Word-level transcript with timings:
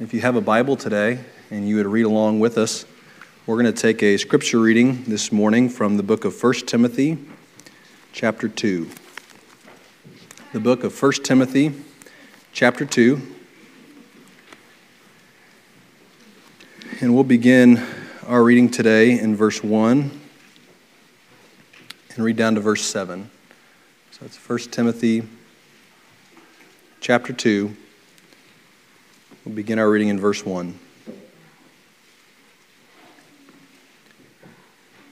If 0.00 0.14
you 0.14 0.20
have 0.20 0.36
a 0.36 0.40
Bible 0.40 0.76
today 0.76 1.18
and 1.50 1.68
you 1.68 1.74
would 1.74 1.86
read 1.86 2.04
along 2.04 2.38
with 2.38 2.56
us, 2.56 2.84
we're 3.46 3.60
going 3.60 3.74
to 3.74 3.82
take 3.82 4.00
a 4.00 4.16
scripture 4.16 4.60
reading 4.60 5.02
this 5.08 5.32
morning 5.32 5.68
from 5.68 5.96
the 5.96 6.04
book 6.04 6.24
of 6.24 6.40
1 6.40 6.52
Timothy, 6.66 7.18
chapter 8.12 8.48
2. 8.48 8.88
The 10.52 10.60
book 10.60 10.84
of 10.84 11.02
1 11.02 11.12
Timothy, 11.24 11.74
chapter 12.52 12.84
2. 12.84 13.20
And 17.00 17.12
we'll 17.12 17.24
begin 17.24 17.84
our 18.24 18.44
reading 18.44 18.70
today 18.70 19.18
in 19.18 19.34
verse 19.34 19.64
1 19.64 20.20
and 22.14 22.24
read 22.24 22.36
down 22.36 22.54
to 22.54 22.60
verse 22.60 22.84
7. 22.84 23.28
So 24.12 24.26
it's 24.26 24.36
1 24.36 24.58
Timothy, 24.70 25.24
chapter 27.00 27.32
2. 27.32 27.74
We'll 29.48 29.56
begin 29.56 29.78
our 29.78 29.88
reading 29.88 30.08
in 30.08 30.20
verse 30.20 30.44
1. 30.44 30.78
It 31.06 31.14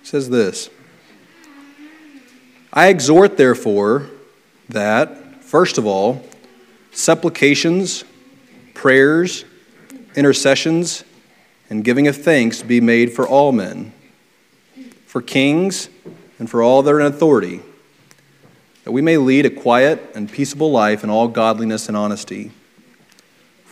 says 0.02 0.28
this 0.28 0.69
I 2.70 2.88
exhort, 2.88 3.38
therefore, 3.38 4.11
that, 4.69 5.42
first 5.42 5.78
of 5.78 5.87
all, 5.87 6.23
supplications, 6.92 8.05
prayers, 8.75 9.47
intercessions, 10.14 11.03
and 11.70 11.83
giving 11.83 12.06
of 12.06 12.23
thanks 12.23 12.62
be 12.62 12.78
made 12.83 13.14
for 13.14 13.27
all 13.27 13.53
men, 13.53 13.95
for 15.06 15.23
kings, 15.23 15.89
and 16.39 16.50
for 16.50 16.62
all 16.62 16.83
that 16.83 16.92
are 16.92 17.00
in 17.00 17.06
authority, 17.06 17.62
that 18.84 18.92
we 18.92 19.00
may 19.00 19.16
lead 19.16 19.47
a 19.47 19.50
quiet 19.50 20.11
and 20.14 20.30
peaceable 20.30 20.70
life 20.70 21.03
in 21.03 21.09
all 21.09 21.27
godliness 21.27 21.89
and 21.89 21.97
honesty. 21.97 22.53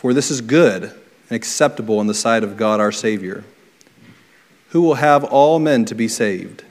For 0.05 0.13
this 0.13 0.29
is 0.29 0.41
good 0.41 0.83
and 0.83 1.31
acceptable 1.31 1.99
in 1.99 2.05
the 2.05 2.13
sight 2.13 2.43
of 2.43 2.57
God 2.57 2.79
our 2.79 2.91
Savior, 2.91 3.43
who 4.69 4.83
will 4.83 4.93
have 4.93 5.23
all 5.23 5.57
men 5.57 5.83
to 5.85 5.95
be 5.95 6.07
saved 6.07 6.63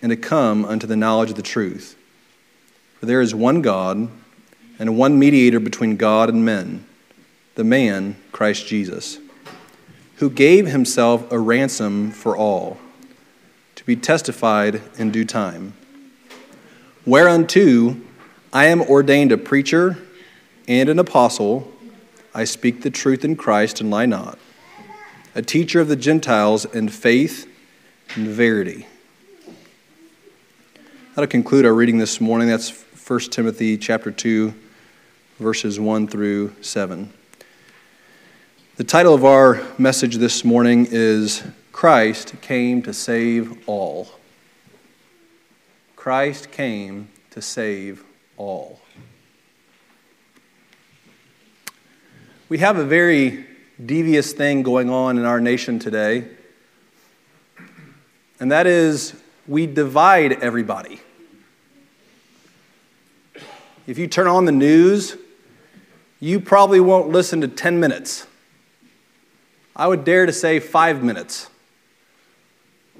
and 0.00 0.10
to 0.10 0.16
come 0.16 0.64
unto 0.64 0.86
the 0.86 0.94
knowledge 0.94 1.30
of 1.30 1.34
the 1.34 1.42
truth. 1.42 1.96
For 3.00 3.06
there 3.06 3.20
is 3.20 3.34
one 3.34 3.60
God 3.60 4.08
and 4.78 4.96
one 4.96 5.18
mediator 5.18 5.58
between 5.58 5.96
God 5.96 6.28
and 6.28 6.44
men, 6.44 6.86
the 7.56 7.64
man, 7.64 8.14
Christ 8.30 8.68
Jesus, 8.68 9.18
who 10.18 10.30
gave 10.30 10.68
himself 10.68 11.32
a 11.32 11.40
ransom 11.40 12.12
for 12.12 12.36
all, 12.36 12.78
to 13.74 13.84
be 13.84 13.96
testified 13.96 14.80
in 14.96 15.10
due 15.10 15.24
time. 15.24 15.72
Whereunto 17.04 17.96
I 18.52 18.66
am 18.66 18.80
ordained 18.80 19.32
a 19.32 19.38
preacher 19.38 19.98
and 20.68 20.88
an 20.88 21.00
apostle 21.00 21.72
I 22.34 22.44
speak 22.44 22.82
the 22.82 22.90
truth 22.90 23.24
in 23.24 23.36
Christ 23.36 23.80
and 23.80 23.90
lie 23.90 24.06
not, 24.06 24.38
a 25.34 25.42
teacher 25.42 25.80
of 25.80 25.88
the 25.88 25.96
Gentiles 25.96 26.64
in 26.64 26.88
faith 26.88 27.50
and 28.14 28.28
verity. 28.28 28.86
That'll 31.14 31.26
conclude 31.26 31.66
our 31.66 31.74
reading 31.74 31.98
this 31.98 32.20
morning. 32.20 32.48
That's 32.48 32.84
1 33.08 33.20
Timothy 33.30 33.76
chapter 33.76 34.10
2, 34.10 34.54
verses 35.38 35.80
1 35.80 36.08
through 36.08 36.54
7. 36.60 37.12
The 38.76 38.84
title 38.84 39.14
of 39.14 39.24
our 39.24 39.60
message 39.78 40.16
this 40.16 40.44
morning 40.44 40.86
is 40.90 41.42
Christ 41.72 42.34
Came 42.40 42.82
to 42.82 42.92
Save 42.92 43.68
All. 43.68 44.08
Christ 46.08 46.50
came 46.50 47.08
to 47.30 47.42
save 47.42 48.02
all. 48.36 48.80
We 52.48 52.56
have 52.58 52.78
a 52.78 52.84
very 52.84 53.44
devious 53.84 54.32
thing 54.32 54.62
going 54.62 54.88
on 54.88 55.18
in 55.18 55.26
our 55.26 55.38
nation 55.38 55.78
today, 55.78 56.26
and 58.40 58.50
that 58.50 58.66
is 58.66 59.12
we 59.46 59.66
divide 59.66 60.32
everybody. 60.42 60.98
If 63.86 63.98
you 63.98 64.06
turn 64.06 64.28
on 64.28 64.46
the 64.46 64.52
news, 64.52 65.18
you 66.20 66.40
probably 66.40 66.80
won't 66.80 67.10
listen 67.10 67.42
to 67.42 67.48
10 67.48 67.80
minutes. 67.80 68.26
I 69.76 69.86
would 69.86 70.04
dare 70.04 70.24
to 70.24 70.32
say 70.32 70.58
five 70.58 71.02
minutes 71.02 71.50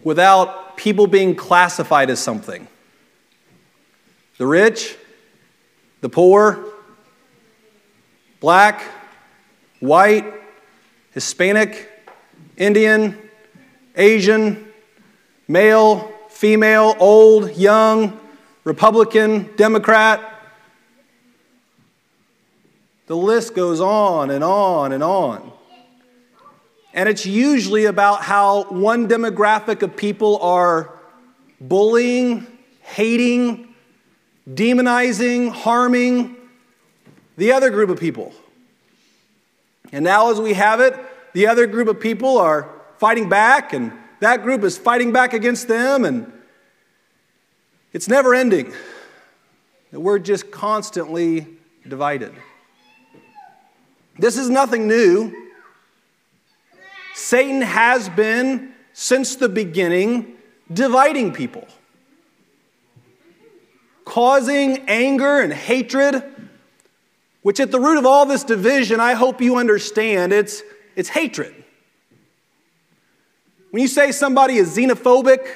without 0.04 0.76
people 0.76 1.06
being 1.06 1.34
classified 1.34 2.10
as 2.10 2.20
something. 2.20 2.68
The 4.36 4.46
rich, 4.46 4.94
the 6.02 6.10
poor, 6.10 6.66
black, 8.40 8.82
white, 9.80 10.24
Hispanic, 11.12 11.90
Indian, 12.56 13.18
Asian, 13.96 14.68
male, 15.46 16.12
female, 16.28 16.96
old, 16.98 17.56
young, 17.56 18.18
Republican, 18.64 19.50
Democrat. 19.56 20.20
The 23.06 23.16
list 23.16 23.54
goes 23.54 23.80
on 23.80 24.30
and 24.30 24.44
on 24.44 24.92
and 24.92 25.02
on. 25.02 25.52
And 26.92 27.08
it's 27.08 27.26
usually 27.26 27.84
about 27.84 28.22
how 28.22 28.64
one 28.64 29.08
demographic 29.08 29.82
of 29.82 29.96
people 29.96 30.38
are 30.38 30.92
bullying, 31.60 32.46
hating, 32.82 33.74
demonizing, 34.48 35.50
harming 35.50 36.36
the 37.36 37.52
other 37.52 37.70
group 37.70 37.90
of 37.90 38.00
people. 38.00 38.32
And 39.92 40.04
now, 40.04 40.30
as 40.30 40.40
we 40.40 40.54
have 40.54 40.80
it, 40.80 40.94
the 41.32 41.46
other 41.46 41.66
group 41.66 41.88
of 41.88 42.00
people 42.00 42.38
are 42.38 42.68
fighting 42.98 43.28
back, 43.28 43.72
and 43.72 43.92
that 44.20 44.42
group 44.42 44.64
is 44.64 44.76
fighting 44.76 45.12
back 45.12 45.32
against 45.32 45.68
them, 45.68 46.04
and 46.04 46.32
it's 47.92 48.08
never 48.08 48.34
ending. 48.34 48.72
We're 49.92 50.18
just 50.18 50.50
constantly 50.50 51.46
divided. 51.86 52.34
This 54.18 54.36
is 54.36 54.50
nothing 54.50 54.88
new. 54.88 55.32
Satan 57.14 57.62
has 57.62 58.08
been, 58.08 58.74
since 58.92 59.36
the 59.36 59.48
beginning, 59.48 60.36
dividing 60.72 61.32
people, 61.32 61.66
causing 64.04 64.88
anger 64.88 65.40
and 65.40 65.52
hatred 65.52 66.22
which 67.48 67.60
at 67.60 67.70
the 67.70 67.80
root 67.80 67.96
of 67.96 68.04
all 68.04 68.26
this 68.26 68.44
division, 68.44 69.00
I 69.00 69.14
hope 69.14 69.40
you 69.40 69.56
understand, 69.56 70.34
it's, 70.34 70.62
it's 70.94 71.08
hatred. 71.08 71.54
When 73.70 73.80
you 73.80 73.88
say 73.88 74.12
somebody 74.12 74.56
is 74.56 74.76
xenophobic 74.76 75.48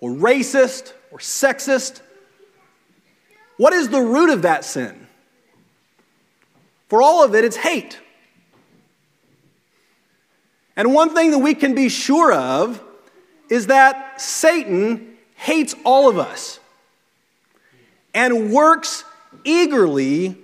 or 0.00 0.12
racist 0.12 0.94
or 1.10 1.18
sexist, 1.18 2.00
what 3.58 3.74
is 3.74 3.90
the 3.90 4.00
root 4.00 4.30
of 4.30 4.40
that 4.40 4.64
sin? 4.64 5.06
For 6.88 7.02
all 7.02 7.22
of 7.22 7.34
it, 7.34 7.44
it's 7.44 7.56
hate. 7.56 8.00
And 10.76 10.94
one 10.94 11.14
thing 11.14 11.30
that 11.32 11.40
we 11.40 11.54
can 11.54 11.74
be 11.74 11.90
sure 11.90 12.32
of 12.32 12.82
is 13.50 13.66
that 13.66 14.18
Satan 14.18 15.18
hates 15.34 15.74
all 15.84 16.08
of 16.08 16.16
us 16.16 16.58
and 18.14 18.50
works 18.50 19.04
eagerly 19.44 20.38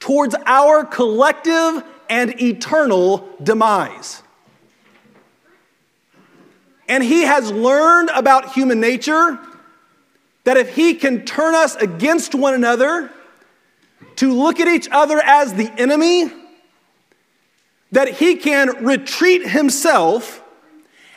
towards 0.00 0.34
our 0.46 0.84
collective 0.84 1.84
and 2.08 2.42
eternal 2.42 3.28
demise. 3.42 4.22
And 6.88 7.04
he 7.04 7.22
has 7.22 7.52
learned 7.52 8.10
about 8.12 8.52
human 8.52 8.80
nature 8.80 9.38
that 10.42 10.56
if 10.56 10.74
he 10.74 10.94
can 10.94 11.24
turn 11.24 11.54
us 11.54 11.76
against 11.76 12.34
one 12.34 12.54
another, 12.54 13.10
to 14.16 14.34
look 14.34 14.60
at 14.60 14.68
each 14.68 14.88
other 14.90 15.18
as 15.18 15.54
the 15.54 15.72
enemy, 15.80 16.30
that 17.92 18.08
he 18.08 18.36
can 18.36 18.84
retreat 18.84 19.48
himself 19.48 20.42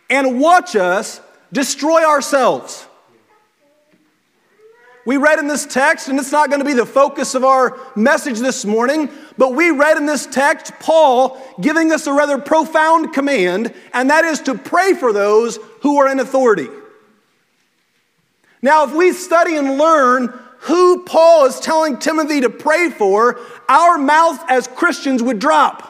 and 0.09 0.39
watch 0.39 0.75
us 0.75 1.19
destroy 1.51 2.05
ourselves. 2.05 2.87
We 5.05 5.17
read 5.17 5.39
in 5.39 5.47
this 5.47 5.65
text, 5.65 6.07
and 6.07 6.17
it's 6.17 6.31
not 6.31 6.49
going 6.49 6.59
to 6.59 6.65
be 6.65 6.73
the 6.73 6.85
focus 6.85 7.35
of 7.35 7.43
our 7.43 7.77
message 7.95 8.39
this 8.39 8.63
morning, 8.63 9.09
but 9.37 9.53
we 9.53 9.69
read 9.69 9.97
in 9.97 10.05
this 10.05 10.25
text 10.25 10.71
Paul 10.79 11.41
giving 11.59 11.91
us 11.91 12.07
a 12.07 12.13
rather 12.13 12.37
profound 12.37 13.13
command, 13.13 13.73
and 13.93 14.09
that 14.09 14.23
is 14.23 14.39
to 14.41 14.57
pray 14.57 14.93
for 14.93 15.11
those 15.11 15.59
who 15.81 15.97
are 15.97 16.09
in 16.09 16.21
authority. 16.21 16.69
Now, 18.61 18.85
if 18.85 18.93
we 18.93 19.11
study 19.11 19.57
and 19.57 19.77
learn 19.77 20.39
who 20.59 21.03
Paul 21.03 21.47
is 21.47 21.59
telling 21.59 21.97
Timothy 21.97 22.39
to 22.39 22.49
pray 22.49 22.89
for, 22.89 23.41
our 23.67 23.97
mouth 23.97 24.41
as 24.47 24.67
Christians 24.69 25.21
would 25.21 25.39
drop. 25.39 25.89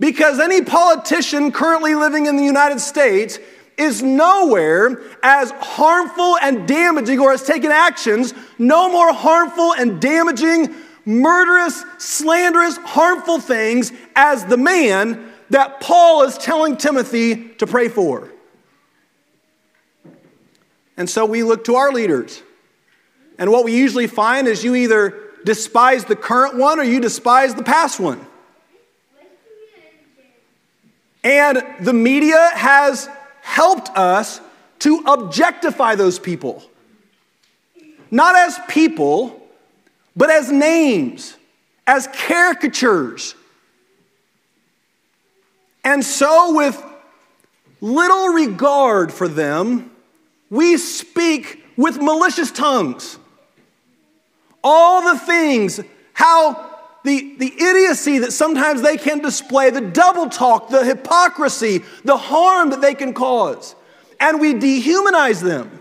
Because 0.00 0.40
any 0.40 0.62
politician 0.62 1.52
currently 1.52 1.94
living 1.94 2.26
in 2.26 2.36
the 2.36 2.44
United 2.44 2.80
States 2.80 3.38
is 3.78 4.02
nowhere 4.02 5.00
as 5.22 5.52
harmful 5.52 6.36
and 6.38 6.66
damaging 6.66 7.18
or 7.20 7.30
has 7.30 7.44
taken 7.44 7.70
actions 7.70 8.34
no 8.58 8.90
more 8.90 9.12
harmful 9.12 9.72
and 9.74 10.00
damaging, 10.00 10.74
murderous, 11.04 11.84
slanderous, 11.98 12.76
harmful 12.78 13.38
things 13.38 13.92
as 14.16 14.44
the 14.44 14.56
man 14.56 15.32
that 15.50 15.80
Paul 15.80 16.24
is 16.24 16.36
telling 16.36 16.76
Timothy 16.76 17.48
to 17.54 17.66
pray 17.66 17.88
for. 17.88 18.28
And 20.96 21.08
so 21.08 21.24
we 21.24 21.44
look 21.44 21.64
to 21.64 21.76
our 21.76 21.92
leaders. 21.92 22.42
And 23.38 23.52
what 23.52 23.64
we 23.64 23.74
usually 23.76 24.08
find 24.08 24.48
is 24.48 24.64
you 24.64 24.74
either 24.74 25.30
despise 25.44 26.04
the 26.04 26.16
current 26.16 26.56
one 26.56 26.80
or 26.80 26.82
you 26.82 27.00
despise 27.00 27.54
the 27.54 27.62
past 27.62 28.00
one. 28.00 28.26
And 31.22 31.64
the 31.80 31.92
media 31.92 32.50
has 32.54 33.08
helped 33.48 33.88
us 33.96 34.42
to 34.78 35.02
objectify 35.06 35.94
those 35.94 36.18
people. 36.18 36.62
Not 38.10 38.36
as 38.36 38.60
people, 38.68 39.42
but 40.14 40.30
as 40.30 40.52
names, 40.52 41.34
as 41.86 42.08
caricatures. 42.12 43.34
And 45.82 46.04
so, 46.04 46.54
with 46.54 46.80
little 47.80 48.28
regard 48.28 49.10
for 49.10 49.28
them, 49.28 49.90
we 50.50 50.76
speak 50.76 51.64
with 51.76 51.96
malicious 51.96 52.50
tongues. 52.50 53.18
All 54.62 55.14
the 55.14 55.18
things, 55.18 55.80
how 56.12 56.67
the, 57.08 57.36
the 57.38 57.52
idiocy 57.52 58.18
that 58.18 58.32
sometimes 58.32 58.82
they 58.82 58.98
can 58.98 59.20
display, 59.20 59.70
the 59.70 59.80
double 59.80 60.28
talk, 60.28 60.68
the 60.68 60.84
hypocrisy, 60.84 61.82
the 62.04 62.18
harm 62.18 62.68
that 62.70 62.82
they 62.82 62.94
can 62.94 63.14
cause. 63.14 63.74
And 64.20 64.40
we 64.40 64.52
dehumanize 64.52 65.42
them. 65.42 65.80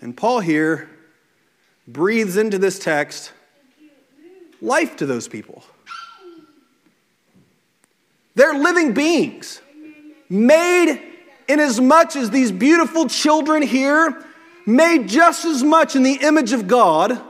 And 0.00 0.16
Paul 0.16 0.38
here 0.38 0.88
breathes 1.88 2.36
into 2.36 2.58
this 2.58 2.78
text 2.78 3.32
life 4.60 4.96
to 4.98 5.06
those 5.06 5.26
people. 5.26 5.64
They're 8.36 8.54
living 8.54 8.94
beings, 8.94 9.60
made 10.28 11.02
in 11.48 11.58
as 11.58 11.80
much 11.80 12.14
as 12.14 12.30
these 12.30 12.52
beautiful 12.52 13.08
children 13.08 13.62
here, 13.62 14.24
made 14.66 15.08
just 15.08 15.44
as 15.44 15.64
much 15.64 15.96
in 15.96 16.04
the 16.04 16.18
image 16.22 16.52
of 16.52 16.68
God. 16.68 17.20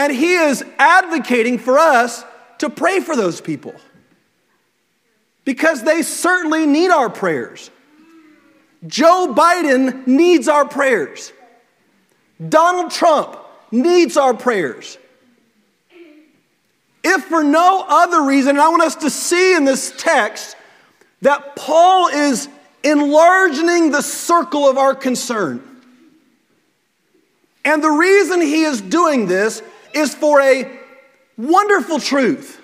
And 0.00 0.14
he 0.14 0.32
is 0.32 0.64
advocating 0.78 1.58
for 1.58 1.78
us 1.78 2.24
to 2.56 2.70
pray 2.70 3.00
for 3.00 3.14
those 3.14 3.38
people 3.38 3.74
because 5.44 5.82
they 5.82 6.00
certainly 6.00 6.64
need 6.64 6.88
our 6.88 7.10
prayers. 7.10 7.70
Joe 8.86 9.34
Biden 9.36 10.06
needs 10.06 10.48
our 10.48 10.66
prayers. 10.66 11.34
Donald 12.48 12.90
Trump 12.90 13.36
needs 13.70 14.16
our 14.16 14.32
prayers. 14.32 14.96
If 17.04 17.24
for 17.24 17.44
no 17.44 17.84
other 17.86 18.22
reason, 18.22 18.58
I 18.58 18.70
want 18.70 18.82
us 18.82 18.96
to 18.96 19.10
see 19.10 19.54
in 19.54 19.66
this 19.66 19.92
text 19.98 20.56
that 21.20 21.56
Paul 21.56 22.08
is 22.08 22.48
enlarging 22.82 23.90
the 23.90 24.00
circle 24.00 24.66
of 24.66 24.78
our 24.78 24.94
concern. 24.94 25.62
And 27.66 27.84
the 27.84 27.90
reason 27.90 28.40
he 28.40 28.62
is 28.62 28.80
doing 28.80 29.26
this 29.26 29.62
is 29.94 30.14
for 30.14 30.40
a 30.40 30.70
wonderful 31.36 31.98
truth, 31.98 32.60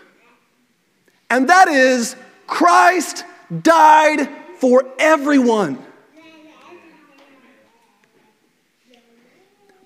and 1.30 1.48
that 1.48 1.68
is 1.68 2.16
Christ 2.46 3.24
died 3.62 4.28
for 4.58 4.84
everyone. 4.98 5.78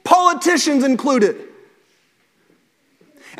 Politicians 0.05 0.85
included. 0.85 1.50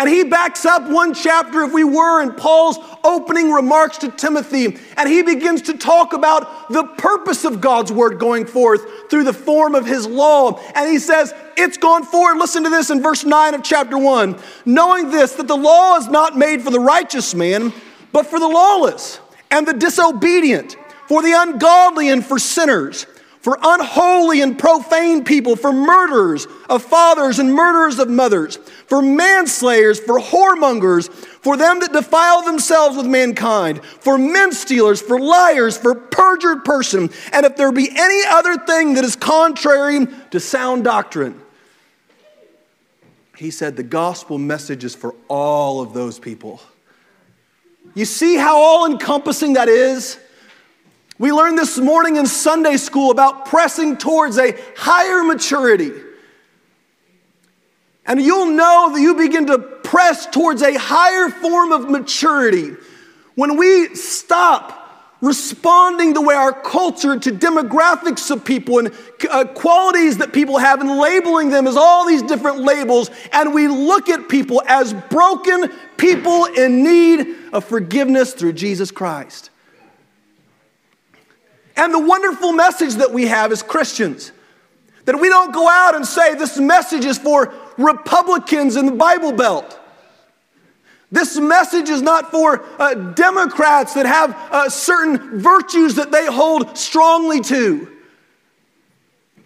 And 0.01 0.09
he 0.09 0.25
backs 0.25 0.65
up 0.65 0.89
one 0.89 1.13
chapter, 1.13 1.61
if 1.61 1.75
we 1.75 1.85
were, 1.85 2.23
in 2.23 2.33
Paul's 2.33 2.79
opening 3.05 3.53
remarks 3.53 3.99
to 3.99 4.11
Timothy. 4.11 4.79
And 4.97 5.07
he 5.07 5.21
begins 5.21 5.61
to 5.63 5.77
talk 5.77 6.15
about 6.15 6.71
the 6.71 6.85
purpose 6.85 7.45
of 7.45 7.61
God's 7.61 7.93
word 7.93 8.19
going 8.19 8.47
forth 8.47 9.11
through 9.11 9.25
the 9.25 9.35
form 9.35 9.75
of 9.75 9.85
his 9.85 10.07
law. 10.07 10.59
And 10.75 10.91
he 10.91 10.99
says, 10.99 11.35
It's 11.55 11.77
gone 11.77 12.05
forward. 12.05 12.39
Listen 12.39 12.65
to 12.65 12.71
this 12.71 12.89
in 12.89 13.03
verse 13.03 13.27
9 13.27 13.53
of 13.53 13.63
chapter 13.63 13.99
1. 13.99 14.41
Knowing 14.65 15.11
this, 15.11 15.35
that 15.35 15.49
the 15.49 15.57
law 15.57 15.99
is 15.99 16.09
not 16.09 16.35
made 16.35 16.63
for 16.63 16.71
the 16.71 16.81
righteous 16.81 17.35
man, 17.35 17.71
but 18.11 18.25
for 18.25 18.41
the 18.41 18.49
lawless 18.49 19.21
and 19.51 19.69
the 19.69 19.75
disobedient, 19.75 20.79
for 21.09 21.21
the 21.21 21.35
ungodly 21.37 22.09
and 22.09 22.25
for 22.25 22.39
sinners 22.39 23.05
for 23.41 23.59
unholy 23.63 24.43
and 24.43 24.59
profane 24.59 25.25
people, 25.25 25.57
for 25.57 25.73
murderers 25.73 26.47
of 26.69 26.83
fathers 26.83 27.39
and 27.39 27.53
murderers 27.53 27.99
of 27.99 28.09
mothers, 28.09 28.57
for 28.87 29.01
manslayers, 29.01 29.99
for 29.99 30.21
whoremongers, 30.21 31.09
for 31.11 31.57
them 31.57 31.81
that 31.81 31.93
defile 31.93 32.43
themselves 32.43 32.99
with 32.99 33.07
mankind, 33.07 33.83
for 33.83 34.19
men 34.19 34.53
stealers, 34.53 35.01
for 35.01 35.19
liars, 35.19 35.79
for 35.79 35.95
perjured 35.95 36.65
person, 36.65 37.09
and 37.33 37.47
if 37.47 37.57
there 37.57 37.73
be 37.73 37.89
any 37.97 38.23
other 38.29 38.59
thing 38.59 38.95
that 38.95 39.05
is 39.05 39.17
contrary 39.17 40.07
to 40.31 40.39
sound 40.39 40.85
doctrine. 40.85 41.41
He 43.37 43.51
said 43.51 43.75
the 43.75 43.83
gospel 43.83 44.37
message 44.37 44.85
is 44.85 44.95
for 44.95 45.15
all 45.29 45.81
of 45.81 45.95
those 45.95 46.19
people. 46.19 46.61
You 47.95 48.05
see 48.05 48.37
how 48.37 48.59
all 48.59 48.85
encompassing 48.85 49.55
that 49.55 49.69
is? 49.69 50.19
We 51.21 51.33
learned 51.33 51.59
this 51.59 51.77
morning 51.77 52.17
in 52.17 52.25
Sunday 52.25 52.79
school 52.79 53.11
about 53.11 53.45
pressing 53.45 53.99
towards 53.99 54.39
a 54.39 54.59
higher 54.75 55.23
maturity. 55.23 55.93
And 58.07 58.23
you'll 58.23 58.47
know 58.47 58.93
that 58.95 59.01
you 59.03 59.15
begin 59.15 59.49
to 59.49 59.59
press 59.59 60.25
towards 60.25 60.63
a 60.63 60.79
higher 60.79 61.29
form 61.29 61.73
of 61.73 61.91
maturity 61.91 62.75
when 63.35 63.59
we 63.59 63.95
stop 63.95 64.79
responding 65.21 66.15
the 66.15 66.23
way 66.23 66.35
our 66.35 66.59
culture 66.59 67.19
to 67.19 67.31
demographics 67.33 68.31
of 68.31 68.43
people 68.43 68.79
and 68.79 68.91
uh, 69.31 69.45
qualities 69.45 70.17
that 70.17 70.33
people 70.33 70.57
have 70.57 70.81
and 70.81 70.99
labeling 70.99 71.51
them 71.51 71.67
as 71.67 71.77
all 71.77 72.07
these 72.07 72.23
different 72.23 72.61
labels, 72.61 73.11
and 73.35 73.53
we 73.53 73.69
look 73.69 74.09
at 74.09 74.31
people 74.31 74.63
as 74.67 74.95
broken 75.11 75.71
people 75.99 76.47
in 76.47 76.83
need 76.83 77.37
of 77.53 77.63
forgiveness 77.67 78.33
through 78.33 78.55
Jesus 78.55 78.91
Christ. 78.91 79.50
And 81.81 81.95
the 81.95 81.99
wonderful 81.99 82.53
message 82.53 82.97
that 82.97 83.11
we 83.11 83.27
have 83.29 83.53
as 83.53 83.63
Christians 83.63 84.33
that 85.07 85.19
we 85.19 85.31
don't 85.31 85.51
go 85.51 85.67
out 85.67 85.95
and 85.95 86.07
say 86.07 86.35
this 86.35 86.59
message 86.59 87.07
is 87.07 87.17
for 87.17 87.55
Republicans 87.79 88.77
in 88.77 88.85
the 88.85 88.93
Bible 88.93 89.33
Belt. 89.33 89.81
This 91.11 91.39
message 91.39 91.89
is 91.89 92.03
not 92.03 92.31
for 92.31 92.63
uh, 92.79 92.93
Democrats 92.95 93.95
that 93.95 94.05
have 94.05 94.37
uh, 94.53 94.69
certain 94.69 95.41
virtues 95.41 95.95
that 95.95 96.13
they 96.13 96.27
hold 96.27 96.77
strongly 96.77 97.41
to. 97.41 97.91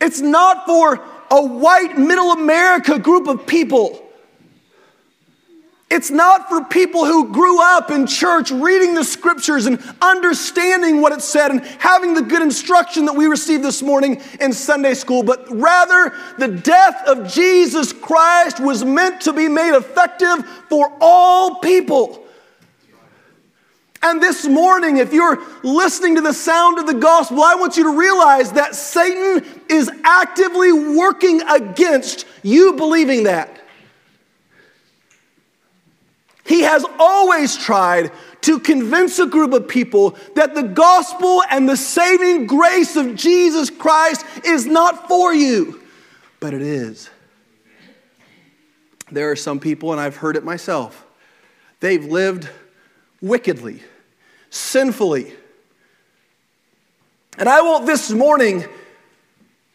It's 0.01 0.21
not 0.21 0.67
for 0.67 1.01
a 1.31 1.41
white 1.41 1.97
middle 1.97 2.33
America 2.33 2.99
group 2.99 3.29
of 3.29 3.47
people. 3.47 4.04
It's 5.95 6.11
not 6.11 6.49
for 6.49 6.65
people 6.65 7.05
who 7.05 7.31
grew 7.31 7.63
up 7.63 7.93
in 7.93 8.09
church 8.09 8.51
reading 8.51 8.95
the 8.95 9.05
scriptures 9.05 9.67
and 9.67 9.79
understanding 10.03 11.01
what 11.01 11.13
it 11.13 11.23
said 11.23 11.53
and 11.53 11.61
having 11.79 12.15
the 12.15 12.23
good 12.23 12.43
instruction 12.43 13.05
that 13.05 13.13
we 13.13 13.27
received 13.27 13.63
this 13.63 13.81
morning 13.81 14.21
in 14.41 14.53
Sunday 14.53 14.95
school, 14.95 15.23
but 15.23 15.49
rather 15.53 16.13
the 16.37 16.49
death 16.49 17.01
of 17.07 17.33
Jesus 17.33 17.93
Christ 17.93 18.59
was 18.59 18.85
meant 18.85 19.21
to 19.21 19.33
be 19.33 19.47
made 19.47 19.73
effective 19.73 20.45
for 20.69 20.93
all 21.01 21.61
people. 21.61 22.27
And 24.03 24.21
this 24.21 24.49
morning, 24.49 24.97
if 24.97 25.13
you're 25.13 25.41
listening 25.63 26.17
to 26.17 26.23
the 26.23 26.35
sound 26.35 26.81
of 26.81 26.89
the 26.89 26.95
gospel, 26.95 27.45
I 27.45 27.55
want 27.55 27.77
you 27.77 27.85
to 27.85 27.97
realize 27.97 28.51
that 28.55 28.75
Satan 28.75 29.47
is 29.71 29.89
actively 30.03 30.73
working 30.73 31.41
against 31.43 32.27
you 32.43 32.73
believing 32.73 33.23
that. 33.23 33.61
He 36.45 36.61
has 36.61 36.85
always 36.99 37.57
tried 37.57 38.13
to 38.43 38.61
convince 38.61 39.19
a 39.19 39.27
group 39.27 39.55
of 39.55 39.67
people 39.67 40.17
that 40.35 40.55
the 40.55 40.63
gospel 40.63 41.43
and 41.51 41.67
the 41.69 41.77
saving 41.77 42.47
grace 42.47 42.97
of 42.97 43.17
Jesus 43.17 43.71
Christ 43.71 44.25
is 44.45 44.67
not 44.67 45.09
for 45.09 45.33
you, 45.33 45.83
but 46.41 46.53
it 46.53 46.61
is. 46.61 47.09
There 49.11 49.31
are 49.31 49.37
some 49.37 49.61
people, 49.61 49.93
and 49.93 50.01
I've 50.01 50.17
heard 50.17 50.37
it 50.37 50.45
myself, 50.45 51.07
they've 51.81 52.05
lived 52.05 52.49
wickedly, 53.23 53.83
sinfully. 54.51 55.33
And 57.39 57.49
I 57.49 57.63
won't 57.63 57.87
this 57.87 58.11
morning 58.11 58.67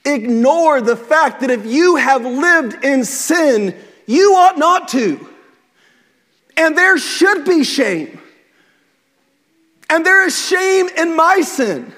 ignore 0.06 0.82
the 0.82 0.96
fact 0.96 1.42
that 1.42 1.50
if 1.50 1.66
you 1.66 1.96
have 1.96 2.24
lived 2.24 2.84
in 2.86 3.04
sin, 3.04 3.76
you 4.06 4.36
ought 4.36 4.58
not 4.58 4.88
to. 4.90 5.29
And 6.60 6.78
there 6.78 6.98
should 6.98 7.46
be 7.46 7.64
shame. 7.64 8.20
And 9.90 10.06
there 10.06 10.28
is 10.28 10.38
shame 10.38 10.90
in 10.98 11.16
my 11.16 11.40
sin. 11.40 11.94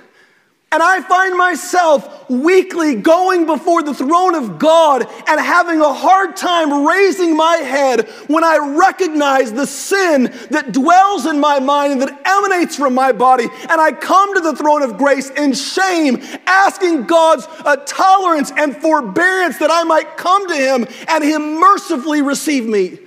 And 0.73 0.81
I 0.81 1.01
find 1.01 1.37
myself 1.37 2.29
weekly 2.29 2.95
going 2.95 3.45
before 3.45 3.83
the 3.83 3.93
throne 3.93 4.35
of 4.35 4.57
God 4.57 5.05
and 5.27 5.41
having 5.41 5.81
a 5.81 5.91
hard 5.91 6.37
time 6.37 6.87
raising 6.87 7.35
my 7.35 7.57
head 7.57 8.07
when 8.27 8.45
I 8.45 8.77
recognize 8.79 9.51
the 9.51 9.67
sin 9.67 10.33
that 10.49 10.71
dwells 10.71 11.25
in 11.25 11.41
my 11.41 11.59
mind 11.59 11.91
and 11.91 12.01
that 12.03 12.21
emanates 12.23 12.77
from 12.77 12.93
my 12.93 13.11
body. 13.11 13.47
And 13.69 13.81
I 13.81 13.91
come 13.91 14.33
to 14.35 14.39
the 14.39 14.55
throne 14.55 14.81
of 14.81 14.97
grace 14.97 15.29
in 15.31 15.53
shame, 15.53 16.21
asking 16.45 17.03
God's 17.03 17.47
uh, 17.65 17.75
tolerance 17.85 18.53
and 18.55 18.77
forbearance 18.77 19.57
that 19.57 19.71
I 19.71 19.83
might 19.83 20.15
come 20.15 20.47
to 20.47 20.55
Him 20.55 20.87
and 21.09 21.21
Him 21.21 21.59
mercifully 21.59 22.21
receive 22.21 22.65
me. 22.65 22.99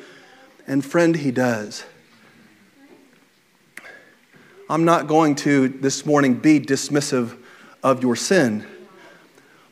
And 0.66 0.85
friend, 0.85 1.16
He 1.16 1.30
does. 1.30 1.85
I'm 4.68 4.85
not 4.85 5.06
going 5.06 5.35
to 5.37 5.68
this 5.68 6.06
morning 6.06 6.35
be 6.35 6.59
dismissive 6.59 7.38
of 7.83 8.02
your 8.02 8.16
sin. 8.16 8.66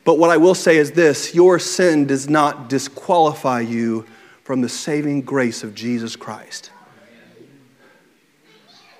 But 0.05 0.19
what 0.19 0.29
I 0.29 0.37
will 0.37 0.55
say 0.55 0.77
is 0.77 0.91
this 0.91 1.33
your 1.33 1.59
sin 1.59 2.05
does 2.05 2.29
not 2.29 2.69
disqualify 2.69 3.61
you 3.61 4.05
from 4.43 4.61
the 4.61 4.69
saving 4.69 5.21
grace 5.21 5.63
of 5.63 5.73
Jesus 5.73 6.15
Christ. 6.15 6.71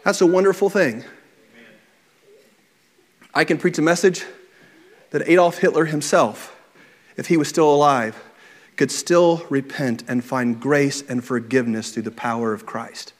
That's 0.03 0.21
a 0.21 0.27
wonderful 0.27 0.69
thing. 0.69 1.03
I 3.33 3.43
can 3.45 3.57
preach 3.57 3.77
a 3.77 3.81
message 3.81 4.25
that 5.11 5.27
Adolf 5.27 5.57
Hitler 5.59 5.85
himself, 5.85 6.55
if 7.17 7.27
he 7.27 7.37
was 7.37 7.47
still 7.47 7.73
alive, 7.73 8.21
could 8.75 8.91
still 8.91 9.45
repent 9.49 10.03
and 10.07 10.23
find 10.23 10.59
grace 10.59 11.03
and 11.07 11.23
forgiveness 11.23 11.91
through 11.91 12.03
the 12.03 12.11
power 12.11 12.53
of 12.53 12.65
Christ. 12.65 13.13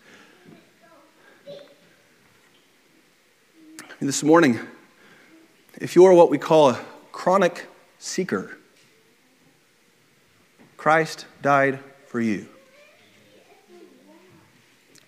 This 4.00 4.24
morning, 4.24 4.60
if 5.80 5.96
you 5.96 6.06
are 6.06 6.14
what 6.14 6.30
we 6.30 6.38
call 6.38 6.72
a 6.72 6.80
chronic 7.12 7.68
seeker, 8.00 8.58
Christ 10.76 11.26
died 11.42 11.80
for 12.08 12.20
you. 12.20 12.48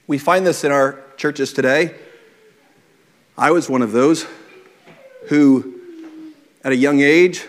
We 0.07 0.17
find 0.17 0.45
this 0.45 0.63
in 0.63 0.71
our 0.71 1.03
churches 1.17 1.51
today. 1.51 1.95
I 3.37 3.51
was 3.51 3.69
one 3.69 3.81
of 3.81 3.91
those 3.91 4.25
who, 5.27 5.81
at 6.63 6.71
a 6.71 6.75
young 6.77 7.01
age, 7.01 7.45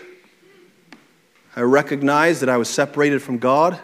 I 1.57 1.61
recognized 1.61 2.43
that 2.43 2.49
I 2.49 2.57
was 2.57 2.69
separated 2.69 3.19
from 3.19 3.39
God, 3.39 3.79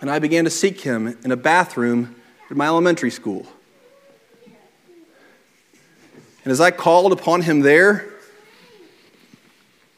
and 0.00 0.08
I 0.08 0.20
began 0.20 0.44
to 0.44 0.50
seek 0.50 0.80
Him 0.80 1.18
in 1.24 1.32
a 1.32 1.36
bathroom 1.36 2.14
at 2.48 2.56
my 2.56 2.66
elementary 2.66 3.10
school. 3.10 3.44
And 6.44 6.52
as 6.52 6.60
I 6.60 6.70
called 6.70 7.12
upon 7.12 7.42
him 7.42 7.60
there, 7.60 8.08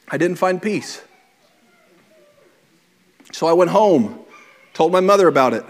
I 0.08 0.16
didn't 0.16 0.36
find 0.36 0.62
peace. 0.62 1.02
So 3.32 3.46
I 3.46 3.52
went 3.52 3.70
home, 3.70 4.20
told 4.72 4.92
my 4.92 5.00
mother 5.00 5.28
about 5.28 5.52
it, 5.52 5.64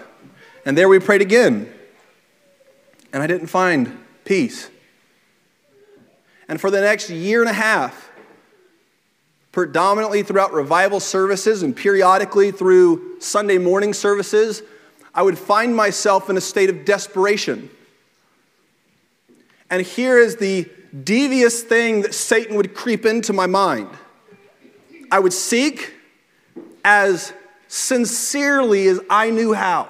and 0.64 0.78
there 0.78 0.88
we 0.88 1.00
prayed 1.00 1.22
again. 1.22 1.72
And 3.12 3.24
I 3.24 3.26
didn't 3.26 3.48
find 3.48 3.98
peace. 4.24 4.70
And 6.46 6.60
for 6.60 6.70
the 6.70 6.80
next 6.80 7.10
year 7.10 7.40
and 7.40 7.50
a 7.50 7.54
half, 7.54 8.05
predominantly 9.56 10.22
throughout 10.22 10.52
revival 10.52 11.00
services 11.00 11.62
and 11.62 11.74
periodically 11.74 12.50
through 12.50 13.18
Sunday 13.20 13.56
morning 13.56 13.94
services, 13.94 14.62
I 15.14 15.22
would 15.22 15.38
find 15.38 15.74
myself 15.74 16.28
in 16.28 16.36
a 16.36 16.42
state 16.42 16.68
of 16.68 16.84
desperation. 16.84 17.70
And 19.70 19.80
here 19.80 20.18
is 20.18 20.36
the 20.36 20.68
devious 21.04 21.62
thing 21.62 22.02
that 22.02 22.12
Satan 22.12 22.56
would 22.56 22.74
creep 22.74 23.06
into 23.06 23.32
my 23.32 23.46
mind. 23.46 23.88
I 25.10 25.20
would 25.20 25.32
seek 25.32 25.94
as 26.84 27.32
sincerely 27.66 28.88
as 28.88 29.00
I 29.08 29.30
knew 29.30 29.54
how. 29.54 29.88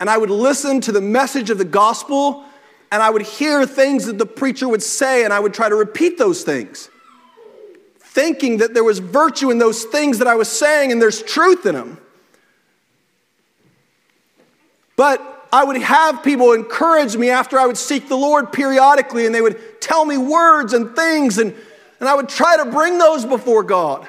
And 0.00 0.10
I 0.10 0.18
would 0.18 0.30
listen 0.30 0.80
to 0.80 0.90
the 0.90 1.00
message 1.00 1.50
of 1.50 1.58
the 1.58 1.64
gospel, 1.64 2.44
and 2.90 3.00
I 3.00 3.10
would 3.10 3.22
hear 3.22 3.64
things 3.64 4.06
that 4.06 4.18
the 4.18 4.26
preacher 4.26 4.66
would 4.66 4.82
say, 4.82 5.22
and 5.22 5.32
I 5.32 5.38
would 5.38 5.54
try 5.54 5.68
to 5.68 5.76
repeat 5.76 6.18
those 6.18 6.42
things, 6.42 6.90
thinking 8.14 8.58
that 8.58 8.72
there 8.72 8.84
was 8.84 9.00
virtue 9.00 9.50
in 9.50 9.58
those 9.58 9.84
things 9.84 10.18
that 10.18 10.28
I 10.28 10.36
was 10.36 10.48
saying 10.48 10.92
and 10.92 11.02
there's 11.02 11.22
truth 11.22 11.66
in 11.66 11.74
them. 11.74 11.98
But 14.96 15.48
I 15.52 15.64
would 15.64 15.76
have 15.76 16.22
people 16.22 16.52
encourage 16.52 17.16
me 17.16 17.30
after 17.30 17.58
I 17.58 17.66
would 17.66 17.76
seek 17.76 18.08
the 18.08 18.16
Lord 18.16 18.52
periodically, 18.52 19.26
and 19.26 19.34
they 19.34 19.40
would 19.40 19.80
tell 19.80 20.04
me 20.04 20.16
words 20.16 20.72
and 20.72 20.94
things, 20.94 21.38
and, 21.38 21.54
and 22.00 22.08
I 22.08 22.14
would 22.14 22.28
try 22.28 22.56
to 22.56 22.66
bring 22.66 22.98
those 22.98 23.24
before 23.24 23.64
God. 23.64 24.06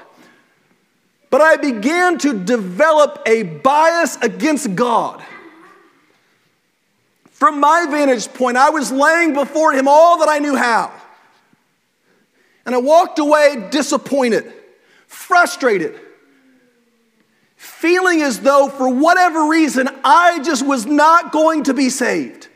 But 1.30 1.42
I 1.42 1.58
began 1.58 2.18
to 2.20 2.34
develop 2.34 3.22
a 3.26 3.44
bias 3.44 4.18
against 4.18 4.76
God. 4.76 5.24
From 7.32 7.60
my 7.60 7.86
vantage 7.90 8.32
point, 8.34 8.58
I 8.58 8.70
was 8.70 8.92
laying 8.92 9.34
before 9.34 9.74
Him 9.74 9.88
all 9.88 10.20
that 10.20 10.30
I 10.30 10.40
knew 10.40 10.56
how. 10.56 10.92
And 12.66 12.74
I 12.74 12.80
walked 12.80 13.20
away 13.20 13.68
disappointed, 13.70 14.52
frustrated 15.08 16.00
feeling 17.66 18.22
as 18.22 18.40
though, 18.40 18.70
for 18.70 18.88
whatever 18.90 19.48
reason, 19.48 19.90
I 20.04 20.40
just 20.44 20.66
was 20.66 20.86
not 20.86 21.32
going 21.32 21.64
to 21.64 21.74
be 21.74 21.90
saved. 21.90 22.48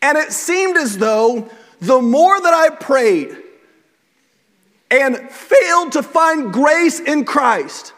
And 0.00 0.16
it 0.16 0.32
seemed 0.32 0.76
as 0.76 0.98
though 0.98 1.48
the 1.80 2.00
more 2.00 2.40
that 2.40 2.54
I 2.54 2.70
prayed 2.70 3.36
and 4.90 5.16
failed 5.30 5.92
to 5.92 6.02
find 6.02 6.52
grace 6.52 7.00
in 7.00 7.24
Christ, 7.24 7.92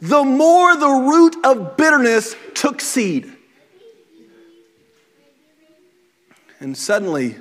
the 0.00 0.24
more 0.24 0.76
the 0.76 0.88
root 0.88 1.36
of 1.44 1.76
bitterness 1.76 2.36
took 2.54 2.80
seed. 2.80 3.32
And 6.60 6.76
suddenly, 6.76 7.36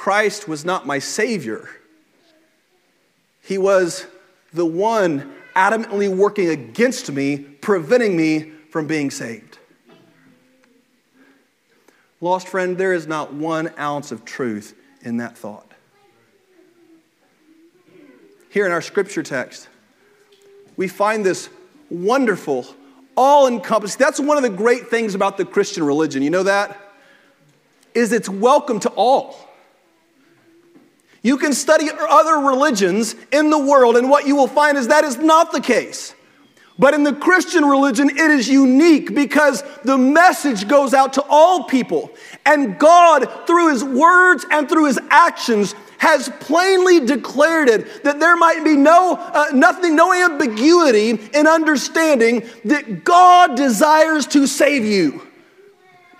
Christ 0.00 0.48
was 0.48 0.64
not 0.64 0.86
my 0.86 0.98
Savior. 0.98 1.68
He 3.42 3.58
was 3.58 4.06
the 4.50 4.64
one 4.64 5.30
adamantly 5.54 6.08
working 6.08 6.48
against 6.48 7.12
me, 7.12 7.36
preventing 7.36 8.16
me 8.16 8.50
from 8.70 8.86
being 8.86 9.10
saved. 9.10 9.58
Lost 12.22 12.48
friend, 12.48 12.78
there 12.78 12.94
is 12.94 13.06
not 13.06 13.34
one 13.34 13.74
ounce 13.78 14.10
of 14.10 14.24
truth 14.24 14.74
in 15.02 15.18
that 15.18 15.36
thought. 15.36 15.70
Here 18.48 18.64
in 18.64 18.72
our 18.72 18.80
scripture 18.80 19.22
text, 19.22 19.68
we 20.78 20.88
find 20.88 21.26
this 21.26 21.50
wonderful, 21.90 22.66
all 23.18 23.46
encompassing. 23.46 23.98
That's 23.98 24.18
one 24.18 24.38
of 24.38 24.44
the 24.44 24.48
great 24.48 24.88
things 24.88 25.14
about 25.14 25.36
the 25.36 25.44
Christian 25.44 25.84
religion. 25.84 26.22
You 26.22 26.30
know 26.30 26.44
that? 26.44 26.94
Is 27.92 28.14
it's 28.14 28.30
welcome 28.30 28.80
to 28.80 28.88
all. 28.92 29.49
You 31.22 31.36
can 31.36 31.52
study 31.52 31.88
other 31.90 32.36
religions 32.36 33.14
in 33.30 33.50
the 33.50 33.58
world, 33.58 33.96
and 33.96 34.08
what 34.08 34.26
you 34.26 34.36
will 34.36 34.48
find 34.48 34.78
is 34.78 34.88
that 34.88 35.04
is 35.04 35.18
not 35.18 35.52
the 35.52 35.60
case. 35.60 36.14
But 36.78 36.94
in 36.94 37.02
the 37.02 37.12
Christian 37.12 37.66
religion, 37.66 38.08
it 38.08 38.30
is 38.30 38.48
unique 38.48 39.14
because 39.14 39.62
the 39.84 39.98
message 39.98 40.66
goes 40.66 40.94
out 40.94 41.12
to 41.14 41.24
all 41.28 41.64
people. 41.64 42.10
And 42.46 42.78
God, 42.78 43.46
through 43.46 43.70
His 43.70 43.84
words 43.84 44.46
and 44.50 44.66
through 44.66 44.86
His 44.86 44.98
actions, 45.10 45.74
has 45.98 46.30
plainly 46.40 47.04
declared 47.04 47.68
it 47.68 48.02
that 48.04 48.18
there 48.18 48.34
might 48.34 48.64
be 48.64 48.74
no 48.74 49.16
uh, 49.16 49.48
nothing 49.52 49.94
no 49.94 50.14
ambiguity 50.14 51.10
in 51.10 51.46
understanding 51.46 52.48
that 52.64 53.04
God 53.04 53.54
desires 53.54 54.26
to 54.28 54.46
save 54.46 54.86
you 54.86 55.20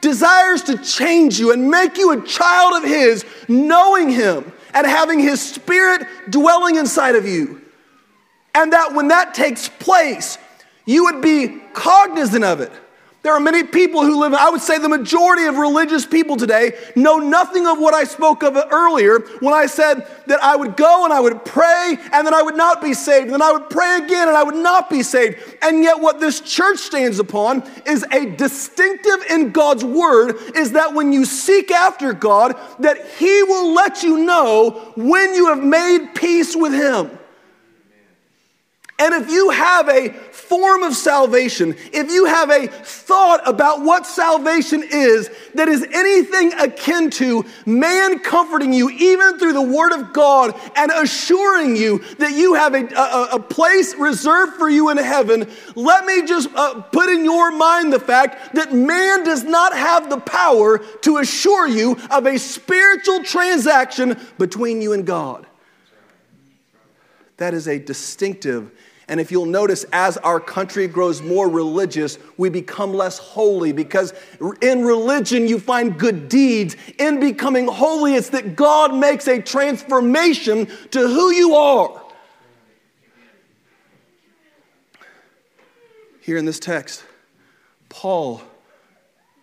desires 0.02 0.62
to 0.64 0.76
change 0.78 1.38
you 1.38 1.52
and 1.52 1.70
make 1.70 1.96
you 1.96 2.12
a 2.12 2.22
child 2.26 2.82
of 2.82 2.88
his 2.88 3.24
knowing 3.48 4.10
him 4.10 4.52
and 4.74 4.86
having 4.86 5.18
His 5.18 5.40
Spirit 5.40 6.06
dwelling 6.28 6.76
inside 6.76 7.16
of 7.16 7.26
you. 7.26 7.60
And 8.54 8.72
that 8.72 8.94
when 8.94 9.08
that 9.08 9.34
takes 9.34 9.68
place, 9.68 10.38
you 10.84 11.04
would 11.04 11.20
be 11.22 11.60
cognizant 11.72 12.44
of 12.44 12.60
it. 12.60 12.72
There 13.22 13.34
are 13.34 13.40
many 13.40 13.64
people 13.64 14.00
who 14.02 14.18
live, 14.18 14.32
I 14.32 14.48
would 14.48 14.62
say 14.62 14.78
the 14.78 14.88
majority 14.88 15.44
of 15.44 15.58
religious 15.58 16.06
people 16.06 16.38
today 16.38 16.72
know 16.96 17.18
nothing 17.18 17.66
of 17.66 17.78
what 17.78 17.92
I 17.92 18.04
spoke 18.04 18.42
of 18.42 18.56
earlier 18.72 19.18
when 19.40 19.52
I 19.52 19.66
said 19.66 20.06
that 20.26 20.42
I 20.42 20.56
would 20.56 20.74
go 20.74 21.04
and 21.04 21.12
I 21.12 21.20
would 21.20 21.44
pray 21.44 21.98
and 22.12 22.26
then 22.26 22.32
I 22.32 22.40
would 22.40 22.56
not 22.56 22.80
be 22.80 22.94
saved. 22.94 23.24
And 23.24 23.34
then 23.34 23.42
I 23.42 23.52
would 23.52 23.68
pray 23.68 23.98
again 23.98 24.28
and 24.28 24.36
I 24.38 24.42
would 24.42 24.54
not 24.54 24.88
be 24.88 25.02
saved. 25.02 25.36
And 25.60 25.82
yet, 25.82 26.00
what 26.00 26.18
this 26.18 26.40
church 26.40 26.78
stands 26.78 27.18
upon 27.18 27.62
is 27.84 28.06
a 28.10 28.24
distinctive 28.24 29.22
in 29.28 29.50
God's 29.50 29.84
word 29.84 30.36
is 30.54 30.72
that 30.72 30.94
when 30.94 31.12
you 31.12 31.26
seek 31.26 31.70
after 31.70 32.14
God, 32.14 32.58
that 32.78 33.06
He 33.18 33.42
will 33.42 33.74
let 33.74 34.02
you 34.02 34.24
know 34.24 34.92
when 34.96 35.34
you 35.34 35.48
have 35.48 35.62
made 35.62 36.14
peace 36.14 36.56
with 36.56 36.72
Him. 36.72 37.18
And 39.00 39.14
if 39.14 39.30
you 39.30 39.48
have 39.48 39.88
a 39.88 40.10
form 40.10 40.82
of 40.82 40.94
salvation, 40.94 41.74
if 41.90 42.10
you 42.10 42.26
have 42.26 42.50
a 42.50 42.66
thought 42.66 43.40
about 43.48 43.80
what 43.80 44.06
salvation 44.06 44.82
is 44.82 45.30
that 45.54 45.68
is 45.68 45.82
anything 45.90 46.52
akin 46.52 47.08
to 47.12 47.46
man 47.64 48.18
comforting 48.18 48.74
you, 48.74 48.90
even 48.90 49.38
through 49.38 49.54
the 49.54 49.62
Word 49.62 49.92
of 49.92 50.12
God, 50.12 50.54
and 50.76 50.92
assuring 50.92 51.76
you 51.76 52.00
that 52.18 52.32
you 52.32 52.52
have 52.52 52.74
a, 52.74 52.86
a, 52.94 53.28
a 53.36 53.40
place 53.40 53.94
reserved 53.94 54.56
for 54.56 54.68
you 54.68 54.90
in 54.90 54.98
heaven, 54.98 55.48
let 55.76 56.04
me 56.04 56.26
just 56.26 56.50
uh, 56.54 56.82
put 56.82 57.08
in 57.08 57.24
your 57.24 57.50
mind 57.52 57.94
the 57.94 58.00
fact 58.00 58.54
that 58.54 58.74
man 58.74 59.24
does 59.24 59.44
not 59.44 59.72
have 59.72 60.10
the 60.10 60.20
power 60.20 60.76
to 60.76 61.16
assure 61.16 61.66
you 61.66 61.96
of 62.10 62.26
a 62.26 62.38
spiritual 62.38 63.24
transaction 63.24 64.20
between 64.36 64.82
you 64.82 64.92
and 64.92 65.06
God. 65.06 65.46
That 67.38 67.54
is 67.54 67.66
a 67.66 67.78
distinctive 67.78 68.70
and 69.10 69.18
if 69.20 69.32
you'll 69.32 69.44
notice, 69.44 69.84
as 69.92 70.16
our 70.18 70.38
country 70.38 70.86
grows 70.86 71.20
more 71.20 71.48
religious, 71.48 72.16
we 72.36 72.48
become 72.48 72.94
less 72.94 73.18
holy 73.18 73.72
because 73.72 74.14
in 74.62 74.84
religion 74.84 75.48
you 75.48 75.58
find 75.58 75.98
good 75.98 76.28
deeds. 76.28 76.76
In 76.96 77.18
becoming 77.18 77.66
holy, 77.66 78.14
it's 78.14 78.28
that 78.28 78.54
God 78.54 78.94
makes 78.94 79.26
a 79.26 79.42
transformation 79.42 80.66
to 80.92 81.08
who 81.08 81.32
you 81.32 81.56
are. 81.56 82.00
Here 86.20 86.36
in 86.36 86.44
this 86.44 86.60
text, 86.60 87.02
Paul 87.88 88.40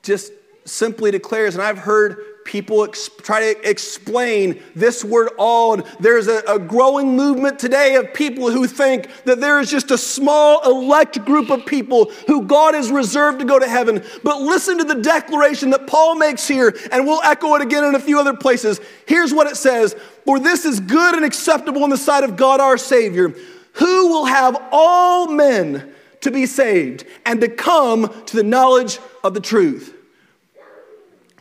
just 0.01 0.31
simply 0.63 1.11
declares, 1.11 1.55
and 1.55 1.61
I've 1.61 1.79
heard 1.79 2.23
people 2.47 2.85
ex- 2.85 3.09
try 3.21 3.53
to 3.53 3.69
explain 3.69 4.63
this 4.73 5.03
word 5.03 5.29
all. 5.37 5.73
And 5.73 5.83
There's 5.99 6.27
a, 6.27 6.39
a 6.47 6.57
growing 6.57 7.15
movement 7.15 7.59
today 7.59 7.95
of 7.95 8.13
people 8.13 8.49
who 8.49 8.65
think 8.65 9.09
that 9.25 9.41
there 9.41 9.59
is 9.59 9.69
just 9.69 9.91
a 9.91 9.97
small 9.97 10.63
elect 10.65 11.23
group 11.25 11.51
of 11.51 11.65
people 11.65 12.05
who 12.25 12.45
God 12.45 12.73
has 12.73 12.89
reserved 12.89 13.39
to 13.39 13.45
go 13.45 13.59
to 13.59 13.67
heaven. 13.67 14.03
But 14.23 14.41
listen 14.41 14.77
to 14.77 14.85
the 14.85 14.95
declaration 14.95 15.69
that 15.71 15.87
Paul 15.87 16.15
makes 16.15 16.47
here, 16.47 16.75
and 16.91 17.05
we'll 17.05 17.21
echo 17.21 17.53
it 17.55 17.61
again 17.61 17.83
in 17.83 17.95
a 17.95 17.99
few 17.99 18.19
other 18.19 18.33
places. 18.33 18.79
Here's 19.05 19.33
what 19.33 19.47
it 19.47 19.57
says 19.57 19.93
For 20.23 20.39
this 20.39 20.63
is 20.63 20.79
good 20.79 21.15
and 21.15 21.25
acceptable 21.25 21.83
in 21.83 21.89
the 21.89 21.97
sight 21.97 22.23
of 22.23 22.37
God 22.37 22.61
our 22.61 22.77
Savior, 22.77 23.35
who 23.73 24.07
will 24.07 24.25
have 24.25 24.57
all 24.71 25.27
men 25.27 25.93
to 26.21 26.31
be 26.31 26.45
saved 26.45 27.05
and 27.25 27.41
to 27.41 27.49
come 27.49 28.23
to 28.25 28.35
the 28.37 28.43
knowledge 28.43 28.99
of 29.23 29.33
the 29.33 29.41
truth. 29.41 29.93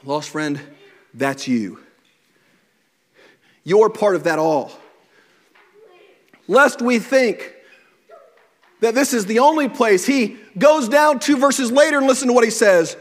Lost 0.04 0.30
friend, 0.30 0.60
that's 1.16 1.48
you. 1.48 1.80
You're 3.64 3.90
part 3.90 4.14
of 4.14 4.24
that 4.24 4.38
all. 4.38 4.70
Lest 6.46 6.80
we 6.80 6.98
think 6.98 7.54
that 8.80 8.94
this 8.94 9.12
is 9.12 9.26
the 9.26 9.40
only 9.40 9.68
place, 9.68 10.06
he 10.06 10.36
goes 10.56 10.88
down 10.88 11.18
two 11.18 11.36
verses 11.36 11.72
later 11.72 11.98
and 11.98 12.06
listen 12.06 12.28
to 12.28 12.34
what 12.34 12.44
he 12.44 12.50
says. 12.50 12.96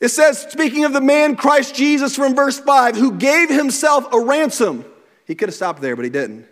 It 0.00 0.08
says, 0.08 0.46
speaking 0.50 0.84
of 0.84 0.92
the 0.92 1.00
man 1.00 1.36
Christ 1.36 1.74
Jesus 1.74 2.16
from 2.16 2.34
verse 2.34 2.58
5, 2.58 2.96
who 2.96 3.12
gave 3.12 3.50
himself 3.50 4.10
a 4.12 4.20
ransom. 4.20 4.84
He 5.26 5.34
could 5.34 5.48
have 5.48 5.54
stopped 5.54 5.82
there, 5.82 5.96
but 5.96 6.04
he 6.04 6.10
didn't. 6.10 6.46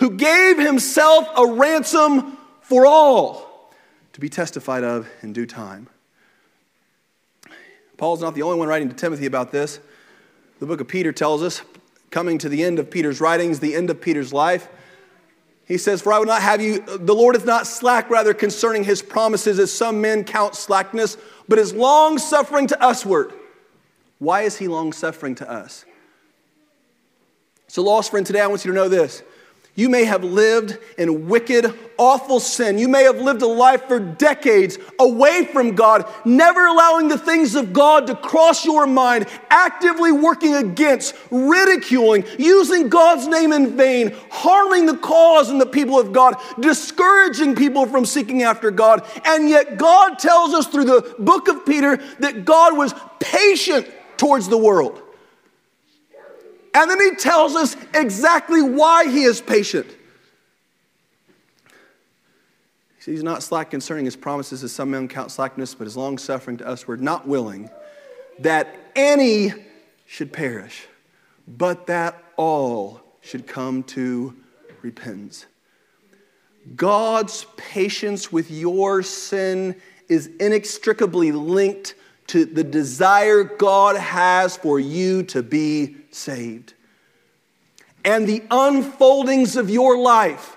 Who 0.00 0.10
gave 0.10 0.58
himself 0.58 1.28
a 1.36 1.46
ransom 1.46 2.36
for 2.62 2.84
all 2.86 3.70
to 4.12 4.20
be 4.20 4.28
testified 4.28 4.84
of 4.84 5.08
in 5.22 5.32
due 5.32 5.46
time. 5.46 5.88
Paul's 7.96 8.20
not 8.20 8.34
the 8.34 8.42
only 8.42 8.58
one 8.58 8.68
writing 8.68 8.88
to 8.88 8.94
Timothy 8.94 9.26
about 9.26 9.52
this. 9.52 9.80
The 10.60 10.66
book 10.66 10.80
of 10.80 10.88
Peter 10.88 11.12
tells 11.12 11.42
us, 11.42 11.62
coming 12.10 12.38
to 12.38 12.48
the 12.48 12.62
end 12.62 12.78
of 12.78 12.90
Peter's 12.90 13.20
writings, 13.20 13.60
the 13.60 13.74
end 13.74 13.90
of 13.90 14.00
Peter's 14.00 14.32
life, 14.32 14.68
he 15.66 15.78
says, 15.78 16.00
For 16.00 16.12
I 16.12 16.18
would 16.18 16.28
not 16.28 16.42
have 16.42 16.62
you, 16.62 16.80
the 16.80 17.14
Lord 17.14 17.34
is 17.34 17.44
not 17.44 17.66
slack, 17.66 18.08
rather 18.08 18.32
concerning 18.32 18.84
his 18.84 19.02
promises, 19.02 19.58
as 19.58 19.72
some 19.72 20.00
men 20.00 20.24
count 20.24 20.54
slackness, 20.54 21.16
but 21.48 21.58
is 21.58 21.74
long 21.74 22.18
suffering 22.18 22.68
to 22.68 22.78
usward. 22.80 23.32
Why 24.18 24.42
is 24.42 24.56
he 24.58 24.68
long 24.68 24.92
suffering 24.92 25.34
to 25.36 25.50
us? 25.50 25.84
So, 27.68 27.82
lost 27.82 28.12
friend, 28.12 28.24
today 28.24 28.40
I 28.40 28.46
want 28.46 28.64
you 28.64 28.70
to 28.70 28.76
know 28.76 28.88
this. 28.88 29.22
You 29.76 29.90
may 29.90 30.04
have 30.04 30.24
lived 30.24 30.78
in 30.96 31.28
wicked, 31.28 31.70
awful 31.98 32.40
sin. 32.40 32.78
You 32.78 32.88
may 32.88 33.02
have 33.04 33.20
lived 33.20 33.42
a 33.42 33.46
life 33.46 33.86
for 33.86 34.00
decades 34.00 34.78
away 34.98 35.44
from 35.44 35.74
God, 35.74 36.10
never 36.24 36.66
allowing 36.66 37.08
the 37.08 37.18
things 37.18 37.54
of 37.54 37.74
God 37.74 38.06
to 38.06 38.16
cross 38.16 38.64
your 38.64 38.86
mind, 38.86 39.26
actively 39.50 40.12
working 40.12 40.54
against, 40.54 41.14
ridiculing, 41.30 42.24
using 42.38 42.88
God's 42.88 43.26
name 43.26 43.52
in 43.52 43.76
vain, 43.76 44.16
harming 44.30 44.86
the 44.86 44.96
cause 44.96 45.50
and 45.50 45.60
the 45.60 45.66
people 45.66 46.00
of 46.00 46.10
God, 46.10 46.36
discouraging 46.58 47.54
people 47.54 47.84
from 47.84 48.06
seeking 48.06 48.44
after 48.44 48.70
God. 48.70 49.06
And 49.26 49.46
yet, 49.46 49.76
God 49.76 50.18
tells 50.18 50.54
us 50.54 50.66
through 50.66 50.86
the 50.86 51.14
book 51.18 51.48
of 51.48 51.66
Peter 51.66 51.98
that 52.20 52.46
God 52.46 52.78
was 52.78 52.94
patient 53.20 53.86
towards 54.16 54.48
the 54.48 54.56
world. 54.56 55.02
And 56.76 56.90
then 56.90 57.00
he 57.00 57.16
tells 57.16 57.56
us 57.56 57.74
exactly 57.94 58.60
why 58.60 59.08
he 59.08 59.22
is 59.22 59.40
patient. 59.40 59.86
He's 63.02 63.22
not 63.22 63.42
slack 63.42 63.70
concerning 63.70 64.04
his 64.04 64.14
promises, 64.14 64.62
as 64.62 64.72
some 64.72 64.90
men 64.90 65.08
count 65.08 65.30
slackness, 65.30 65.74
but 65.74 65.86
is 65.86 65.96
long 65.96 66.18
suffering 66.18 66.58
to 66.58 66.66
us. 66.66 66.86
We're 66.86 66.96
not 66.96 67.26
willing 67.26 67.70
that 68.40 68.76
any 68.94 69.54
should 70.04 70.34
perish, 70.34 70.86
but 71.48 71.86
that 71.86 72.22
all 72.36 73.00
should 73.22 73.46
come 73.46 73.82
to 73.84 74.36
repentance. 74.82 75.46
God's 76.74 77.46
patience 77.56 78.30
with 78.30 78.50
your 78.50 79.02
sin 79.02 79.80
is 80.10 80.26
inextricably 80.40 81.32
linked 81.32 81.94
to 82.28 82.44
the 82.44 82.64
desire 82.64 83.44
God 83.44 83.96
has 83.96 84.56
for 84.56 84.80
you 84.80 85.22
to 85.24 85.42
be 85.42 85.96
saved. 86.10 86.74
And 88.04 88.26
the 88.26 88.42
unfoldings 88.50 89.56
of 89.56 89.68
your 89.68 89.98
life. 89.98 90.55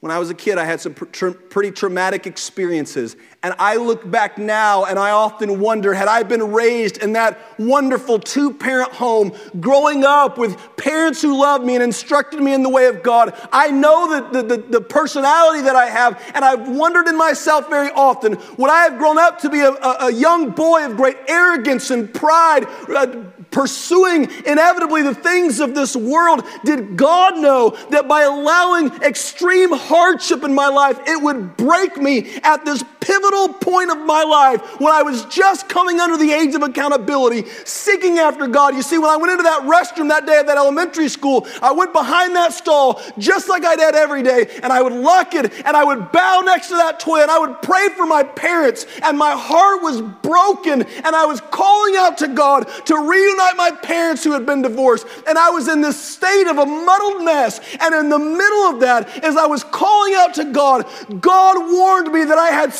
When 0.00 0.12
I 0.12 0.20
was 0.20 0.30
a 0.30 0.34
kid, 0.34 0.58
I 0.58 0.64
had 0.64 0.80
some 0.80 0.94
pr- 0.94 1.30
pretty 1.30 1.72
traumatic 1.72 2.28
experiences. 2.28 3.16
And 3.42 3.52
I 3.58 3.76
look 3.76 4.08
back 4.08 4.38
now 4.38 4.84
and 4.84 4.96
I 4.96 5.10
often 5.10 5.58
wonder 5.58 5.92
had 5.92 6.06
I 6.06 6.22
been 6.22 6.52
raised 6.52 6.98
in 6.98 7.14
that 7.14 7.36
wonderful 7.58 8.20
two 8.20 8.52
parent 8.52 8.92
home, 8.92 9.32
growing 9.58 10.04
up 10.04 10.38
with 10.38 10.56
parents 10.76 11.20
who 11.20 11.36
loved 11.40 11.64
me 11.64 11.74
and 11.74 11.82
instructed 11.82 12.40
me 12.40 12.54
in 12.54 12.62
the 12.62 12.68
way 12.68 12.86
of 12.86 13.02
God, 13.02 13.36
I 13.52 13.72
know 13.72 14.10
that 14.12 14.32
the, 14.32 14.56
the, 14.56 14.62
the 14.62 14.80
personality 14.80 15.62
that 15.62 15.74
I 15.74 15.86
have, 15.86 16.22
and 16.32 16.44
I've 16.44 16.68
wondered 16.68 17.08
in 17.08 17.16
myself 17.16 17.68
very 17.68 17.90
often 17.90 18.38
would 18.56 18.70
I 18.70 18.82
have 18.84 18.98
grown 18.98 19.18
up 19.18 19.40
to 19.40 19.50
be 19.50 19.60
a, 19.60 19.70
a, 19.70 19.96
a 20.06 20.12
young 20.12 20.50
boy 20.50 20.84
of 20.84 20.96
great 20.96 21.16
arrogance 21.26 21.90
and 21.90 22.12
pride, 22.12 22.66
uh, 22.88 23.06
pursuing 23.50 24.30
inevitably 24.44 25.02
the 25.02 25.14
things 25.14 25.60
of 25.60 25.74
this 25.74 25.96
world, 25.96 26.44
did 26.64 26.96
God 26.96 27.38
know 27.38 27.76
that 27.90 28.08
by 28.08 28.22
allowing 28.22 28.92
extreme 29.02 29.72
hardship 29.72 30.44
in 30.44 30.54
my 30.54 30.68
life, 30.68 30.98
it 31.06 31.22
would 31.22 31.56
break 31.56 31.96
me 31.96 32.38
at 32.42 32.64
this 32.64 32.82
pivotal 33.08 33.48
point 33.54 33.90
of 33.90 33.98
my 33.98 34.22
life 34.22 34.80
when 34.80 34.92
I 34.92 35.02
was 35.02 35.24
just 35.24 35.66
coming 35.66 35.98
under 35.98 36.18
the 36.18 36.30
age 36.30 36.54
of 36.54 36.62
accountability, 36.62 37.48
seeking 37.64 38.18
after 38.18 38.46
God? 38.46 38.74
You 38.74 38.82
see, 38.82 38.98
when 38.98 39.08
I 39.08 39.16
went 39.16 39.32
into 39.32 39.44
that 39.44 39.62
restroom 39.62 40.10
that 40.10 40.26
day 40.26 40.38
at 40.38 40.46
that 40.46 40.58
elementary 40.58 41.08
school, 41.08 41.46
I 41.62 41.72
went 41.72 41.94
behind 41.94 42.36
that 42.36 42.52
stall 42.52 43.00
just 43.16 43.48
like 43.48 43.64
I 43.64 43.76
did 43.76 43.94
every 43.94 44.22
day, 44.22 44.48
and 44.62 44.72
I 44.72 44.82
would 44.82 44.92
lock 44.92 45.34
it 45.34 45.52
and 45.64 45.74
I 45.74 45.84
would 45.84 46.12
bow 46.12 46.42
next 46.44 46.68
to 46.68 46.76
that 46.76 47.00
toilet 47.00 47.22
and 47.22 47.30
I 47.30 47.38
would 47.38 47.62
pray 47.62 47.88
for 47.96 48.06
my 48.06 48.22
parents, 48.22 48.86
and 49.02 49.16
my 49.16 49.32
heart 49.32 49.82
was 49.82 50.02
broken, 50.02 50.82
and 50.82 51.16
I 51.16 51.24
was 51.24 51.40
calling 51.40 51.96
out 51.96 52.18
to 52.18 52.28
God 52.28 52.68
to 52.86 52.94
reunite 52.94 53.56
my 53.56 53.70
parents 53.82 54.22
who 54.22 54.32
had 54.32 54.44
been 54.44 54.62
divorced. 54.62 55.06
And 55.26 55.38
I 55.38 55.50
was 55.50 55.68
in 55.68 55.80
this 55.80 56.00
state 56.00 56.46
of 56.46 56.58
a 56.58 56.66
muddled 56.66 57.24
mess. 57.24 57.60
And 57.80 57.94
in 57.94 58.08
the 58.08 58.18
middle 58.18 58.64
of 58.64 58.80
that, 58.80 59.24
as 59.24 59.36
I 59.36 59.46
was 59.46 59.64
calling 59.64 60.14
out 60.14 60.34
to 60.34 60.44
God, 60.44 60.86
God 61.20 61.70
warned 61.70 62.12
me 62.12 62.24
that 62.24 62.38
I 62.38 62.48
had 62.48 62.72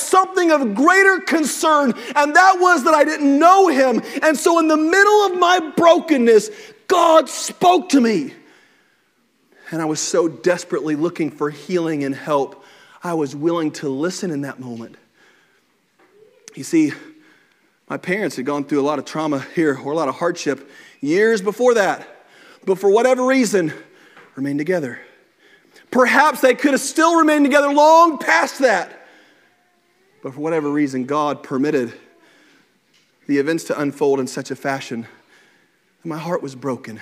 of 0.51 0.75
greater 0.75 1.21
concern, 1.21 1.95
and 2.17 2.35
that 2.35 2.57
was 2.61 2.85
that 2.85 2.95
I 2.95 3.05
didn't 3.05 3.39
know 3.39 3.69
Him. 3.69 4.03
And 4.23 4.37
so, 4.37 4.59
in 4.59 4.69
the 4.69 4.77
middle 4.77 5.27
of 5.27 5.39
my 5.39 5.73
brokenness, 5.77 6.51
God 6.87 7.29
spoke 7.29 7.91
to 7.91 8.01
me. 8.01 8.35
And 9.71 9.83
I 9.83 9.85
was 9.85 10.01
so 10.01 10.29
desperately 10.29 10.97
looking 10.97 11.31
for 11.31 11.51
healing 11.51 12.05
and 12.05 12.15
help, 12.15 12.65
I 13.03 13.15
was 13.15 13.37
willing 13.37 13.71
to 13.73 13.89
listen 13.89 14.31
in 14.31 14.43
that 14.43 14.59
moment. 14.59 14.97
You 16.55 16.65
see, 16.65 16.93
my 17.89 17.99
parents 17.99 18.37
had 18.37 18.47
gone 18.47 18.65
through 18.65 18.81
a 18.81 18.83
lot 18.83 18.99
of 18.99 19.05
trauma 19.05 19.41
here 19.55 19.79
or 19.79 19.93
a 19.93 19.97
lot 19.97 20.09
of 20.09 20.17
hardship 20.17 20.71
years 21.01 21.41
before 21.41 21.75
that, 21.75 22.09
but 22.65 22.79
for 22.79 22.91
whatever 22.91 23.25
reason, 23.25 23.73
remained 24.35 24.59
together. 24.59 25.01
Perhaps 25.91 26.41
they 26.41 26.55
could 26.55 26.73
have 26.73 26.81
still 26.81 27.17
remained 27.17 27.45
together 27.45 27.73
long 27.73 28.19
past 28.19 28.61
that, 28.61 28.98
but 30.29 30.35
for 30.35 30.43
whatever 30.43 30.71
reason, 30.71 31.07
God 31.07 31.43
permitted 31.43 31.91
the 33.27 33.39
events 33.39 33.65
to 33.65 33.81
unfold 33.81 34.21
in 34.21 34.27
such 34.27 34.51
a 34.51 34.57
fashion 34.57 35.07
that 36.03 36.07
my 36.07 36.19
heart 36.19 36.43
was 36.43 36.55
broken 36.55 37.01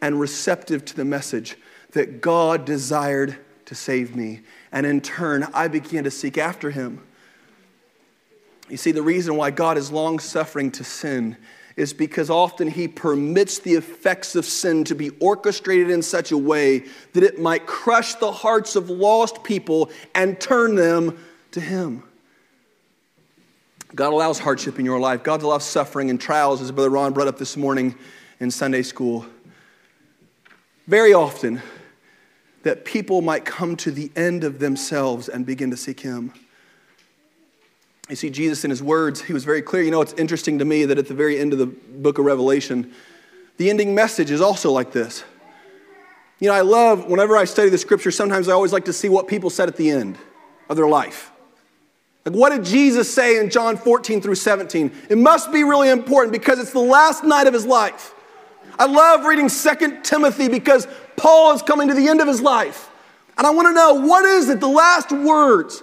and 0.00 0.18
receptive 0.18 0.82
to 0.86 0.96
the 0.96 1.04
message 1.04 1.58
that 1.90 2.22
God 2.22 2.64
desired 2.64 3.36
to 3.66 3.74
save 3.74 4.16
me 4.16 4.40
And 4.72 4.86
in 4.86 5.02
turn, 5.02 5.46
I 5.52 5.68
began 5.68 6.04
to 6.04 6.10
seek 6.10 6.38
after 6.38 6.70
him. 6.70 7.02
You 8.70 8.78
see, 8.78 8.92
the 8.92 9.02
reason 9.02 9.36
why 9.36 9.50
God 9.50 9.76
is 9.76 9.92
long 9.92 10.18
suffering 10.18 10.70
to 10.70 10.84
sin 10.84 11.36
is 11.76 11.92
because 11.92 12.30
often 12.30 12.68
he 12.68 12.88
permits 12.88 13.58
the 13.58 13.74
effects 13.74 14.34
of 14.36 14.46
sin 14.46 14.84
to 14.84 14.94
be 14.94 15.10
orchestrated 15.20 15.90
in 15.90 16.00
such 16.00 16.32
a 16.32 16.38
way 16.38 16.86
that 17.12 17.22
it 17.24 17.38
might 17.38 17.66
crush 17.66 18.14
the 18.14 18.32
hearts 18.32 18.74
of 18.74 18.88
lost 18.88 19.44
people 19.44 19.90
and 20.14 20.40
turn 20.40 20.76
them 20.76 21.22
to 21.50 21.60
him. 21.60 22.04
God 23.94 24.12
allows 24.12 24.40
hardship 24.40 24.78
in 24.78 24.84
your 24.84 24.98
life. 24.98 25.22
God 25.22 25.42
allows 25.42 25.64
suffering 25.64 26.10
and 26.10 26.20
trials, 26.20 26.60
as 26.60 26.72
Brother 26.72 26.90
Ron 26.90 27.12
brought 27.12 27.28
up 27.28 27.38
this 27.38 27.56
morning 27.56 27.94
in 28.40 28.50
Sunday 28.50 28.82
school. 28.82 29.24
Very 30.88 31.14
often, 31.14 31.62
that 32.64 32.84
people 32.84 33.22
might 33.22 33.44
come 33.44 33.76
to 33.76 33.90
the 33.90 34.10
end 34.16 34.42
of 34.42 34.58
themselves 34.58 35.28
and 35.28 35.46
begin 35.46 35.70
to 35.70 35.76
seek 35.76 36.00
Him. 36.00 36.32
You 38.08 38.16
see, 38.16 38.30
Jesus 38.30 38.64
in 38.64 38.70
His 38.70 38.82
words, 38.82 39.22
He 39.22 39.32
was 39.32 39.44
very 39.44 39.62
clear. 39.62 39.82
You 39.82 39.90
know, 39.90 40.00
it's 40.00 40.14
interesting 40.14 40.58
to 40.58 40.64
me 40.64 40.86
that 40.86 40.98
at 40.98 41.06
the 41.06 41.14
very 41.14 41.38
end 41.38 41.52
of 41.52 41.58
the 41.58 41.66
book 41.66 42.18
of 42.18 42.24
Revelation, 42.24 42.92
the 43.58 43.70
ending 43.70 43.94
message 43.94 44.30
is 44.30 44.40
also 44.40 44.72
like 44.72 44.92
this. 44.92 45.22
You 46.40 46.48
know, 46.48 46.54
I 46.54 46.62
love, 46.62 47.06
whenever 47.06 47.36
I 47.36 47.44
study 47.44 47.68
the 47.68 47.78
scripture, 47.78 48.10
sometimes 48.10 48.48
I 48.48 48.52
always 48.52 48.72
like 48.72 48.86
to 48.86 48.92
see 48.92 49.08
what 49.08 49.28
people 49.28 49.50
said 49.50 49.68
at 49.68 49.76
the 49.76 49.90
end 49.90 50.18
of 50.68 50.76
their 50.76 50.88
life. 50.88 51.30
Like, 52.24 52.34
what 52.34 52.50
did 52.50 52.64
Jesus 52.64 53.12
say 53.12 53.38
in 53.38 53.50
John 53.50 53.76
14 53.76 54.22
through 54.22 54.36
17? 54.36 54.90
It 55.10 55.18
must 55.18 55.52
be 55.52 55.62
really 55.62 55.90
important 55.90 56.32
because 56.32 56.58
it's 56.58 56.72
the 56.72 56.78
last 56.78 57.22
night 57.22 57.46
of 57.46 57.52
his 57.52 57.66
life. 57.66 58.14
I 58.78 58.86
love 58.86 59.24
reading 59.24 59.48
2 59.48 60.00
Timothy 60.02 60.48
because 60.48 60.88
Paul 61.16 61.52
is 61.52 61.62
coming 61.62 61.88
to 61.88 61.94
the 61.94 62.08
end 62.08 62.20
of 62.20 62.26
his 62.26 62.40
life. 62.40 62.90
And 63.36 63.46
I 63.46 63.50
want 63.50 63.68
to 63.68 63.74
know 63.74 63.94
what 63.94 64.24
is 64.24 64.48
it, 64.48 64.60
the 64.60 64.68
last 64.68 65.12
words? 65.12 65.82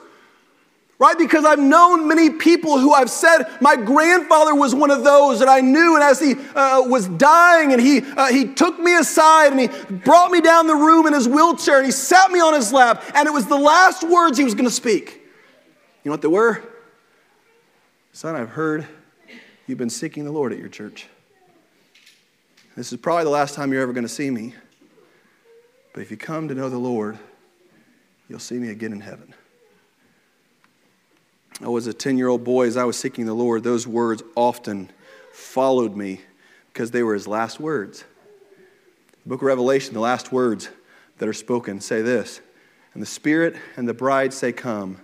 Right? 0.97 1.17
Because 1.17 1.45
I've 1.45 1.59
known 1.59 2.07
many 2.07 2.29
people 2.29 2.77
who 2.77 2.93
I've 2.93 3.09
said, 3.09 3.43
my 3.59 3.75
grandfather 3.75 4.53
was 4.53 4.75
one 4.75 4.91
of 4.91 5.03
those 5.03 5.39
that 5.39 5.49
I 5.49 5.59
knew, 5.59 5.95
and 5.95 6.03
as 6.03 6.19
he 6.19 6.35
uh, 6.55 6.81
was 6.83 7.07
dying, 7.07 7.73
and 7.73 7.81
he, 7.81 8.01
uh, 8.01 8.27
he 8.27 8.53
took 8.53 8.79
me 8.79 8.95
aside 8.95 9.51
and 9.51 9.59
he 9.59 9.67
brought 9.95 10.31
me 10.31 10.41
down 10.41 10.67
the 10.67 10.75
room 10.75 11.07
in 11.07 11.13
his 11.13 11.27
wheelchair 11.27 11.77
and 11.77 11.85
he 11.85 11.91
sat 11.91 12.31
me 12.31 12.39
on 12.39 12.53
his 12.53 12.71
lap, 12.71 13.03
and 13.15 13.27
it 13.27 13.31
was 13.31 13.47
the 13.47 13.57
last 13.57 14.03
words 14.03 14.37
he 14.37 14.43
was 14.43 14.53
going 14.53 14.67
to 14.67 14.73
speak. 14.73 15.20
You 16.03 16.09
know 16.09 16.13
what 16.13 16.21
they 16.21 16.27
were? 16.27 16.63
Son, 18.11 18.35
I've 18.35 18.49
heard 18.49 18.87
you've 19.67 19.77
been 19.77 19.89
seeking 19.89 20.25
the 20.25 20.31
Lord 20.31 20.51
at 20.51 20.57
your 20.57 20.67
church. 20.67 21.07
This 22.75 22.91
is 22.91 22.99
probably 22.99 23.25
the 23.25 23.29
last 23.29 23.53
time 23.53 23.71
you're 23.71 23.83
ever 23.83 23.93
going 23.93 24.05
to 24.05 24.09
see 24.09 24.31
me. 24.31 24.55
But 25.93 26.01
if 26.01 26.09
you 26.09 26.17
come 26.17 26.47
to 26.47 26.55
know 26.55 26.69
the 26.69 26.77
Lord, 26.77 27.19
you'll 28.27 28.39
see 28.39 28.55
me 28.55 28.69
again 28.69 28.93
in 28.93 29.01
heaven. 29.01 29.33
I 31.63 31.67
was 31.67 31.85
a 31.85 31.93
10 31.93 32.17
year 32.17 32.29
old 32.29 32.43
boy 32.43 32.65
as 32.65 32.77
I 32.77 32.83
was 32.85 32.97
seeking 32.97 33.27
the 33.27 33.35
Lord. 33.35 33.63
Those 33.63 33.85
words 33.85 34.23
often 34.35 34.89
followed 35.31 35.95
me 35.95 36.21
because 36.73 36.89
they 36.89 37.03
were 37.03 37.13
his 37.13 37.27
last 37.27 37.59
words. 37.59 38.05
The 39.23 39.29
book 39.29 39.41
of 39.41 39.45
Revelation, 39.45 39.93
the 39.93 39.99
last 39.99 40.31
words 40.31 40.69
that 41.19 41.29
are 41.29 41.33
spoken 41.33 41.79
say 41.79 42.01
this 42.01 42.41
And 42.95 43.03
the 43.03 43.07
Spirit 43.07 43.55
and 43.77 43.87
the 43.87 43.93
bride 43.93 44.33
say, 44.33 44.51
Come. 44.51 44.97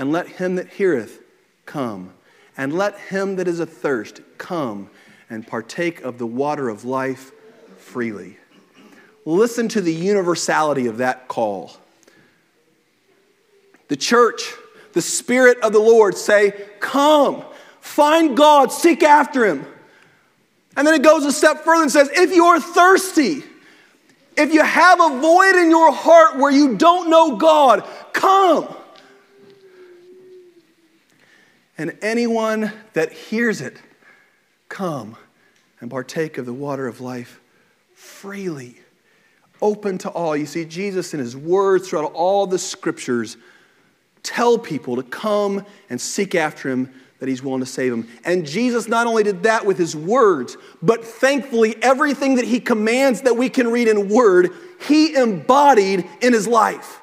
And 0.00 0.10
let 0.12 0.28
him 0.28 0.54
that 0.54 0.70
heareth 0.70 1.20
come. 1.66 2.14
And 2.56 2.72
let 2.72 2.98
him 2.98 3.36
that 3.36 3.46
is 3.46 3.60
athirst 3.60 4.22
come 4.38 4.88
and 5.28 5.46
partake 5.46 6.00
of 6.00 6.16
the 6.16 6.26
water 6.26 6.70
of 6.70 6.86
life 6.86 7.32
freely. 7.76 8.38
Listen 9.26 9.68
to 9.68 9.82
the 9.82 9.92
universality 9.92 10.86
of 10.86 10.96
that 10.96 11.28
call. 11.28 11.76
The 13.88 13.96
church, 13.96 14.54
the 14.94 15.02
Spirit 15.02 15.58
of 15.62 15.74
the 15.74 15.80
Lord 15.80 16.16
say, 16.16 16.54
Come, 16.80 17.44
find 17.82 18.34
God, 18.34 18.72
seek 18.72 19.02
after 19.02 19.44
Him. 19.44 19.66
And 20.78 20.86
then 20.86 20.94
it 20.94 21.02
goes 21.02 21.26
a 21.26 21.32
step 21.32 21.62
further 21.62 21.82
and 21.82 21.92
says, 21.92 22.08
If 22.14 22.34
you're 22.34 22.58
thirsty, 22.58 23.42
if 24.34 24.54
you 24.54 24.64
have 24.64 24.98
a 24.98 25.20
void 25.20 25.56
in 25.56 25.68
your 25.68 25.92
heart 25.92 26.38
where 26.38 26.50
you 26.50 26.78
don't 26.78 27.10
know 27.10 27.36
God, 27.36 27.86
come. 28.14 28.76
And 31.80 31.96
anyone 32.02 32.74
that 32.92 33.10
hears 33.10 33.62
it, 33.62 33.78
come 34.68 35.16
and 35.80 35.90
partake 35.90 36.36
of 36.36 36.44
the 36.44 36.52
water 36.52 36.86
of 36.86 37.00
life 37.00 37.40
freely, 37.94 38.76
open 39.62 39.96
to 39.96 40.10
all. 40.10 40.36
You 40.36 40.44
see, 40.44 40.66
Jesus 40.66 41.14
in 41.14 41.20
his 41.20 41.34
words 41.34 41.88
throughout 41.88 42.12
all 42.12 42.46
the 42.46 42.58
scriptures 42.58 43.38
tell 44.22 44.58
people 44.58 44.96
to 44.96 45.02
come 45.02 45.64
and 45.88 45.98
seek 45.98 46.34
after 46.34 46.68
him 46.68 46.92
that 47.18 47.30
he's 47.30 47.42
willing 47.42 47.60
to 47.60 47.66
save 47.66 47.92
them. 47.92 48.06
And 48.26 48.44
Jesus 48.44 48.86
not 48.86 49.06
only 49.06 49.22
did 49.22 49.44
that 49.44 49.64
with 49.64 49.78
his 49.78 49.96
words, 49.96 50.58
but 50.82 51.02
thankfully 51.02 51.82
everything 51.82 52.34
that 52.34 52.44
he 52.44 52.60
commands 52.60 53.22
that 53.22 53.38
we 53.38 53.48
can 53.48 53.68
read 53.68 53.88
in 53.88 54.10
word, 54.10 54.50
he 54.86 55.14
embodied 55.14 56.06
in 56.20 56.34
his 56.34 56.46
life. 56.46 57.00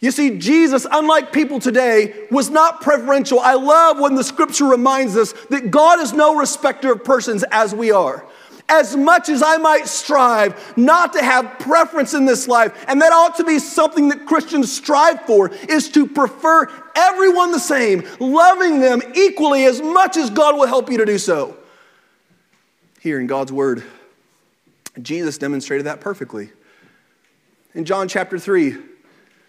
You 0.00 0.12
see, 0.12 0.38
Jesus, 0.38 0.86
unlike 0.90 1.32
people 1.32 1.58
today, 1.58 2.26
was 2.30 2.50
not 2.50 2.80
preferential. 2.80 3.40
I 3.40 3.54
love 3.54 3.98
when 3.98 4.14
the 4.14 4.22
scripture 4.22 4.66
reminds 4.66 5.16
us 5.16 5.32
that 5.50 5.70
God 5.70 5.98
is 5.98 6.12
no 6.12 6.36
respecter 6.36 6.92
of 6.92 7.02
persons 7.02 7.44
as 7.50 7.74
we 7.74 7.90
are. 7.90 8.24
As 8.68 8.94
much 8.94 9.28
as 9.28 9.42
I 9.42 9.56
might 9.56 9.88
strive 9.88 10.76
not 10.76 11.14
to 11.14 11.22
have 11.22 11.58
preference 11.58 12.14
in 12.14 12.26
this 12.26 12.46
life, 12.46 12.84
and 12.86 13.00
that 13.00 13.12
ought 13.12 13.36
to 13.38 13.44
be 13.44 13.58
something 13.58 14.08
that 14.10 14.26
Christians 14.26 14.70
strive 14.70 15.22
for, 15.22 15.50
is 15.68 15.88
to 15.92 16.06
prefer 16.06 16.70
everyone 16.94 17.50
the 17.50 17.58
same, 17.58 18.06
loving 18.20 18.78
them 18.78 19.00
equally 19.16 19.64
as 19.64 19.80
much 19.80 20.16
as 20.16 20.30
God 20.30 20.54
will 20.54 20.66
help 20.66 20.90
you 20.90 20.98
to 20.98 21.06
do 21.06 21.18
so. 21.18 21.56
Here 23.00 23.18
in 23.18 23.26
God's 23.26 23.52
Word, 23.52 23.82
Jesus 25.00 25.38
demonstrated 25.38 25.86
that 25.86 26.00
perfectly. 26.00 26.50
In 27.74 27.84
John 27.84 28.06
chapter 28.06 28.38
3, 28.38 28.76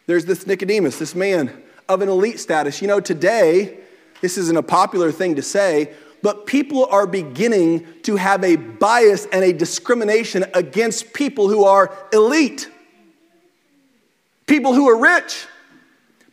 there's 0.09 0.25
this 0.25 0.47
Nicodemus, 0.47 0.97
this 0.97 1.13
man 1.13 1.51
of 1.87 2.01
an 2.01 2.09
elite 2.09 2.39
status. 2.39 2.81
You 2.81 2.87
know, 2.87 2.99
today, 2.99 3.77
this 4.21 4.39
isn't 4.39 4.57
a 4.57 4.63
popular 4.63 5.11
thing 5.11 5.35
to 5.35 5.43
say, 5.43 5.93
but 6.23 6.47
people 6.47 6.87
are 6.87 7.05
beginning 7.05 7.85
to 8.01 8.15
have 8.15 8.43
a 8.43 8.55
bias 8.55 9.27
and 9.31 9.43
a 9.43 9.53
discrimination 9.53 10.45
against 10.55 11.13
people 11.13 11.47
who 11.47 11.63
are 11.63 11.95
elite, 12.11 12.71
people 14.47 14.73
who 14.73 14.89
are 14.89 14.99
rich, 14.99 15.45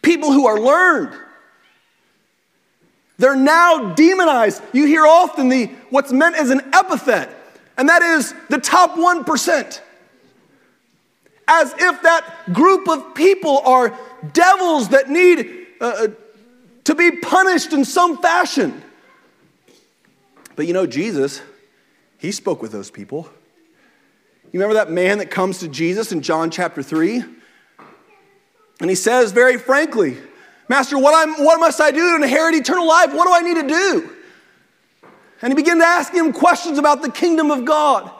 people 0.00 0.32
who 0.32 0.46
are 0.46 0.58
learned. 0.58 1.14
They're 3.18 3.36
now 3.36 3.92
demonized. 3.92 4.62
You 4.72 4.86
hear 4.86 5.06
often 5.06 5.50
the 5.50 5.66
what's 5.90 6.12
meant 6.12 6.34
as 6.34 6.48
an 6.48 6.62
epithet, 6.72 7.28
and 7.76 7.90
that 7.90 8.00
is 8.00 8.32
the 8.48 8.58
top 8.58 8.94
1% 8.94 9.80
as 11.48 11.72
if 11.78 12.02
that 12.02 12.52
group 12.52 12.88
of 12.88 13.14
people 13.14 13.60
are 13.64 13.96
devils 14.32 14.88
that 14.88 15.08
need 15.08 15.66
uh, 15.80 15.84
uh, 15.84 16.08
to 16.84 16.94
be 16.94 17.10
punished 17.10 17.72
in 17.72 17.84
some 17.84 18.18
fashion. 18.18 18.82
But 20.56 20.66
you 20.66 20.72
know, 20.72 20.86
Jesus, 20.86 21.42
he 22.18 22.32
spoke 22.32 22.62
with 22.62 22.72
those 22.72 22.90
people. 22.90 23.28
You 24.52 24.60
remember 24.60 24.74
that 24.74 24.90
man 24.90 25.18
that 25.18 25.30
comes 25.30 25.58
to 25.58 25.68
Jesus 25.68 26.12
in 26.12 26.22
John 26.22 26.50
chapter 26.50 26.82
3? 26.82 27.24
And 28.80 28.90
he 28.90 28.96
says 28.96 29.32
very 29.32 29.58
frankly, 29.58 30.16
Master, 30.68 30.98
what, 30.98 31.14
I'm, 31.14 31.44
what 31.44 31.60
must 31.60 31.80
I 31.80 31.90
do 31.90 32.18
to 32.18 32.24
inherit 32.24 32.54
eternal 32.54 32.86
life? 32.86 33.12
What 33.12 33.26
do 33.26 33.32
I 33.32 33.40
need 33.40 33.60
to 33.60 33.68
do? 33.68 34.10
And 35.42 35.52
he 35.52 35.54
began 35.54 35.78
to 35.78 35.84
ask 35.84 36.12
him 36.12 36.32
questions 36.32 36.78
about 36.78 37.02
the 37.02 37.10
kingdom 37.10 37.50
of 37.50 37.64
God. 37.64 38.10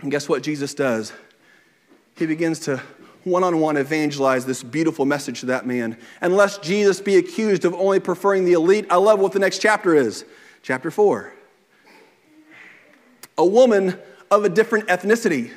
And 0.00 0.10
guess 0.10 0.28
what 0.28 0.42
Jesus 0.42 0.74
does? 0.74 1.12
He 2.16 2.26
begins 2.26 2.60
to 2.60 2.82
one 3.24 3.44
on 3.44 3.60
one 3.60 3.76
evangelize 3.76 4.44
this 4.44 4.62
beautiful 4.62 5.04
message 5.04 5.40
to 5.40 5.46
that 5.46 5.66
man. 5.66 5.96
And 6.20 6.36
lest 6.36 6.62
Jesus 6.62 7.00
be 7.00 7.16
accused 7.16 7.64
of 7.64 7.74
only 7.74 8.00
preferring 8.00 8.44
the 8.44 8.52
elite, 8.52 8.86
I 8.90 8.96
love 8.96 9.20
what 9.20 9.32
the 9.32 9.38
next 9.38 9.58
chapter 9.58 9.94
is. 9.94 10.24
Chapter 10.62 10.90
4. 10.90 11.32
A 13.38 13.46
woman 13.46 13.98
of 14.30 14.44
a 14.44 14.48
different 14.48 14.88
ethnicity. 14.88 15.52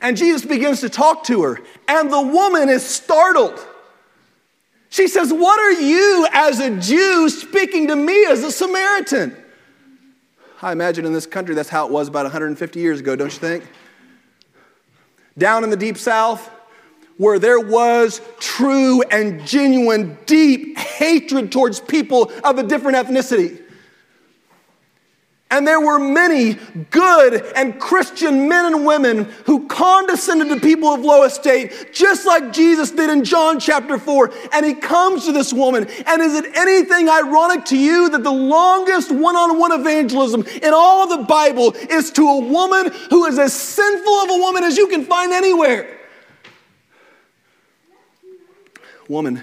And 0.00 0.16
Jesus 0.16 0.44
begins 0.44 0.80
to 0.80 0.88
talk 0.88 1.24
to 1.24 1.42
her, 1.42 1.60
and 1.88 2.12
the 2.12 2.20
woman 2.20 2.68
is 2.68 2.84
startled. 2.84 3.64
She 4.90 5.08
says, 5.08 5.32
What 5.32 5.58
are 5.58 5.80
you 5.80 6.26
as 6.32 6.60
a 6.60 6.78
Jew 6.78 7.28
speaking 7.28 7.88
to 7.88 7.96
me 7.96 8.26
as 8.26 8.42
a 8.42 8.52
Samaritan? 8.52 9.36
I 10.60 10.72
imagine 10.72 11.04
in 11.04 11.12
this 11.12 11.26
country 11.26 11.54
that's 11.54 11.68
how 11.68 11.86
it 11.86 11.92
was 11.92 12.08
about 12.08 12.24
150 12.24 12.80
years 12.80 13.00
ago, 13.00 13.16
don't 13.16 13.32
you 13.32 13.38
think? 13.38 13.64
Down 15.36 15.64
in 15.64 15.70
the 15.70 15.76
deep 15.76 15.96
south, 15.96 16.50
where 17.16 17.38
there 17.38 17.60
was 17.60 18.20
true 18.40 19.02
and 19.02 19.44
genuine, 19.46 20.18
deep 20.26 20.76
hatred 20.76 21.52
towards 21.52 21.80
people 21.80 22.32
of 22.42 22.58
a 22.58 22.62
different 22.62 22.96
ethnicity. 22.96 23.60
And 25.54 25.64
there 25.68 25.80
were 25.80 26.00
many 26.00 26.54
good 26.90 27.46
and 27.54 27.78
Christian 27.78 28.48
men 28.48 28.74
and 28.74 28.84
women 28.84 29.26
who 29.46 29.68
condescended 29.68 30.48
to 30.48 30.58
people 30.58 30.88
of 30.88 31.02
low 31.02 31.22
estate, 31.22 31.90
just 31.92 32.26
like 32.26 32.52
Jesus 32.52 32.90
did 32.90 33.08
in 33.08 33.22
John 33.22 33.60
chapter 33.60 33.96
4. 33.96 34.32
And 34.52 34.66
he 34.66 34.74
comes 34.74 35.26
to 35.26 35.32
this 35.32 35.52
woman. 35.52 35.86
And 36.08 36.20
is 36.20 36.34
it 36.34 36.56
anything 36.56 37.08
ironic 37.08 37.66
to 37.66 37.78
you 37.78 38.08
that 38.08 38.24
the 38.24 38.32
longest 38.32 39.12
one 39.12 39.36
on 39.36 39.56
one 39.56 39.70
evangelism 39.70 40.44
in 40.60 40.74
all 40.74 41.04
of 41.04 41.20
the 41.20 41.24
Bible 41.24 41.70
is 41.88 42.10
to 42.10 42.28
a 42.28 42.40
woman 42.40 42.90
who 43.10 43.26
is 43.26 43.38
as 43.38 43.52
sinful 43.52 44.12
of 44.12 44.30
a 44.30 44.38
woman 44.38 44.64
as 44.64 44.76
you 44.76 44.88
can 44.88 45.04
find 45.04 45.32
anywhere? 45.32 46.00
Woman 49.08 49.40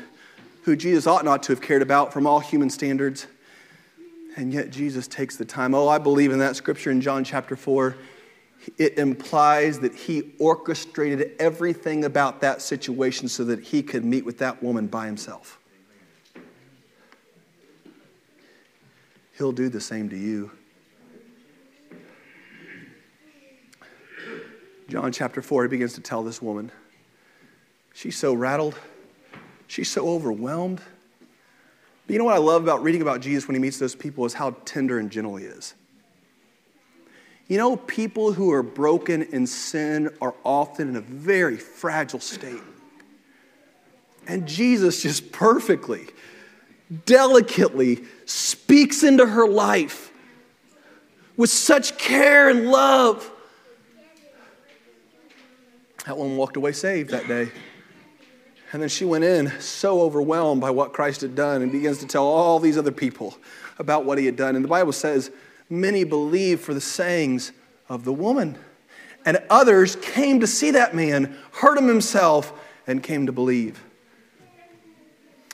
who 0.63 0.75
Jesus 0.75 1.07
ought 1.07 1.23
not 1.23 1.41
to 1.43 1.53
have 1.53 1.61
cared 1.61 1.81
about 1.81 2.11
from 2.11 2.27
all 2.27 2.41
human 2.41 2.69
standards 2.69 3.27
and 4.35 4.53
yet 4.53 4.69
Jesus 4.69 5.07
takes 5.07 5.37
the 5.37 5.45
time. 5.45 5.73
Oh, 5.73 5.87
I 5.87 5.97
believe 5.97 6.31
in 6.31 6.39
that 6.39 6.55
scripture 6.55 6.91
in 6.91 7.01
John 7.01 7.23
chapter 7.23 7.55
4. 7.55 7.95
It 8.77 8.97
implies 8.97 9.79
that 9.79 9.95
he 9.95 10.33
orchestrated 10.39 11.31
everything 11.39 12.05
about 12.05 12.41
that 12.41 12.61
situation 12.61 13.27
so 13.27 13.43
that 13.45 13.59
he 13.59 13.81
could 13.81 14.05
meet 14.05 14.23
with 14.23 14.37
that 14.37 14.61
woman 14.61 14.87
by 14.87 15.07
himself. 15.07 15.59
He'll 19.37 19.51
do 19.51 19.69
the 19.69 19.81
same 19.81 20.09
to 20.09 20.17
you. 20.17 20.51
John 24.87 25.11
chapter 25.11 25.41
4, 25.41 25.63
he 25.63 25.69
begins 25.69 25.93
to 25.93 26.01
tell 26.01 26.21
this 26.21 26.41
woman. 26.41 26.71
She's 27.93 28.17
so 28.17 28.33
rattled, 28.33 28.75
she's 29.67 29.89
so 29.89 30.07
overwhelmed. 30.07 30.81
You 32.11 32.17
know 32.17 32.25
what 32.25 32.35
I 32.35 32.39
love 32.39 32.61
about 32.61 32.83
reading 32.83 33.01
about 33.01 33.21
Jesus 33.21 33.47
when 33.47 33.55
he 33.55 33.61
meets 33.61 33.79
those 33.79 33.95
people 33.95 34.25
is 34.25 34.33
how 34.33 34.51
tender 34.65 34.99
and 34.99 35.09
gentle 35.09 35.37
he 35.37 35.45
is. 35.45 35.75
You 37.47 37.57
know, 37.57 37.77
people 37.77 38.33
who 38.33 38.51
are 38.51 38.61
broken 38.61 39.21
in 39.21 39.47
sin 39.47 40.09
are 40.19 40.35
often 40.43 40.89
in 40.89 40.97
a 40.97 41.01
very 41.01 41.55
fragile 41.55 42.19
state. 42.19 42.59
And 44.27 44.45
Jesus 44.45 45.01
just 45.01 45.31
perfectly, 45.31 46.07
delicately 47.05 48.03
speaks 48.25 49.03
into 49.03 49.25
her 49.25 49.47
life 49.47 50.11
with 51.37 51.49
such 51.49 51.97
care 51.97 52.49
and 52.49 52.69
love. 52.69 53.31
That 56.05 56.17
one 56.17 56.35
walked 56.35 56.57
away 56.57 56.73
saved 56.73 57.11
that 57.11 57.29
day. 57.29 57.51
And 58.73 58.81
then 58.81 58.89
she 58.89 59.03
went 59.03 59.23
in 59.23 59.51
so 59.59 60.01
overwhelmed 60.01 60.61
by 60.61 60.69
what 60.69 60.93
Christ 60.93 61.21
had 61.21 61.35
done 61.35 61.61
and 61.61 61.71
begins 61.71 61.97
to 61.99 62.07
tell 62.07 62.25
all 62.25 62.59
these 62.59 62.77
other 62.77 62.91
people 62.91 63.37
about 63.79 64.05
what 64.05 64.17
he 64.17 64.25
had 64.25 64.37
done. 64.37 64.55
And 64.55 64.63
the 64.63 64.69
Bible 64.69 64.93
says, 64.93 65.29
many 65.69 66.03
believed 66.03 66.61
for 66.61 66.73
the 66.73 66.81
sayings 66.81 67.51
of 67.89 68.05
the 68.05 68.13
woman. 68.13 68.57
And 69.25 69.39
others 69.49 69.97
came 69.97 70.39
to 70.39 70.47
see 70.47 70.71
that 70.71 70.95
man, 70.95 71.37
heard 71.51 71.77
him 71.77 71.87
himself, 71.87 72.53
and 72.87 73.03
came 73.03 73.25
to 73.25 73.31
believe. 73.31 73.83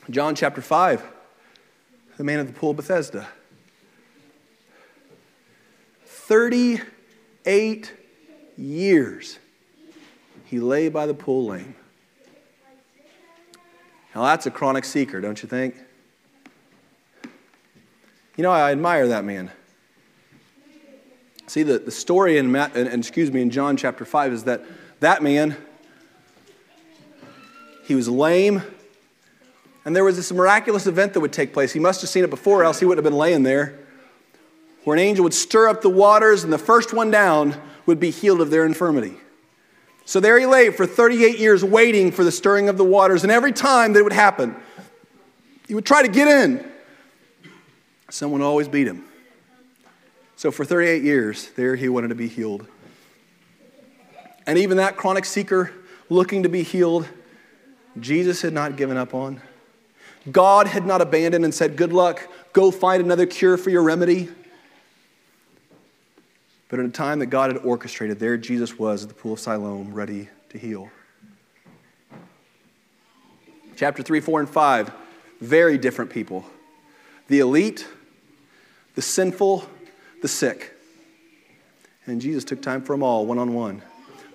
John 0.10 0.36
chapter 0.36 0.62
5, 0.62 1.03
the 2.17 2.23
man 2.23 2.39
at 2.39 2.47
the 2.47 2.53
pool 2.53 2.69
of 2.71 2.77
Bethesda. 2.77 3.27
38 6.06 7.93
years 8.58 9.39
he 10.45 10.60
lay 10.60 10.88
by 10.88 11.06
the 11.06 11.13
pool 11.13 11.47
lame. 11.47 11.75
Now, 14.17 14.23
that's 14.23 14.47
a 14.47 14.51
chronic 14.51 14.84
seeker, 14.84 15.21
don't 15.21 15.43
you 15.43 15.47
think? 15.47 15.75
You 18.36 18.41
know, 18.41 18.49
I 18.49 18.71
admire 18.71 19.10
that 19.10 19.23
man. 19.23 19.51
See, 21.45 21.62
the, 21.62 21.77
the 21.77 21.91
story 21.91 22.39
in, 22.39 22.51
Matt, 22.51 22.75
and, 22.75 22.88
excuse 22.88 23.32
me, 23.32 23.43
in 23.43 23.51
John 23.51 23.77
chapter 23.77 24.06
5 24.06 24.34
is 24.34 24.43
that 24.45 24.65
that 25.01 25.21
man, 25.21 25.56
he 27.84 27.93
was 27.93 28.10
lame, 28.10 28.63
and 29.86 29.95
there 29.95 30.03
was 30.03 30.15
this 30.15 30.32
miraculous 30.32 30.88
event 30.88 31.13
that 31.13 31.19
would 31.19 31.32
take 31.32 31.53
place. 31.53 31.71
He 31.71 31.80
must 31.80 32.01
have 32.01 32.10
seen 32.10 32.23
it 32.23 32.32
before, 32.32 32.63
else 32.63 32.80
he 32.80 32.88
wouldn't 32.88 33.06
have 33.06 33.12
been 33.12 33.19
laying 33.19 33.43
there, 33.43 33.77
where 34.84 34.95
an 34.95 34.99
angel 34.99 35.25
would 35.25 35.36
stir 35.36 35.67
up 35.67 35.84
the 35.84 35.91
waters, 35.91 36.43
and 36.43 36.51
the 36.51 36.58
first 36.58 36.91
one 36.91 37.12
down 37.12 37.56
would 37.86 37.99
be 37.99 38.10
healed 38.10 38.41
of 38.41 38.49
their 38.49 38.65
infirmity. 38.65 39.17
So 40.08 40.22
there 40.22 40.39
he 40.39 40.46
lay 40.46 40.70
for 40.70 40.86
38 40.86 41.38
years 41.38 41.65
waiting 41.65 42.13
for 42.13 42.24
the 42.24 42.32
stirring 42.32 42.70
of 42.70 42.78
the 42.78 42.84
waters. 42.86 43.24
And 43.24 43.32
every 43.32 43.52
time 43.52 43.91
that 43.91 44.00
it 44.00 44.04
would 44.04 44.13
happen, 44.13 44.56
he 45.67 45.76
would 45.76 45.86
try 45.86 46.02
to 46.02 46.08
get 46.08 46.30
in. 46.30 46.65
Someone 48.10 48.41
always 48.41 48.70
beat 48.70 48.88
him. 48.88 49.04
So 50.38 50.50
for 50.50 50.63
38 50.63 51.04
years, 51.04 51.50
there 51.58 51.76
he 51.76 51.89
wanted 51.89 52.08
to 52.08 52.15
be 52.15 52.30
healed. 52.30 52.65
And 54.46 54.58
even 54.58 54.78
that 54.78 54.96
chronic 54.96 55.26
seeker 55.26 55.74
looking 56.08 56.43
to 56.43 56.50
be 56.50 56.63
healed, 56.63 57.06
Jesus 58.00 58.41
had 58.41 58.54
not 58.54 58.78
given 58.78 58.96
up 58.96 59.13
on. 59.13 59.41
God 60.32 60.67
had 60.67 60.86
not 60.86 61.02
abandoned 61.02 61.43
and 61.43 61.54
said, 61.54 61.76
Good 61.76 61.91
luck, 61.91 62.26
go 62.54 62.72
find 62.72 63.04
another 63.04 63.26
cure 63.26 63.58
for 63.58 63.72
your 63.72 63.84
remedy. 63.84 64.30
But 66.69 66.80
in 66.80 66.86
a 66.86 66.89
time 66.89 67.19
that 67.19 67.27
God 67.27 67.51
had 67.51 67.63
orchestrated, 67.63 68.19
there 68.19 68.38
Jesus 68.38 68.77
was 68.77 69.03
at 69.03 69.10
the 69.10 69.15
pool 69.15 69.34
of 69.34 69.39
Siloam, 69.39 69.93
ready 69.93 70.27
to 70.49 70.58
heal. 70.58 70.89
Chapter 73.75 74.03
3, 74.03 74.19
4, 74.19 74.41
and 74.41 74.49
5, 74.49 74.91
very 75.39 75.77
different 75.77 76.12
people. 76.12 76.45
The 77.27 77.39
elite, 77.39 77.88
the 78.95 79.01
sinful, 79.01 79.65
the 80.21 80.27
sick. 80.27 80.73
And 82.06 82.19
Jesus 82.19 82.43
took 82.43 82.62
time 82.62 82.82
for 82.82 82.93
them 82.93 83.03
all, 83.03 83.25
one 83.25 83.38
on 83.38 83.53
one. 83.53 83.82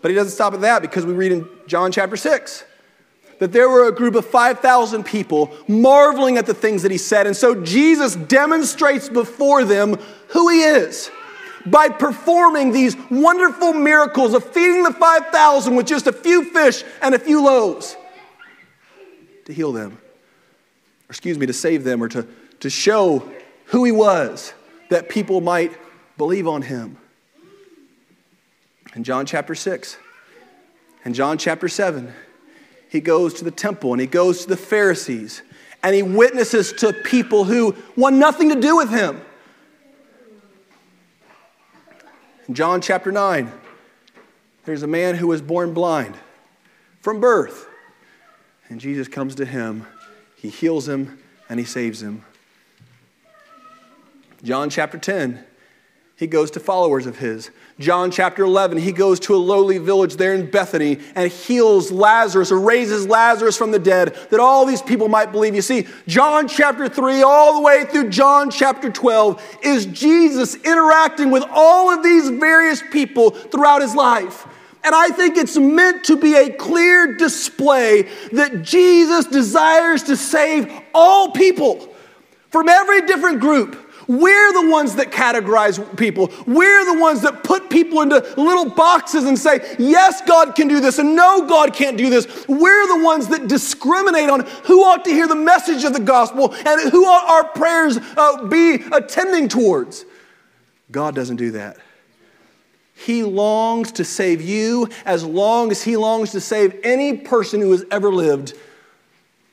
But 0.00 0.10
he 0.10 0.14
doesn't 0.14 0.32
stop 0.32 0.54
at 0.54 0.60
that 0.62 0.82
because 0.82 1.04
we 1.04 1.12
read 1.12 1.32
in 1.32 1.48
John 1.66 1.92
chapter 1.92 2.16
6 2.16 2.64
that 3.40 3.52
there 3.52 3.68
were 3.68 3.88
a 3.88 3.92
group 3.92 4.14
of 4.14 4.24
5,000 4.24 5.04
people 5.04 5.52
marveling 5.66 6.38
at 6.38 6.46
the 6.46 6.54
things 6.54 6.82
that 6.82 6.92
he 6.92 6.98
said. 6.98 7.26
And 7.26 7.36
so 7.36 7.62
Jesus 7.62 8.14
demonstrates 8.14 9.08
before 9.08 9.64
them 9.64 9.98
who 10.28 10.48
he 10.48 10.62
is 10.62 11.10
by 11.66 11.88
performing 11.88 12.72
these 12.72 12.96
wonderful 13.10 13.72
miracles 13.72 14.34
of 14.34 14.44
feeding 14.44 14.82
the 14.82 14.92
5,000 14.92 15.76
with 15.76 15.86
just 15.86 16.06
a 16.06 16.12
few 16.12 16.44
fish 16.44 16.82
and 17.00 17.14
a 17.14 17.18
few 17.18 17.42
loaves 17.42 17.96
to 19.44 19.52
heal 19.52 19.72
them, 19.72 19.92
or 19.92 21.10
excuse 21.10 21.38
me, 21.38 21.46
to 21.46 21.52
save 21.52 21.84
them, 21.84 22.02
or 22.02 22.08
to, 22.08 22.26
to 22.60 22.70
show 22.70 23.28
who 23.66 23.84
he 23.84 23.92
was 23.92 24.52
that 24.90 25.08
people 25.08 25.40
might 25.40 25.72
believe 26.16 26.46
on 26.46 26.62
him. 26.62 26.96
In 28.94 29.04
John 29.04 29.24
chapter 29.24 29.54
6 29.54 29.96
and 31.04 31.14
John 31.14 31.38
chapter 31.38 31.68
7, 31.68 32.12
he 32.90 33.00
goes 33.00 33.34
to 33.34 33.44
the 33.44 33.50
temple 33.50 33.92
and 33.92 34.00
he 34.00 34.06
goes 34.06 34.42
to 34.42 34.48
the 34.48 34.56
Pharisees 34.56 35.42
and 35.82 35.94
he 35.94 36.02
witnesses 36.02 36.72
to 36.74 36.92
people 36.92 37.44
who 37.44 37.74
want 37.96 38.16
nothing 38.16 38.50
to 38.50 38.60
do 38.60 38.76
with 38.76 38.90
him. 38.90 39.20
In 42.48 42.54
John 42.54 42.80
chapter 42.80 43.12
9, 43.12 43.52
there's 44.64 44.82
a 44.82 44.88
man 44.88 45.14
who 45.14 45.28
was 45.28 45.40
born 45.40 45.74
blind 45.74 46.16
from 47.00 47.20
birth. 47.20 47.68
And 48.68 48.80
Jesus 48.80 49.06
comes 49.06 49.34
to 49.36 49.44
him, 49.44 49.86
he 50.36 50.48
heals 50.48 50.88
him, 50.88 51.18
and 51.48 51.60
he 51.60 51.66
saves 51.66 52.02
him. 52.02 52.24
John 54.42 54.70
chapter 54.70 54.98
10, 54.98 55.44
he 56.22 56.28
goes 56.28 56.52
to 56.52 56.60
followers 56.60 57.06
of 57.06 57.18
his. 57.18 57.50
John 57.80 58.12
chapter 58.12 58.44
11, 58.44 58.78
he 58.78 58.92
goes 58.92 59.18
to 59.20 59.34
a 59.34 59.36
lowly 59.36 59.78
village 59.78 60.14
there 60.14 60.34
in 60.34 60.48
Bethany 60.48 61.00
and 61.16 61.32
heals 61.32 61.90
Lazarus 61.90 62.52
or 62.52 62.60
raises 62.60 63.08
Lazarus 63.08 63.56
from 63.56 63.72
the 63.72 63.80
dead 63.80 64.16
that 64.30 64.38
all 64.38 64.64
these 64.64 64.80
people 64.80 65.08
might 65.08 65.32
believe. 65.32 65.56
You 65.56 65.62
see, 65.62 65.88
John 66.06 66.46
chapter 66.46 66.88
3, 66.88 67.22
all 67.22 67.54
the 67.54 67.60
way 67.60 67.86
through 67.86 68.10
John 68.10 68.52
chapter 68.52 68.88
12, 68.88 69.58
is 69.64 69.86
Jesus 69.86 70.54
interacting 70.54 71.32
with 71.32 71.42
all 71.50 71.90
of 71.90 72.04
these 72.04 72.28
various 72.28 72.84
people 72.92 73.30
throughout 73.30 73.82
his 73.82 73.96
life. 73.96 74.46
And 74.84 74.94
I 74.94 75.08
think 75.08 75.36
it's 75.36 75.56
meant 75.56 76.04
to 76.04 76.16
be 76.16 76.36
a 76.36 76.50
clear 76.50 77.16
display 77.16 78.02
that 78.30 78.62
Jesus 78.62 79.24
desires 79.24 80.04
to 80.04 80.16
save 80.16 80.72
all 80.94 81.32
people 81.32 81.92
from 82.50 82.68
every 82.68 83.00
different 83.06 83.40
group 83.40 83.81
we're 84.08 84.52
the 84.52 84.70
ones 84.70 84.96
that 84.96 85.10
categorize 85.10 85.96
people. 85.96 86.30
We're 86.46 86.84
the 86.84 87.00
ones 87.00 87.22
that 87.22 87.44
put 87.44 87.70
people 87.70 88.02
into 88.02 88.20
little 88.36 88.70
boxes 88.70 89.24
and 89.24 89.38
say, 89.38 89.76
yes, 89.78 90.22
God 90.26 90.54
can 90.54 90.68
do 90.68 90.80
this, 90.80 90.98
and 90.98 91.14
no, 91.14 91.46
God 91.46 91.74
can't 91.74 91.96
do 91.96 92.10
this. 92.10 92.46
We're 92.48 92.86
the 92.98 93.04
ones 93.04 93.28
that 93.28 93.48
discriminate 93.48 94.30
on 94.30 94.40
who 94.64 94.82
ought 94.84 95.04
to 95.04 95.10
hear 95.10 95.28
the 95.28 95.36
message 95.36 95.84
of 95.84 95.92
the 95.92 96.00
gospel 96.00 96.54
and 96.54 96.90
who 96.90 97.04
ought 97.06 97.28
our 97.28 97.48
prayers 97.52 97.98
uh, 98.16 98.46
be 98.46 98.82
attending 98.92 99.48
towards. 99.48 100.04
God 100.90 101.14
doesn't 101.14 101.36
do 101.36 101.52
that. 101.52 101.78
He 102.94 103.24
longs 103.24 103.92
to 103.92 104.04
save 104.04 104.40
you 104.40 104.88
as 105.04 105.24
long 105.24 105.70
as 105.70 105.82
He 105.82 105.96
longs 105.96 106.32
to 106.32 106.40
save 106.40 106.78
any 106.84 107.16
person 107.16 107.60
who 107.60 107.72
has 107.72 107.84
ever 107.90 108.12
lived 108.12 108.54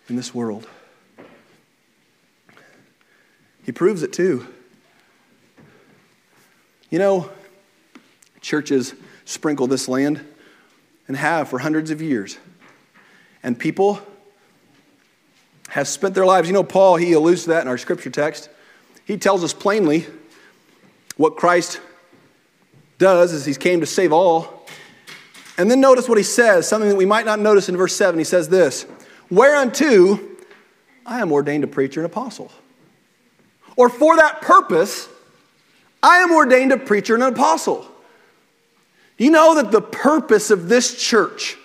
in 0.08 0.16
this 0.16 0.36
world. 0.36 0.68
He 3.70 3.74
proves 3.74 4.02
it 4.02 4.12
too. 4.12 4.48
You 6.90 6.98
know, 6.98 7.30
churches 8.42 8.96
sprinkle 9.26 9.68
this 9.68 9.88
land 9.88 10.26
and 11.08 11.16
have 11.16 11.50
for 11.50 11.60
hundreds 11.60 11.92
of 11.92 12.02
years. 12.02 12.40
And 13.44 13.60
people 13.60 14.02
have 15.68 15.88
spent 15.88 16.16
their 16.16 16.26
lives. 16.26 16.48
You 16.48 16.56
know, 16.56 16.64
Paul, 16.64 16.96
he 16.96 17.14
alludes 17.14 17.44
to 17.44 17.50
that 17.50 17.62
in 17.62 17.68
our 17.68 17.78
scripture 17.78 18.10
text. 18.10 18.50
He 19.06 19.18
tells 19.18 19.44
us 19.44 19.54
plainly 19.54 20.08
what 21.16 21.36
Christ 21.36 21.80
does 22.98 23.34
is 23.34 23.46
he 23.46 23.54
came 23.54 23.82
to 23.82 23.86
save 23.86 24.12
all. 24.12 24.66
And 25.60 25.70
then 25.70 25.80
notice 25.80 26.10
what 26.10 26.18
he 26.18 26.24
says, 26.24 26.68
something 26.68 26.90
that 26.90 26.96
we 26.96 27.06
might 27.06 27.28
not 27.28 27.40
notice 27.40 27.70
in 27.70 27.78
verse 27.78 27.96
7. 27.96 28.18
He 28.18 28.26
says 28.26 28.50
this 28.50 28.88
Whereunto 29.30 30.20
I 31.06 31.22
am 31.22 31.32
ordained 31.32 31.64
a 31.64 31.68
preacher 31.68 32.00
and 32.00 32.12
apostle. 32.12 32.52
Or 33.80 33.88
for 33.88 34.18
that 34.18 34.42
purpose, 34.42 35.08
I 36.04 36.18
am 36.18 36.34
ordained 36.34 36.74
a 36.74 36.78
preacher 36.78 37.14
and 37.14 37.24
an 37.24 37.32
apostle. 37.32 37.88
You 39.18 39.32
know 39.32 39.56
that 39.56 39.72
the 39.72 39.80
purpose 39.80 40.52
of 40.52 40.68
this 40.68 41.02
church 41.02 41.56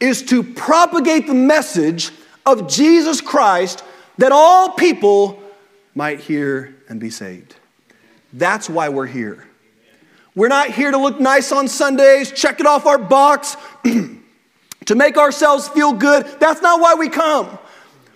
is 0.00 0.22
to 0.22 0.42
propagate 0.42 1.26
the 1.26 1.34
message 1.34 2.10
of 2.46 2.70
Jesus 2.70 3.20
Christ 3.20 3.84
that 4.16 4.32
all 4.32 4.70
people 4.70 5.38
might 5.94 6.20
hear 6.20 6.74
and 6.88 6.98
be 6.98 7.10
saved. 7.10 7.56
That's 8.32 8.70
why 8.70 8.88
we're 8.88 9.06
here. 9.06 9.46
We're 10.34 10.48
not 10.48 10.70
here 10.70 10.90
to 10.90 10.96
look 10.96 11.20
nice 11.20 11.52
on 11.52 11.68
Sundays, 11.68 12.32
check 12.32 12.60
it 12.60 12.66
off 12.66 12.86
our 12.86 12.96
box, 12.96 13.58
to 13.84 14.94
make 14.94 15.18
ourselves 15.18 15.68
feel 15.68 15.92
good. 15.92 16.24
That's 16.40 16.62
not 16.62 16.80
why 16.80 16.94
we 16.94 17.10
come. 17.10 17.58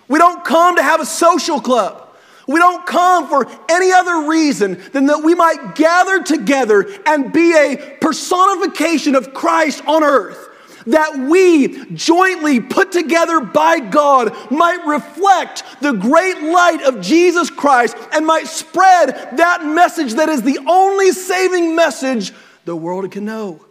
We 0.09 0.19
don't 0.19 0.43
come 0.43 0.77
to 0.77 0.83
have 0.83 1.03
a 1.03 1.07
social 1.07 1.61
club. 1.61 2.02
We 2.47 2.59
don't 2.59 2.87
come 2.87 3.29
for 3.29 3.47
any 3.69 3.93
other 3.93 4.29
reason 4.29 4.83
than 4.93 5.07
that 5.07 5.23
we 5.23 5.35
might 5.35 5.75
gather 5.75 6.23
together 6.23 6.87
and 7.07 7.33
be 7.33 7.55
a 7.55 7.97
personification 8.01 9.15
of 9.15 9.33
Christ 9.33 9.83
on 9.87 10.03
earth. 10.03 10.49
That 10.87 11.29
we, 11.31 11.85
jointly 11.95 12.59
put 12.59 12.91
together 12.91 13.41
by 13.41 13.79
God, 13.79 14.37
might 14.51 14.85
reflect 14.85 15.63
the 15.81 15.93
great 15.93 16.43
light 16.43 16.83
of 16.83 17.01
Jesus 17.01 17.51
Christ 17.51 17.97
and 18.13 18.27
might 18.27 18.49
spread 18.49 19.37
that 19.37 19.65
message 19.65 20.15
that 20.15 20.29
is 20.29 20.43
the 20.43 20.59
only 20.67 21.13
saving 21.13 21.77
message 21.77 22.33
the 22.65 22.75
world 22.75 23.09
can 23.13 23.25
know. 23.25 23.65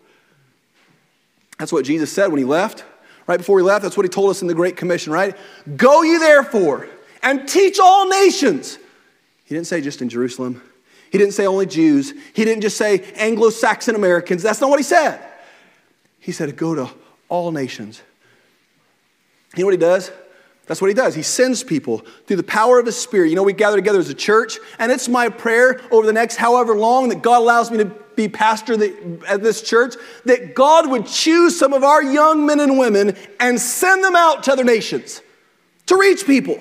That's 1.60 1.74
what 1.74 1.84
Jesus 1.84 2.12
said 2.12 2.28
when 2.30 2.40
he 2.40 2.46
left. 2.46 2.86
Right 3.28 3.38
before 3.38 3.60
he 3.60 3.64
left, 3.64 3.84
that's 3.84 3.98
what 3.98 4.06
he 4.06 4.10
told 4.10 4.30
us 4.30 4.42
in 4.42 4.48
the 4.48 4.54
Great 4.54 4.78
Commission, 4.78 5.12
right? 5.12 5.38
Go 5.76 6.02
ye 6.04 6.18
therefore 6.18 6.88
and 7.24 7.48
teach 7.48 7.80
all 7.80 8.08
nations. 8.08 8.78
He 9.46 9.56
didn't 9.56 9.68
say 9.68 9.82
just 9.82 10.02
in 10.02 10.10
Jerusalem. 10.10 10.62
He 11.12 11.18
didn't 11.18 11.34
say 11.34 11.46
only 11.46 11.66
Jews. 11.66 12.14
He 12.34 12.46
didn't 12.46 12.62
just 12.62 12.78
say 12.78 13.04
Anglo 13.16 13.50
Saxon 13.50 13.96
Americans. 13.96 14.42
That's 14.42 14.62
not 14.62 14.70
what 14.70 14.80
he 14.80 14.84
said. 14.84 15.22
He 16.20 16.32
said, 16.32 16.56
Go 16.56 16.74
to 16.76 16.90
all 17.28 17.52
nations. 17.52 18.02
You 19.56 19.64
know 19.64 19.68
what 19.68 19.74
he 19.74 19.78
does? 19.78 20.12
That's 20.68 20.80
what 20.80 20.88
he 20.88 20.94
does. 20.94 21.16
He 21.16 21.24
sends 21.24 21.64
people 21.64 22.06
through 22.26 22.38
the 22.38 22.44
power 22.44 22.80
of 22.80 22.86
his 22.86 22.96
spirit. 22.96 23.30
You 23.30 23.36
know, 23.36 23.44
we 23.44 23.52
gather 23.52 23.76
together 23.76 24.00
as 24.00 24.10
a 24.10 24.14
church, 24.14 24.58
and 24.80 24.90
it's 24.90 25.10
my 25.10 25.28
prayer 25.28 25.82
over 25.92 26.06
the 26.06 26.14
next 26.14 26.38
however 26.38 26.78
long 26.78 27.10
that 27.10 27.22
God 27.22 27.42
allows 27.42 27.70
me 27.70 27.80
to 27.80 27.86
be 28.16 28.30
pastor 28.30 28.74
at 29.28 29.44
this 29.44 29.62
church, 29.62 29.96
that 30.26 30.56
God 30.56 30.90
would 30.90 31.08
choose 31.08 31.58
some 31.58 31.74
of 31.74 31.84
our 31.84 32.02
young 32.02 32.46
men 32.46 32.62
and 32.62 32.80
women 32.80 33.18
and 33.40 33.60
send 33.60 34.04
them 34.04 34.16
out 34.16 34.44
to 34.44 34.54
other 34.54 34.64
nations 34.64 35.22
to 35.88 35.98
reach 35.98 36.26
people. 36.26 36.58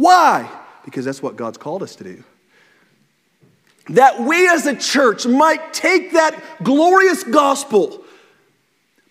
Why? 0.00 0.50
Because 0.82 1.04
that's 1.04 1.22
what 1.22 1.36
God's 1.36 1.58
called 1.58 1.82
us 1.82 1.94
to 1.96 2.04
do. 2.04 2.24
That 3.90 4.18
we 4.20 4.48
as 4.48 4.64
a 4.64 4.74
church 4.74 5.26
might 5.26 5.74
take 5.74 6.12
that 6.14 6.42
glorious 6.62 7.22
gospel 7.22 8.02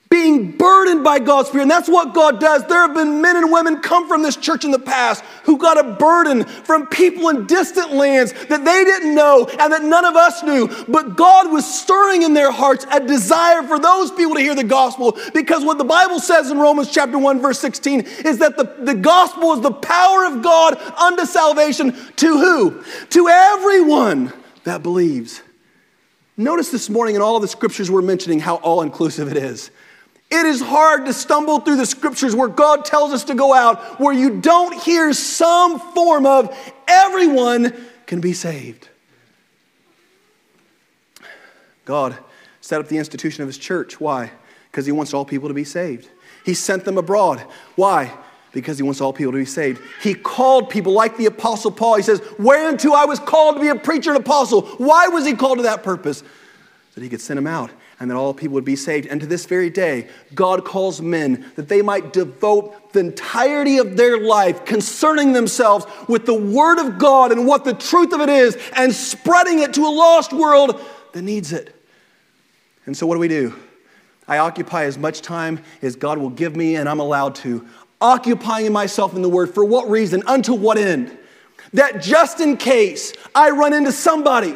being 0.10 0.58
burdened 0.58 1.04
by 1.04 1.20
God's 1.20 1.50
Spirit. 1.50 1.64
And 1.64 1.72
that's 1.72 1.88
what 1.88 2.16
God 2.16 2.40
does. 2.40 2.66
There 2.66 2.80
have 2.82 2.96
been 2.96 3.22
men 3.22 3.38
and 3.38 3.52
women 3.52 3.78
come 3.78 4.08
from 4.08 4.24
this 4.24 4.36
church 4.36 4.66
in 4.66 4.72
the 4.72 4.80
past 4.80 5.24
who 5.44 5.56
got 5.56 5.78
a 5.78 5.84
burden 5.84 6.46
from 6.46 6.88
people 6.88 7.30
in 7.30 7.46
distant 7.46 7.94
lands 7.94 8.34
that 8.48 8.66
they 8.66 8.84
didn't 8.84 9.14
know 9.14 9.48
and 9.60 9.72
that 9.72 9.84
none 9.84 10.06
of 10.06 10.16
us 10.16 10.42
knew. 10.42 10.68
But 10.88 11.16
God 11.16 11.52
was 11.52 11.64
stirring 11.64 12.24
in 12.24 12.34
their 12.34 12.52
hearts 12.52 12.88
a 12.92 13.00
desire 13.00 13.62
for 13.62 13.78
those 13.78 14.10
people 14.12 14.34
to 14.34 14.42
hear 14.42 14.56
the 14.56 14.64
gospel 14.64 15.16
because 15.36 15.64
what 15.64 15.78
the 15.78 15.84
Bible 15.84 16.20
says 16.20 16.50
in 16.50 16.58
Romans 16.58 16.92
chapter 16.92 17.20
1, 17.20 17.40
verse 17.40 17.60
16 17.60 18.02
is 18.26 18.40
that 18.40 18.58
the, 18.58 18.64
the 18.80 18.96
gospel 18.96 19.54
is 19.54 19.62
the 19.62 19.72
power 19.72 20.26
of 20.26 20.42
God 20.42 20.76
unto 21.00 21.28
salvation 21.28 21.96
to 22.16 22.38
who? 22.40 22.84
To 23.12 23.28
everyone 23.28 24.34
that 24.64 24.82
believes. 24.82 25.44
Notice 26.36 26.72
this 26.72 26.90
morning 26.90 27.16
in 27.16 27.22
all 27.22 27.36
of 27.36 27.44
the 27.44 27.48
scriptures 27.48 27.92
we're 27.92 28.02
mentioning 28.02 28.40
how 28.40 28.56
all 28.56 28.82
inclusive 28.82 29.30
it 29.30 29.38
is. 29.38 29.70
It 30.32 30.46
is 30.46 30.62
hard 30.62 31.06
to 31.08 31.14
stumble 31.14 31.60
through 31.60 31.78
the 31.78 31.86
scriptures 31.88 32.36
where 32.36 32.48
God 32.48 32.86
tells 32.86 33.14
us 33.14 33.24
to 33.26 33.36
go 33.36 33.54
out, 33.54 34.00
where 34.00 34.14
you 34.14 34.40
don't 34.40 34.80
hear 34.80 35.12
some 35.12 35.80
form 35.80 36.28
of 36.28 36.56
everyone 36.88 37.74
can 38.06 38.22
be 38.22 38.34
saved. 38.34 38.90
God 41.86 42.16
set 42.62 42.80
up 42.80 42.88
the 42.88 42.98
institution 42.98 43.42
of 43.42 43.48
his 43.48 43.58
church. 43.58 44.00
Why? 44.00 44.32
Because 44.70 44.86
he 44.86 44.92
wants 44.92 45.16
all 45.16 45.26
people 45.26 45.48
to 45.48 45.56
be 45.56 45.64
saved. 45.64 46.08
He 46.46 46.54
sent 46.54 46.86
them 46.86 47.00
abroad. 47.00 47.44
Why? 47.76 48.16
Because 48.52 48.78
he 48.78 48.84
wants 48.84 49.02
all 49.02 49.12
people 49.12 49.32
to 49.32 49.40
be 49.40 49.46
saved. 49.46 49.82
He 50.04 50.14
called 50.14 50.70
people 50.70 50.94
like 50.94 51.18
the 51.18 51.26
Apostle 51.26 51.72
Paul. 51.72 51.96
He 51.96 52.04
says, 52.04 52.22
Whereunto 52.38 52.92
I 52.92 53.06
was 53.06 53.18
called 53.18 53.56
to 53.56 53.62
be 53.62 53.70
a 53.70 53.76
preacher 53.76 54.12
and 54.12 54.20
apostle. 54.20 54.62
Why 54.78 55.08
was 55.08 55.26
he 55.26 55.34
called 55.34 55.58
to 55.58 55.64
that 55.64 55.82
purpose? 55.82 56.20
So 56.20 56.26
that 56.96 57.04
he 57.04 57.10
could 57.10 57.22
send 57.22 57.40
them 57.40 57.48
out 57.48 57.72
and 58.00 58.10
that 58.10 58.16
all 58.16 58.34
people 58.34 58.54
would 58.54 58.66
be 58.66 58.78
saved. 58.78 59.08
And 59.08 59.20
to 59.20 59.28
this 59.28 59.46
very 59.46 59.70
day, 59.70 60.08
God 60.34 60.64
calls 60.64 61.02
men 61.02 61.46
that 61.56 61.68
they 61.68 61.82
might 61.82 62.14
devote 62.14 62.94
the 62.94 63.02
entirety 63.02 63.78
of 63.78 63.98
their 63.98 64.18
life 64.18 64.64
concerning 64.66 65.34
themselves 65.34 65.86
with 66.08 66.26
the 66.26 66.34
Word 66.34 66.80
of 66.80 66.98
God 66.98 67.32
and 67.32 67.46
what 67.46 67.66
the 67.66 67.74
truth 67.74 68.14
of 68.14 68.22
it 68.22 68.30
is 68.30 68.58
and 68.76 68.94
spreading 68.94 69.60
it 69.60 69.74
to 69.74 69.82
a 69.82 69.92
lost 69.92 70.32
world 70.32 70.82
that 71.12 71.22
needs 71.22 71.52
it. 71.52 71.76
And 72.86 72.96
so, 72.96 73.06
what 73.06 73.16
do 73.16 73.20
we 73.20 73.28
do? 73.28 73.54
I 74.28 74.38
occupy 74.38 74.86
as 74.86 74.98
much 74.98 75.22
time 75.22 75.60
as 75.82 75.96
God 75.96 76.18
will 76.18 76.30
give 76.30 76.56
me 76.56 76.76
and 76.76 76.88
I'm 76.88 77.00
allowed 77.00 77.36
to, 77.36 77.68
occupying 78.00 78.72
myself 78.72 79.14
in 79.16 79.22
the 79.22 79.30
Word. 79.30 79.54
For 79.54 79.66
what 79.66 79.90
reason? 79.90 80.24
Unto 80.26 80.54
what 80.54 80.78
end? 80.78 81.18
That 81.74 82.02
just 82.02 82.40
in 82.40 82.56
case 82.56 83.14
I 83.36 83.50
run 83.50 83.74
into 83.74 83.92
somebody 83.92 84.56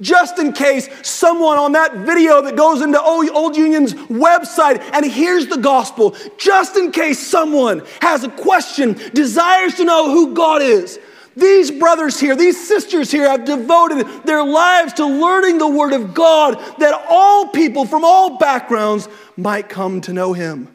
just 0.00 0.38
in 0.38 0.52
case 0.52 0.88
someone 1.06 1.58
on 1.58 1.72
that 1.72 1.94
video 1.98 2.42
that 2.42 2.56
goes 2.56 2.82
into 2.82 3.00
Old 3.00 3.56
Union's 3.56 3.94
website 3.94 4.80
and 4.92 5.04
hears 5.04 5.46
the 5.46 5.58
gospel, 5.58 6.16
just 6.38 6.76
in 6.76 6.90
case 6.90 7.18
someone 7.18 7.82
has 8.00 8.24
a 8.24 8.30
question, 8.30 8.94
desires 9.12 9.74
to 9.76 9.84
know 9.84 10.10
who 10.10 10.34
God 10.34 10.62
is. 10.62 10.98
These 11.36 11.72
brothers 11.72 12.20
here, 12.20 12.36
these 12.36 12.68
sisters 12.68 13.10
here 13.10 13.28
have 13.28 13.44
devoted 13.44 14.06
their 14.24 14.44
lives 14.44 14.92
to 14.94 15.06
learning 15.06 15.58
the 15.58 15.68
Word 15.68 15.92
of 15.92 16.14
God 16.14 16.54
that 16.78 17.06
all 17.08 17.48
people 17.48 17.86
from 17.86 18.04
all 18.04 18.38
backgrounds 18.38 19.08
might 19.36 19.68
come 19.68 20.00
to 20.02 20.12
know 20.12 20.32
Him. 20.32 20.73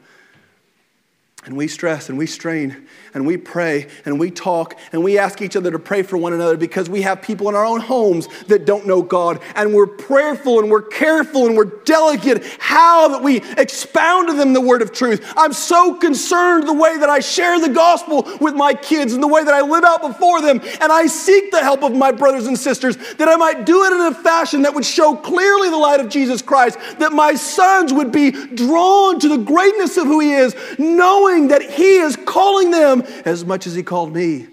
And 1.45 1.56
we 1.56 1.69
stress 1.69 2.10
and 2.10 2.17
we 2.17 2.25
strain 2.25 2.86
and 3.13 3.25
we 3.25 3.38
pray 3.38 3.88
and 4.04 4.19
we 4.19 4.30
talk 4.30 4.78
and 4.91 5.02
we 5.02 5.17
ask 5.17 5.41
each 5.41 5.56
other 5.56 5.71
to 5.71 5.80
pray 5.80 6.04
for 6.04 6.17
one 6.17 6.34
another 6.34 6.58
because 6.58 6.89
we 6.89 7.02
have 7.04 7.21
people 7.21 7.47
in 7.47 7.56
our 7.56 7.65
own 7.65 7.80
homes 7.80 8.28
that 8.47 8.65
don't 8.65 8.86
know 8.86 9.02
God. 9.02 9.41
And 9.56 9.73
we're 9.73 9.88
prayerful 9.88 10.60
and 10.60 10.69
we're 10.69 10.82
careful 10.82 11.47
and 11.47 11.56
we're 11.56 11.82
delicate 11.86 12.45
how 12.60 13.08
that 13.08 13.23
we 13.23 13.38
expound 13.58 14.28
to 14.28 14.34
them 14.34 14.52
the 14.52 14.60
word 14.60 14.82
of 14.82 14.91
truth. 14.91 15.25
I'm 15.38 15.54
so 15.54 15.95
concerned 15.95 16.67
the 16.67 16.73
way 16.73 16.97
that 16.97 17.10
I 17.10 17.19
share 17.19 17.58
the 17.60 17.69
gospel 17.69 18.30
with 18.41 18.54
my 18.54 18.73
kids 18.73 19.13
and 19.13 19.23
the 19.23 19.28
way 19.28 19.43
that 19.43 19.54
I 19.54 19.62
live 19.62 19.86
out 19.86 20.02
before 20.02 20.41
them. 20.41 20.60
And 20.82 20.91
I 20.91 21.08
seek 21.08 21.52
the 21.52 21.62
help 21.62 21.84
of 21.84 21.95
my 21.95 22.12
brothers 22.12 22.47
and 22.47 22.60
sisters 22.60 22.97
that 23.15 23.30
I 23.30 23.38
might 23.38 23.65
do 23.65 23.86
it 23.86 23.93
in 23.93 24.02
a 24.02 24.13
fashion 24.13 24.63
that 24.63 24.75
would 24.75 24.86
show 24.86 25.15
clearly 25.15 25.69
the 25.69 25.78
light 25.78 26.02
of 26.02 26.10
Jesus 26.10 26.41
Christ, 26.41 26.78
that 26.99 27.13
my 27.13 27.34
sons 27.34 27.93
would 27.93 28.12
be 28.12 28.32
drawn 28.32 29.19
to 29.21 29.30
the 29.30 29.38
greatness 29.38 29.95
of 29.95 30.06
who 30.06 30.19
He 30.19 30.34
is, 30.34 30.54
knowing 30.78 31.28
that 31.49 31.61
He 31.61 31.97
is 31.97 32.15
calling 32.15 32.71
them 32.71 33.01
as 33.25 33.45
much 33.45 33.67
as 33.67 33.75
He 33.75 33.83
called 33.83 34.13
me. 34.13 34.47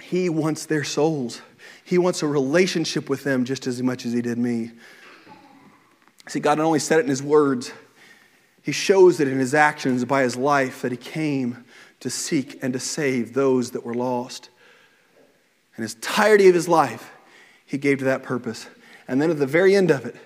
He 0.00 0.28
wants 0.28 0.66
their 0.66 0.84
souls. 0.84 1.40
He 1.84 1.98
wants 1.98 2.22
a 2.22 2.26
relationship 2.26 3.08
with 3.08 3.24
them 3.24 3.44
just 3.44 3.66
as 3.66 3.82
much 3.82 4.04
as 4.04 4.12
He 4.12 4.22
did 4.22 4.38
me. 4.38 4.72
See, 6.28 6.40
God 6.40 6.58
not 6.58 6.64
only 6.64 6.78
said 6.78 6.98
it 6.98 7.02
in 7.02 7.08
His 7.08 7.22
words, 7.22 7.72
He 8.62 8.72
shows 8.72 9.20
it 9.20 9.28
in 9.28 9.38
His 9.38 9.54
actions 9.54 10.04
by 10.04 10.22
His 10.22 10.36
life 10.36 10.82
that 10.82 10.92
He 10.92 10.98
came 10.98 11.64
to 12.00 12.10
seek 12.10 12.58
and 12.62 12.72
to 12.72 12.80
save 12.80 13.34
those 13.34 13.70
that 13.72 13.84
were 13.84 13.94
lost. 13.94 14.48
And 15.76 15.82
his 15.82 15.94
entirety 15.94 16.48
of 16.48 16.54
his 16.54 16.68
life, 16.68 17.12
he 17.64 17.78
gave 17.78 17.98
to 17.98 18.04
that 18.06 18.22
purpose. 18.22 18.66
And 19.06 19.20
then 19.20 19.30
at 19.30 19.38
the 19.38 19.46
very 19.46 19.74
end 19.74 19.90
of 19.90 20.04
it, 20.04 20.16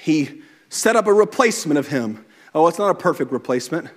he 0.00 0.42
set 0.68 0.96
up 0.96 1.06
a 1.06 1.12
replacement 1.12 1.78
of 1.78 1.88
him. 1.88 2.24
Oh, 2.54 2.66
it's 2.66 2.78
not 2.78 2.90
a 2.90 2.94
perfect 2.94 3.32
replacement. 3.32 3.88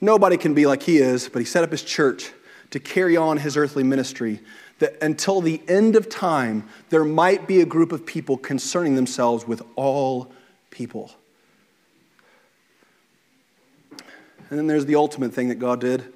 Nobody 0.00 0.36
can 0.36 0.54
be 0.54 0.66
like 0.66 0.82
he 0.82 0.98
is, 0.98 1.28
but 1.28 1.38
he 1.38 1.44
set 1.44 1.64
up 1.64 1.70
his 1.70 1.82
church 1.82 2.32
to 2.70 2.80
carry 2.80 3.16
on 3.16 3.38
his 3.38 3.56
earthly 3.56 3.84
ministry 3.84 4.40
that 4.78 5.00
until 5.02 5.40
the 5.40 5.62
end 5.68 5.94
of 5.94 6.08
time, 6.08 6.68
there 6.90 7.04
might 7.04 7.46
be 7.46 7.60
a 7.60 7.64
group 7.64 7.92
of 7.92 8.04
people 8.04 8.36
concerning 8.36 8.96
themselves 8.96 9.46
with 9.46 9.62
all 9.76 10.32
people. 10.70 11.12
And 14.50 14.58
then 14.58 14.66
there's 14.66 14.86
the 14.86 14.96
ultimate 14.96 15.32
thing 15.32 15.48
that 15.48 15.60
God 15.60 15.80
did 15.80 16.12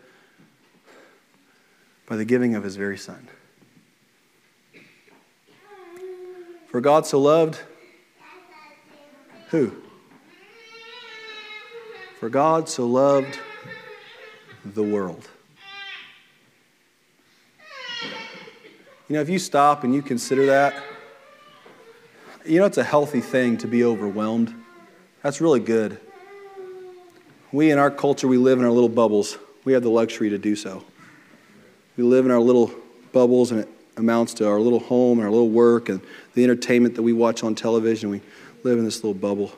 by 2.06 2.16
the 2.16 2.24
giving 2.24 2.54
of 2.54 2.64
his 2.64 2.76
very 2.76 2.98
Son. 2.98 3.28
For 6.68 6.80
God 6.80 7.06
so 7.06 7.20
loved 7.20 7.60
who? 9.50 9.72
For 12.20 12.30
God 12.30 12.68
so 12.68 12.86
loved 12.86 13.38
the 14.64 14.82
world. 14.82 15.28
You 19.08 19.14
know, 19.14 19.20
if 19.20 19.28
you 19.28 19.38
stop 19.38 19.84
and 19.84 19.94
you 19.94 20.00
consider 20.00 20.46
that, 20.46 20.82
you 22.46 22.58
know, 22.58 22.64
it's 22.64 22.78
a 22.78 22.84
healthy 22.84 23.20
thing 23.20 23.58
to 23.58 23.68
be 23.68 23.84
overwhelmed. 23.84 24.54
That's 25.22 25.40
really 25.40 25.60
good. 25.60 26.00
We, 27.52 27.70
in 27.70 27.78
our 27.78 27.90
culture, 27.90 28.26
we 28.26 28.38
live 28.38 28.58
in 28.58 28.64
our 28.64 28.70
little 28.70 28.88
bubbles. 28.88 29.36
We 29.64 29.74
have 29.74 29.82
the 29.82 29.90
luxury 29.90 30.30
to 30.30 30.38
do 30.38 30.56
so. 30.56 30.84
We 31.96 32.04
live 32.04 32.24
in 32.24 32.30
our 32.30 32.40
little 32.40 32.70
bubbles, 33.12 33.50
and 33.50 33.60
it 33.60 33.68
amounts 33.96 34.34
to 34.34 34.48
our 34.48 34.60
little 34.60 34.80
home 34.80 35.18
and 35.18 35.26
our 35.26 35.30
little 35.30 35.50
work 35.50 35.88
and 35.88 36.00
the 36.34 36.44
entertainment 36.44 36.94
that 36.94 37.02
we 37.02 37.12
watch 37.12 37.44
on 37.44 37.54
television. 37.54 38.10
We 38.10 38.22
live 38.62 38.78
in 38.78 38.84
this 38.84 38.96
little 39.04 39.14
bubble. 39.14 39.52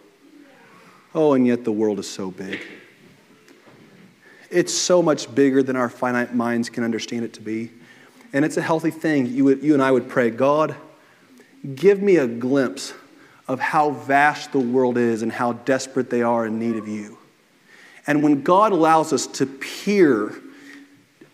Oh, 1.15 1.33
and 1.35 1.47
yet 1.47 1.65
the 1.65 1.73
world 1.73 1.99
is 1.99 2.09
so 2.09 2.31
big. 2.31 2.61
It's 4.51 4.73
so 4.73 5.03
much 5.03 5.35
bigger 5.35 5.63
than 5.63 5.77
our 5.77 5.89
finite 5.89 6.35
minds 6.35 6.71
can 6.71 6.85
understand 6.85 7.25
it 7.25 7.33
to 7.35 7.41
be. 7.41 7.71
And 8.33 8.45
it's 8.45 8.57
a 8.57 8.63
healthy 8.63 8.91
thing. 8.91 9.27
You, 9.27 9.45
would, 9.45 9.63
you 9.63 9.75
and 9.75 9.83
I 9.83 9.91
would 9.91 10.09
pray, 10.09 10.31
God, 10.31 10.75
give 11.75 12.03
me 12.03 12.17
a 12.17 12.27
glimpse 12.27 12.95
of 13.47 13.61
how 13.61 13.91
vast 13.91 14.53
the 14.53 14.61
world 14.61 14.99
is 14.99 15.23
and 15.23 15.33
how 15.33 15.55
desperate 15.55 16.11
they 16.11 16.23
are 16.23 16.47
in 16.47 16.59
need 16.59 16.77
of 16.77 16.87
you. 16.87 17.19
And 18.07 18.23
when 18.23 18.43
God 18.43 18.73
allows 18.73 19.13
us 19.13 19.27
to 19.27 19.47
peer 19.47 20.35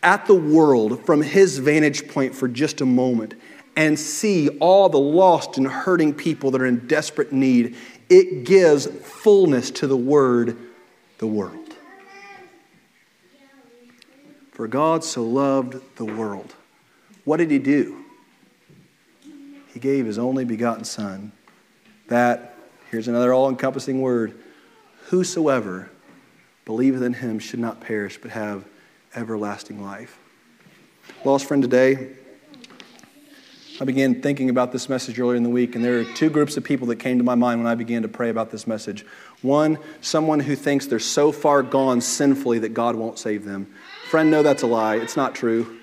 at 0.02 0.26
the 0.26 0.34
world 0.34 1.04
from 1.04 1.22
his 1.22 1.58
vantage 1.58 2.08
point 2.08 2.34
for 2.34 2.46
just 2.46 2.80
a 2.80 2.86
moment 2.86 3.34
and 3.76 3.98
see 3.98 4.48
all 4.58 4.88
the 4.88 4.98
lost 4.98 5.56
and 5.56 5.66
hurting 5.66 6.14
people 6.14 6.50
that 6.52 6.60
are 6.60 6.66
in 6.66 6.86
desperate 6.86 7.32
need, 7.32 7.76
it 8.09 8.44
gives 8.44 8.86
fullness 8.86 9.70
to 9.72 9.86
the 9.86 9.96
word, 9.96 10.57
the 11.18 11.26
world. 11.26 11.59
For 14.52 14.68
God 14.68 15.02
so 15.02 15.24
loved 15.24 15.96
the 15.96 16.05
world. 16.05 16.55
What 17.24 17.38
did 17.38 17.50
he 17.50 17.59
do? 17.59 18.05
He 19.72 19.80
gave 19.80 20.07
his 20.07 20.18
only 20.18 20.44
begotten 20.44 20.84
Son, 20.84 21.32
that, 22.07 22.57
here's 22.90 23.09
another 23.09 23.32
all 23.32 23.48
encompassing 23.48 24.00
word, 24.00 24.38
whosoever 25.07 25.90
believeth 26.64 27.02
in 27.02 27.14
him 27.14 27.38
should 27.38 27.59
not 27.59 27.80
perish 27.80 28.18
but 28.20 28.30
have 28.30 28.64
everlasting 29.16 29.82
life. 29.82 30.18
Lost 31.24 31.46
friend, 31.46 31.62
today, 31.62 32.11
I 33.80 33.84
began 33.84 34.22
thinking 34.22 34.50
about 34.50 34.70
this 34.70 34.88
message 34.88 35.18
earlier 35.18 35.34
in 35.34 35.42
the 35.42 35.50
week, 35.50 35.74
and 35.74 35.84
there 35.84 35.98
are 35.98 36.04
two 36.04 36.30
groups 36.30 36.56
of 36.56 36.62
people 36.62 36.86
that 36.88 36.96
came 36.96 37.18
to 37.18 37.24
my 37.24 37.34
mind 37.34 37.60
when 37.60 37.66
I 37.66 37.74
began 37.74 38.02
to 38.02 38.08
pray 38.08 38.30
about 38.30 38.52
this 38.52 38.68
message. 38.68 39.04
One, 39.42 39.78
someone 40.00 40.38
who 40.38 40.54
thinks 40.54 40.86
they're 40.86 41.00
so 41.00 41.32
far 41.32 41.60
gone 41.64 42.00
sinfully 42.00 42.60
that 42.60 42.68
God 42.68 42.94
won't 42.94 43.18
save 43.18 43.44
them. 43.44 43.66
Friend, 44.10 44.30
no, 44.30 44.44
that's 44.44 44.62
a 44.62 44.68
lie. 44.68 44.94
It's 44.96 45.16
not 45.16 45.34
true. 45.34 45.80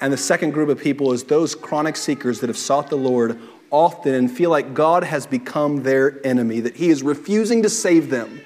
And 0.00 0.10
the 0.10 0.16
second 0.16 0.52
group 0.52 0.70
of 0.70 0.80
people 0.80 1.12
is 1.12 1.24
those 1.24 1.54
chronic 1.54 1.94
seekers 1.94 2.40
that 2.40 2.48
have 2.48 2.56
sought 2.56 2.88
the 2.88 2.96
Lord 2.96 3.38
often 3.70 4.14
and 4.14 4.30
feel 4.30 4.48
like 4.48 4.72
God 4.72 5.04
has 5.04 5.26
become 5.26 5.82
their 5.82 6.26
enemy, 6.26 6.60
that 6.60 6.76
He 6.76 6.88
is 6.88 7.02
refusing 7.02 7.62
to 7.64 7.68
save 7.68 8.08
them. 8.08 8.40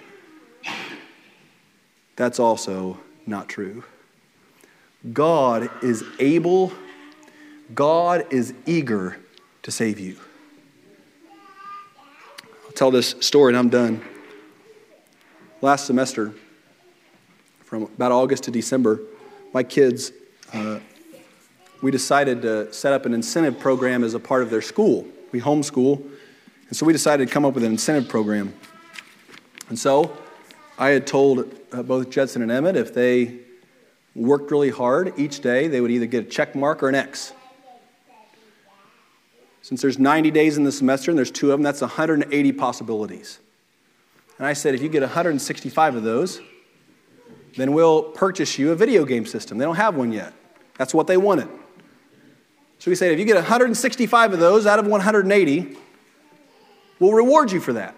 That's 2.17 2.41
also 2.41 2.99
not 3.25 3.49
true. 3.49 3.85
God 5.13 5.71
is 5.85 6.03
able, 6.19 6.73
God 7.75 8.27
is 8.31 8.55
eager 8.67 9.19
to 9.63 9.71
save 9.71 9.99
you. 9.99 10.17
I'll 12.65 12.73
tell 12.73 12.91
this 12.91 13.15
story 13.21 13.51
and 13.51 13.59
I'm 13.59 13.69
done. 13.69 14.03
Last 15.61 15.87
semester, 15.87 16.33
from 17.65 17.83
about 17.83 18.13
August 18.13 18.45
to 18.45 18.51
December, 18.51 19.01
my 19.53 19.63
kids, 19.63 20.13
uh, 20.53 20.79
we 21.83 21.91
decided 21.91 22.43
to 22.43 22.73
set 22.73 22.93
up 22.93 23.07
an 23.07 23.13
incentive 23.13 23.59
program 23.59 24.03
as 24.03 24.15
a 24.15 24.21
part 24.21 24.43
of 24.43 24.51
their 24.51 24.63
school. 24.63 25.07
We 25.33 25.41
homeschool, 25.41 26.01
and 26.69 26.77
so 26.77 26.87
we 26.87 26.93
decided 26.93 27.29
to 27.29 27.35
come 27.35 27.45
up 27.45 27.55
with 27.55 27.65
an 27.65 27.73
incentive 27.73 28.09
program. 28.09 28.55
And 29.69 29.79
so 29.79 30.17
I 30.79 30.91
had 30.91 31.07
told 31.07 31.55
uh, 31.73 31.83
both 31.83 32.09
Judson 32.09 32.41
and 32.41 32.51
Emmett 32.51 32.77
if 32.77 32.95
they 32.95 33.41
worked 34.15 34.51
really 34.51 34.71
hard 34.71 35.13
each 35.19 35.41
day, 35.41 35.69
they 35.69 35.81
would 35.81 35.91
either 35.91 36.07
get 36.07 36.27
a 36.27 36.29
check 36.29 36.55
mark 36.55 36.83
or 36.83 36.89
an 36.89 36.95
X. 36.95 37.33
Since 39.69 39.83
there's 39.83 39.99
90 39.99 40.31
days 40.31 40.57
in 40.57 40.65
the 40.65 40.73
semester 40.73 41.11
and 41.11 41.19
there's 41.19 41.31
two 41.31 41.53
of 41.53 41.59
them, 41.59 41.63
that's 41.63 41.83
180 41.83 42.53
possibilities. 42.53 43.39
And 44.39 44.47
I 44.47 44.55
said, 44.55 44.75
if 44.75 44.81
you 44.81 44.89
get 44.89 45.03
165 45.03 45.95
of 45.95 46.03
those, 46.03 46.41
then 47.55 47.75
we'll 47.75 48.03
purchase 48.03 48.59
you 48.59 48.73
a 48.73 48.75
video 48.75 49.05
game 49.05 49.27
system. 49.27 49.59
They 49.59 49.67
don't 49.67 49.77
have 49.77 49.95
one 49.95 50.11
yet. 50.11 50.33
That's 50.79 50.95
what 50.95 51.07
they 51.07 51.19
wanted. 51.19 51.51
So 52.79 52.91
we 52.91 52.95
said, 52.95 53.13
if 53.13 53.19
you 53.19 53.27
get 53.27 53.35
165 53.35 54.33
of 54.33 54.41
those 54.41 54.65
out 54.65 54.79
of 54.79 54.87
180, 54.87 55.77
we'll 56.99 57.13
reward 57.13 57.53
you 57.53 57.61
for 57.61 57.75
that. 57.75 57.95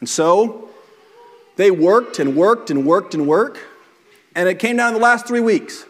And 0.00 0.08
so 0.10 0.68
they 1.56 1.70
worked 1.70 2.18
and 2.18 2.36
worked 2.36 2.68
and 2.68 2.84
worked 2.84 3.14
and 3.14 3.26
worked, 3.26 3.60
and 4.34 4.46
it 4.46 4.58
came 4.58 4.76
down 4.76 4.92
to 4.92 4.98
the 4.98 5.02
last 5.02 5.26
three 5.26 5.40
weeks. 5.40 5.86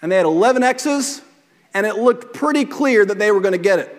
And 0.00 0.10
they 0.10 0.16
had 0.16 0.24
11 0.24 0.62
X's, 0.62 1.20
and 1.78 1.86
it 1.86 1.96
looked 1.96 2.34
pretty 2.34 2.64
clear 2.64 3.04
that 3.04 3.20
they 3.20 3.30
were 3.30 3.40
going 3.40 3.52
to 3.52 3.58
get 3.58 3.78
it. 3.78 3.94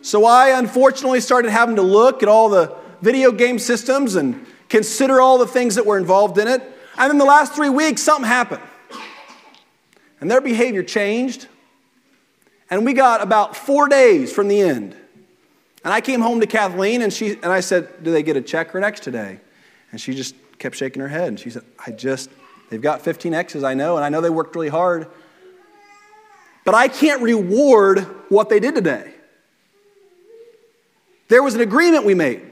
So 0.00 0.24
I 0.24 0.58
unfortunately 0.58 1.20
started 1.20 1.50
having 1.50 1.76
to 1.76 1.82
look 1.82 2.22
at 2.22 2.28
all 2.30 2.48
the 2.48 2.74
video 3.02 3.32
game 3.32 3.58
systems 3.58 4.14
and 4.14 4.46
consider 4.70 5.20
all 5.20 5.36
the 5.36 5.46
things 5.46 5.74
that 5.74 5.84
were 5.84 5.98
involved 5.98 6.38
in 6.38 6.48
it. 6.48 6.62
And 6.96 7.10
in 7.10 7.18
the 7.18 7.26
last 7.26 7.52
three 7.54 7.68
weeks, 7.68 8.02
something 8.02 8.26
happened. 8.26 8.62
And 10.22 10.30
their 10.30 10.40
behavior 10.40 10.82
changed. 10.82 11.48
And 12.70 12.86
we 12.86 12.94
got 12.94 13.20
about 13.20 13.54
four 13.54 13.86
days 13.86 14.32
from 14.32 14.48
the 14.48 14.62
end. 14.62 14.96
And 15.84 15.92
I 15.92 16.00
came 16.00 16.22
home 16.22 16.40
to 16.40 16.46
Kathleen 16.46 17.02
and, 17.02 17.12
she, 17.12 17.32
and 17.32 17.46
I 17.46 17.60
said, 17.60 18.02
Do 18.02 18.10
they 18.10 18.22
get 18.22 18.38
a 18.38 18.40
check 18.40 18.74
or 18.74 18.78
an 18.78 18.84
X 18.84 19.00
today? 19.00 19.38
And 19.92 20.00
she 20.00 20.14
just 20.14 20.34
kept 20.58 20.76
shaking 20.76 21.02
her 21.02 21.08
head. 21.08 21.28
And 21.28 21.38
she 21.38 21.50
said, 21.50 21.64
I 21.86 21.90
just, 21.90 22.30
they've 22.70 22.80
got 22.80 23.02
15 23.02 23.34
X's, 23.34 23.64
I 23.64 23.74
know, 23.74 23.96
and 23.96 24.04
I 24.04 24.08
know 24.08 24.22
they 24.22 24.30
worked 24.30 24.56
really 24.56 24.70
hard. 24.70 25.08
But 26.64 26.74
I 26.74 26.88
can't 26.88 27.22
reward 27.22 28.00
what 28.28 28.48
they 28.48 28.58
did 28.58 28.74
today. 28.74 29.12
There 31.28 31.42
was 31.42 31.54
an 31.54 31.60
agreement 31.60 32.04
we 32.04 32.14
made, 32.14 32.42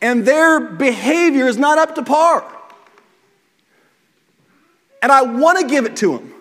and 0.00 0.24
their 0.24 0.60
behavior 0.60 1.46
is 1.46 1.56
not 1.56 1.78
up 1.78 1.94
to 1.96 2.02
par. 2.02 2.44
And 5.02 5.12
I 5.12 5.22
want 5.22 5.58
to 5.60 5.66
give 5.66 5.84
it 5.84 5.96
to 5.96 6.18
them. 6.18 6.34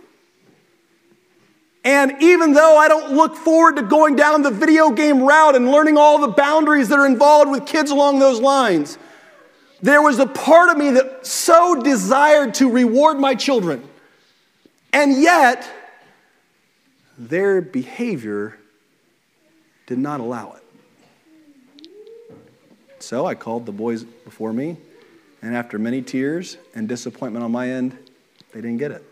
And 1.83 2.21
even 2.21 2.53
though 2.53 2.77
I 2.77 2.89
don't 2.89 3.13
look 3.13 3.35
forward 3.35 3.77
to 3.77 3.81
going 3.81 4.17
down 4.17 4.41
the 4.41 4.51
video 4.51 4.89
game 4.89 5.23
route 5.23 5.55
and 5.55 5.71
learning 5.71 5.97
all 5.97 6.19
the 6.19 6.27
boundaries 6.27 6.89
that 6.89 6.99
are 6.99 7.05
involved 7.05 7.49
with 7.49 7.65
kids 7.65 7.91
along 7.91 8.19
those 8.19 8.41
lines, 8.41 8.97
there 9.81 10.01
was 10.01 10.19
a 10.19 10.25
part 10.25 10.69
of 10.69 10.77
me 10.77 10.91
that 10.91 11.25
so 11.25 11.81
desired 11.81 12.55
to 12.55 12.69
reward 12.69 13.19
my 13.19 13.35
children. 13.35 13.87
And 14.91 15.13
yet, 15.21 15.69
their 17.17 17.61
behavior 17.61 18.57
did 19.85 19.97
not 19.97 20.19
allow 20.19 20.53
it. 20.53 20.63
So 22.99 23.25
I 23.25 23.35
called 23.35 23.65
the 23.65 23.71
boys 23.71 24.03
before 24.03 24.53
me, 24.53 24.77
and 25.41 25.55
after 25.55 25.79
many 25.79 26.01
tears 26.01 26.57
and 26.75 26.87
disappointment 26.87 27.43
on 27.43 27.51
my 27.51 27.69
end, 27.69 27.97
they 28.53 28.61
didn't 28.61 28.77
get 28.77 28.91
it. 28.91 29.03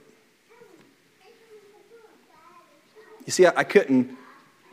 You 3.25 3.31
see, 3.31 3.47
I, 3.47 3.63
couldn't, 3.63 4.15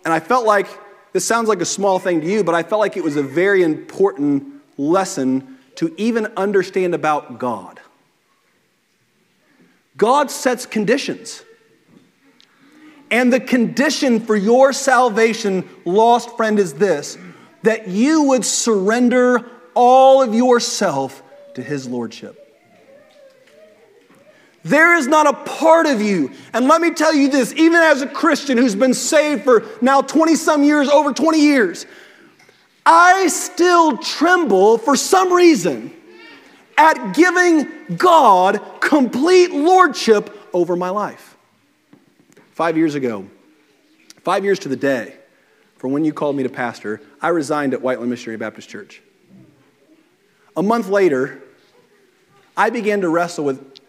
and 0.05 0.12
I 0.12 0.20
felt 0.20 0.45
like 0.45 0.66
this 1.12 1.24
sounds 1.24 1.49
like 1.49 1.61
a 1.61 1.66
small 1.66 1.99
thing 1.99 2.20
to 2.20 2.26
you, 2.26 2.45
but 2.45 2.55
I 2.55 2.62
felt 2.62 2.80
like 2.80 2.97
it 2.97 3.05
was 3.05 3.16
a 3.16 3.22
very 3.22 3.62
important 3.62 4.45
lesson 4.76 5.59
to 5.76 5.95
even 5.97 6.26
understand 6.37 6.95
about 6.95 7.39
God. 7.39 7.80
God 9.97 10.30
sets 10.30 10.66
conditions. 10.66 11.45
And 13.13 13.31
the 13.31 13.41
condition 13.41 14.21
for 14.21 14.35
your 14.35 14.73
salvation, 14.73 15.69
lost 15.85 16.35
friend, 16.37 16.59
is 16.59 16.73
this 16.73 17.19
that 17.63 17.87
you 17.87 18.25
would 18.25 18.45
surrender 18.45 19.49
all 19.75 20.21
of 20.21 20.35
yourself 20.35 21.23
to 21.55 21.63
His 21.63 21.87
Lordship. 21.87 22.39
There 24.65 24.97
is 24.97 25.07
not 25.07 25.27
a 25.27 25.33
part 25.33 25.87
of 25.87 26.01
you. 26.01 26.33
And 26.53 26.67
let 26.67 26.81
me 26.81 26.91
tell 26.91 27.15
you 27.15 27.29
this, 27.29 27.53
even 27.53 27.81
as 27.81 28.01
a 28.01 28.07
Christian 28.07 28.57
who's 28.59 28.75
been 28.75 28.95
saved 28.95 29.45
for 29.45 29.65
now 29.81 30.01
20 30.01 30.35
some 30.35 30.65
years, 30.65 30.89
over 30.89 31.13
20 31.13 31.39
years, 31.39 31.87
I 32.87 33.29
still 33.29 33.99
tremble 33.99 34.79
for 34.79 34.97
some 34.97 35.33
reason 35.33 35.93
at 36.79 37.15
giving 37.15 37.97
God 37.97 38.61
complete 38.81 39.53
lordship 39.53 40.37
over 40.53 40.75
my 40.75 40.91
life. 40.91 41.32
Five 42.63 42.77
years 42.77 42.95
ago, 42.95 43.27
five 44.23 44.45
years 44.45 44.61
to 44.61 44.69
the 44.69 44.77
day 44.77 45.17
from 45.79 45.91
when 45.91 46.05
you 46.05 46.13
called 46.13 46.37
me 46.37 46.45
to 46.45 46.49
pastor, 46.49 47.01
I 47.21 47.31
resigned 47.31 47.75
at 47.75 47.83
Whiteland 47.83 48.09
Missionary 48.09 48.37
Baptist 48.37 48.69
Church. 48.69 49.03
A 50.57 50.63
month 50.63 50.87
later, 50.87 51.43
I 52.57 52.71
began 52.71 53.01
to 53.01 53.09
wrestle 53.09 53.45
with 53.45 53.81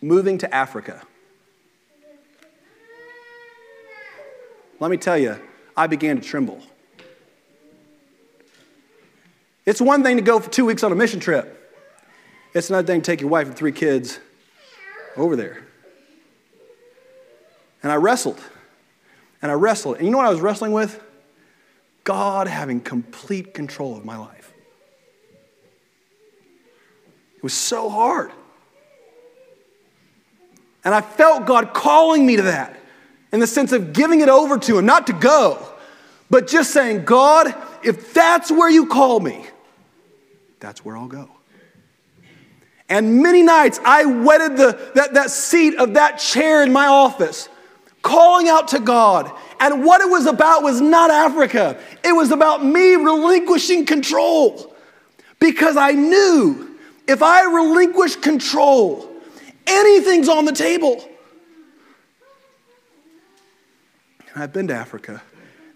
moving 0.00 0.38
to 0.38 0.54
Africa. 0.54 1.02
Let 4.78 4.92
me 4.92 4.96
tell 4.96 5.18
you, 5.18 5.36
I 5.76 5.88
began 5.88 6.14
to 6.14 6.22
tremble. 6.22 6.62
It's 9.66 9.80
one 9.80 10.04
thing 10.04 10.18
to 10.18 10.22
go 10.22 10.38
for 10.38 10.48
two 10.48 10.66
weeks 10.66 10.84
on 10.84 10.92
a 10.92 10.94
mission 10.94 11.18
trip, 11.18 11.76
it's 12.54 12.70
another 12.70 12.86
thing 12.86 13.02
to 13.02 13.04
take 13.04 13.20
your 13.22 13.30
wife 13.30 13.48
and 13.48 13.56
three 13.56 13.72
kids 13.72 14.20
over 15.16 15.34
there. 15.34 15.64
And 17.82 17.90
I 17.90 17.96
wrestled. 17.96 18.40
And 19.42 19.50
I 19.50 19.54
wrestled. 19.54 19.96
And 19.96 20.04
you 20.04 20.10
know 20.10 20.18
what 20.18 20.26
I 20.26 20.30
was 20.30 20.40
wrestling 20.40 20.72
with? 20.72 21.02
God 22.04 22.46
having 22.46 22.80
complete 22.80 23.54
control 23.54 23.96
of 23.96 24.04
my 24.04 24.16
life. 24.16 24.52
It 27.36 27.42
was 27.42 27.54
so 27.54 27.88
hard. 27.88 28.32
And 30.84 30.94
I 30.94 31.00
felt 31.00 31.46
God 31.46 31.74
calling 31.74 32.26
me 32.26 32.36
to 32.36 32.42
that 32.42 32.78
in 33.32 33.40
the 33.40 33.46
sense 33.46 33.72
of 33.72 33.92
giving 33.92 34.20
it 34.20 34.28
over 34.28 34.58
to 34.58 34.78
Him, 34.78 34.86
not 34.86 35.06
to 35.06 35.12
go, 35.12 35.66
but 36.28 36.46
just 36.46 36.70
saying, 36.70 37.04
God, 37.04 37.54
if 37.84 38.12
that's 38.12 38.50
where 38.50 38.68
you 38.68 38.86
call 38.86 39.20
me, 39.20 39.46
that's 40.58 40.84
where 40.84 40.96
I'll 40.96 41.08
go. 41.08 41.30
And 42.88 43.22
many 43.22 43.42
nights 43.42 43.78
I 43.84 44.04
wetted 44.04 44.56
the, 44.56 44.90
that, 44.94 45.14
that 45.14 45.30
seat 45.30 45.76
of 45.76 45.94
that 45.94 46.18
chair 46.18 46.62
in 46.62 46.72
my 46.72 46.86
office, 46.86 47.48
calling 48.02 48.48
out 48.48 48.68
to 48.68 48.80
God. 48.80 49.30
And 49.60 49.84
what 49.84 50.00
it 50.00 50.08
was 50.08 50.26
about 50.26 50.62
was 50.62 50.80
not 50.80 51.10
Africa, 51.10 51.78
it 52.04 52.12
was 52.12 52.30
about 52.30 52.64
me 52.64 52.94
relinquishing 52.94 53.86
control. 53.86 54.74
Because 55.38 55.76
I 55.76 55.92
knew 55.92 56.76
if 57.08 57.22
I 57.22 57.44
relinquish 57.44 58.16
control, 58.16 59.10
Anything's 59.70 60.28
on 60.28 60.46
the 60.46 60.52
table. 60.52 61.08
And 64.34 64.42
I've 64.42 64.52
been 64.52 64.66
to 64.68 64.74
Africa 64.74 65.22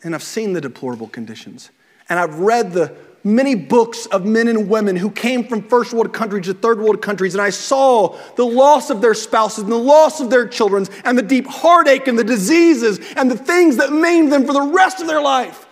and 0.02 0.14
I've 0.14 0.22
seen 0.22 0.52
the 0.52 0.60
deplorable 0.60 1.08
conditions. 1.08 1.70
And 2.08 2.18
I've 2.18 2.40
read 2.40 2.72
the 2.72 2.94
many 3.24 3.54
books 3.54 4.04
of 4.06 4.26
men 4.26 4.48
and 4.48 4.68
women 4.68 4.94
who 4.94 5.10
came 5.10 5.42
from 5.44 5.62
first 5.62 5.94
world 5.94 6.12
countries 6.12 6.44
to 6.46 6.54
third 6.54 6.78
world 6.78 7.00
countries, 7.00 7.34
and 7.34 7.40
I 7.40 7.50
saw 7.50 8.16
the 8.36 8.44
loss 8.44 8.90
of 8.90 9.00
their 9.00 9.14
spouses 9.14 9.64
and 9.64 9.72
the 9.72 9.76
loss 9.76 10.20
of 10.20 10.30
their 10.30 10.46
children, 10.46 10.86
and 11.04 11.16
the 11.16 11.22
deep 11.22 11.46
heartache 11.46 12.06
and 12.06 12.18
the 12.18 12.24
diseases 12.24 13.00
and 13.16 13.30
the 13.30 13.36
things 13.36 13.78
that 13.78 13.92
maimed 13.92 14.30
them 14.30 14.46
for 14.46 14.52
the 14.52 14.62
rest 14.62 15.00
of 15.00 15.06
their 15.06 15.22
life. 15.22 15.66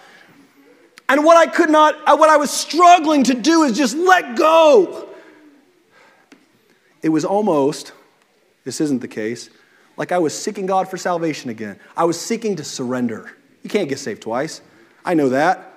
And 1.08 1.24
what 1.24 1.36
I 1.36 1.46
could 1.46 1.68
not, 1.68 1.94
uh, 2.06 2.16
what 2.16 2.30
I 2.30 2.38
was 2.38 2.50
struggling 2.50 3.24
to 3.24 3.34
do 3.34 3.64
is 3.64 3.76
just 3.76 3.96
let 3.96 4.36
go. 4.36 5.10
It 7.02 7.10
was 7.10 7.24
almost 7.24 7.92
this 8.64 8.80
isn't 8.80 9.00
the 9.00 9.08
case. 9.08 9.50
Like 9.96 10.12
I 10.12 10.18
was 10.18 10.36
seeking 10.38 10.66
God 10.66 10.88
for 10.88 10.96
salvation 10.96 11.50
again. 11.50 11.78
I 11.96 12.04
was 12.04 12.18
seeking 12.18 12.56
to 12.56 12.64
surrender. 12.64 13.30
You 13.62 13.70
can't 13.70 13.88
get 13.88 13.98
saved 13.98 14.22
twice. 14.22 14.60
I 15.04 15.14
know 15.14 15.30
that. 15.30 15.71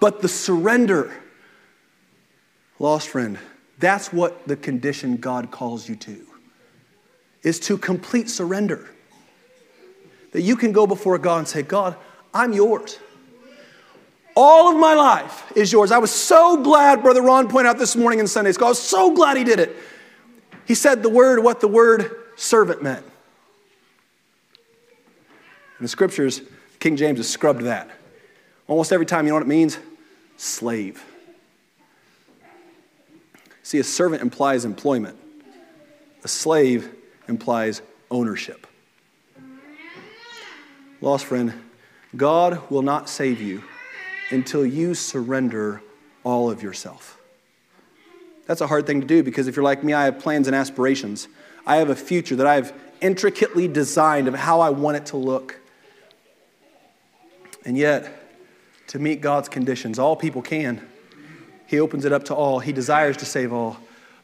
But 0.00 0.22
the 0.22 0.28
surrender, 0.28 1.12
lost 2.78 3.08
friend, 3.08 3.38
that's 3.78 4.12
what 4.12 4.48
the 4.48 4.56
condition 4.56 5.18
God 5.18 5.50
calls 5.50 5.88
you 5.88 5.96
to, 5.96 6.26
is 7.42 7.60
to 7.60 7.78
complete 7.78 8.28
surrender. 8.28 8.88
That 10.32 10.42
you 10.42 10.56
can 10.56 10.72
go 10.72 10.86
before 10.86 11.18
God 11.18 11.38
and 11.38 11.48
say, 11.48 11.62
God, 11.62 11.96
I'm 12.32 12.52
yours. 12.52 12.98
All 14.36 14.72
of 14.72 14.78
my 14.78 14.94
life 14.94 15.52
is 15.56 15.72
yours. 15.72 15.90
I 15.90 15.98
was 15.98 16.10
so 16.10 16.62
glad, 16.62 17.02
Brother 17.02 17.20
Ron 17.20 17.48
pointed 17.48 17.68
out 17.68 17.78
this 17.78 17.96
morning 17.96 18.20
in 18.20 18.26
Sunday 18.26 18.52
school. 18.52 18.66
I 18.66 18.70
was 18.70 18.80
so 18.80 19.14
glad 19.14 19.36
he 19.36 19.44
did 19.44 19.58
it. 19.58 19.76
He 20.66 20.74
said 20.74 21.02
the 21.02 21.08
word, 21.08 21.42
what 21.42 21.60
the 21.60 21.68
word 21.68 22.10
servant 22.36 22.82
meant. 22.82 23.04
In 25.78 25.84
the 25.84 25.88
scriptures, 25.88 26.42
King 26.78 26.96
James 26.96 27.18
has 27.18 27.28
scrubbed 27.28 27.62
that. 27.62 27.90
Almost 28.68 28.92
every 28.92 29.06
time, 29.06 29.26
you 29.26 29.30
know 29.30 29.36
what 29.36 29.42
it 29.42 29.48
means? 29.48 29.78
Slave. 30.40 31.04
See, 33.62 33.78
a 33.78 33.84
servant 33.84 34.22
implies 34.22 34.64
employment, 34.64 35.18
a 36.24 36.28
slave 36.28 36.94
implies 37.28 37.82
ownership. 38.10 38.66
Lost 41.02 41.26
friend, 41.26 41.52
God 42.16 42.70
will 42.70 42.80
not 42.80 43.10
save 43.10 43.42
you 43.42 43.62
until 44.30 44.64
you 44.64 44.94
surrender 44.94 45.82
all 46.24 46.50
of 46.50 46.62
yourself. 46.62 47.20
That's 48.46 48.62
a 48.62 48.66
hard 48.66 48.86
thing 48.86 49.02
to 49.02 49.06
do 49.06 49.22
because 49.22 49.46
if 49.46 49.56
you're 49.56 49.62
like 49.62 49.84
me, 49.84 49.92
I 49.92 50.06
have 50.06 50.20
plans 50.20 50.46
and 50.46 50.56
aspirations. 50.56 51.28
I 51.66 51.76
have 51.76 51.90
a 51.90 51.94
future 51.94 52.36
that 52.36 52.46
I've 52.46 52.72
intricately 53.02 53.68
designed 53.68 54.26
of 54.26 54.32
how 54.32 54.60
I 54.60 54.70
want 54.70 54.96
it 54.96 55.04
to 55.06 55.18
look. 55.18 55.60
And 57.66 57.76
yet, 57.76 58.19
to 58.90 58.98
meet 58.98 59.20
God's 59.20 59.48
conditions, 59.48 60.00
all 60.00 60.16
people 60.16 60.42
can. 60.42 60.84
He 61.68 61.78
opens 61.78 62.04
it 62.04 62.12
up 62.12 62.24
to 62.24 62.34
all. 62.34 62.58
He 62.58 62.72
desires 62.72 63.16
to 63.18 63.24
save 63.24 63.52
all, 63.52 63.76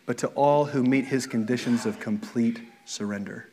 but 0.06 0.18
to 0.18 0.26
all 0.28 0.64
who 0.64 0.82
meet 0.82 1.04
his 1.04 1.24
conditions 1.24 1.86
of 1.86 2.00
complete 2.00 2.60
surrender. 2.84 3.48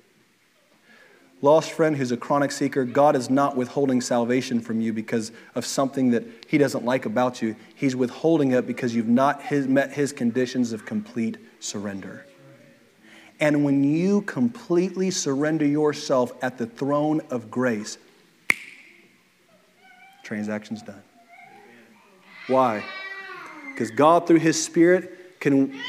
Lost 1.43 1.71
friend 1.71 1.95
who's 1.95 2.11
a 2.11 2.17
chronic 2.17 2.51
seeker, 2.51 2.83
God 2.83 3.15
is 3.15 3.29
not 3.29 3.55
withholding 3.55 4.01
salvation 4.01 4.59
from 4.59 4.81
you 4.81 4.91
because 4.91 5.31
of 5.53 5.67
something 5.67 6.11
that 6.11 6.23
He 6.47 6.57
doesn't 6.57 6.85
like 6.85 7.05
about 7.05 7.41
you. 7.41 7.57
He's 7.75 7.95
withholding 7.95 8.53
it 8.53 8.65
because 8.65 8.95
you've 8.95 9.09
not 9.09 9.41
his, 9.41 9.67
met 9.67 9.91
His 9.91 10.13
conditions 10.13 10.71
of 10.71 10.85
complete 10.85 11.37
surrender. 11.59 12.25
And 13.41 13.65
when 13.65 13.83
you 13.83 14.21
completely 14.21 15.11
surrender 15.11 15.65
yourself 15.65 16.31
at 16.41 16.57
the 16.57 16.65
throne 16.65 17.19
of 17.29 17.51
grace, 17.51 17.97
transaction's 20.23 20.81
done. 20.81 21.03
Why? 22.47 22.83
Because 23.71 23.91
God, 23.91 24.27
through 24.27 24.39
His 24.39 24.61
Spirit, 24.61 25.39
can 25.39 25.79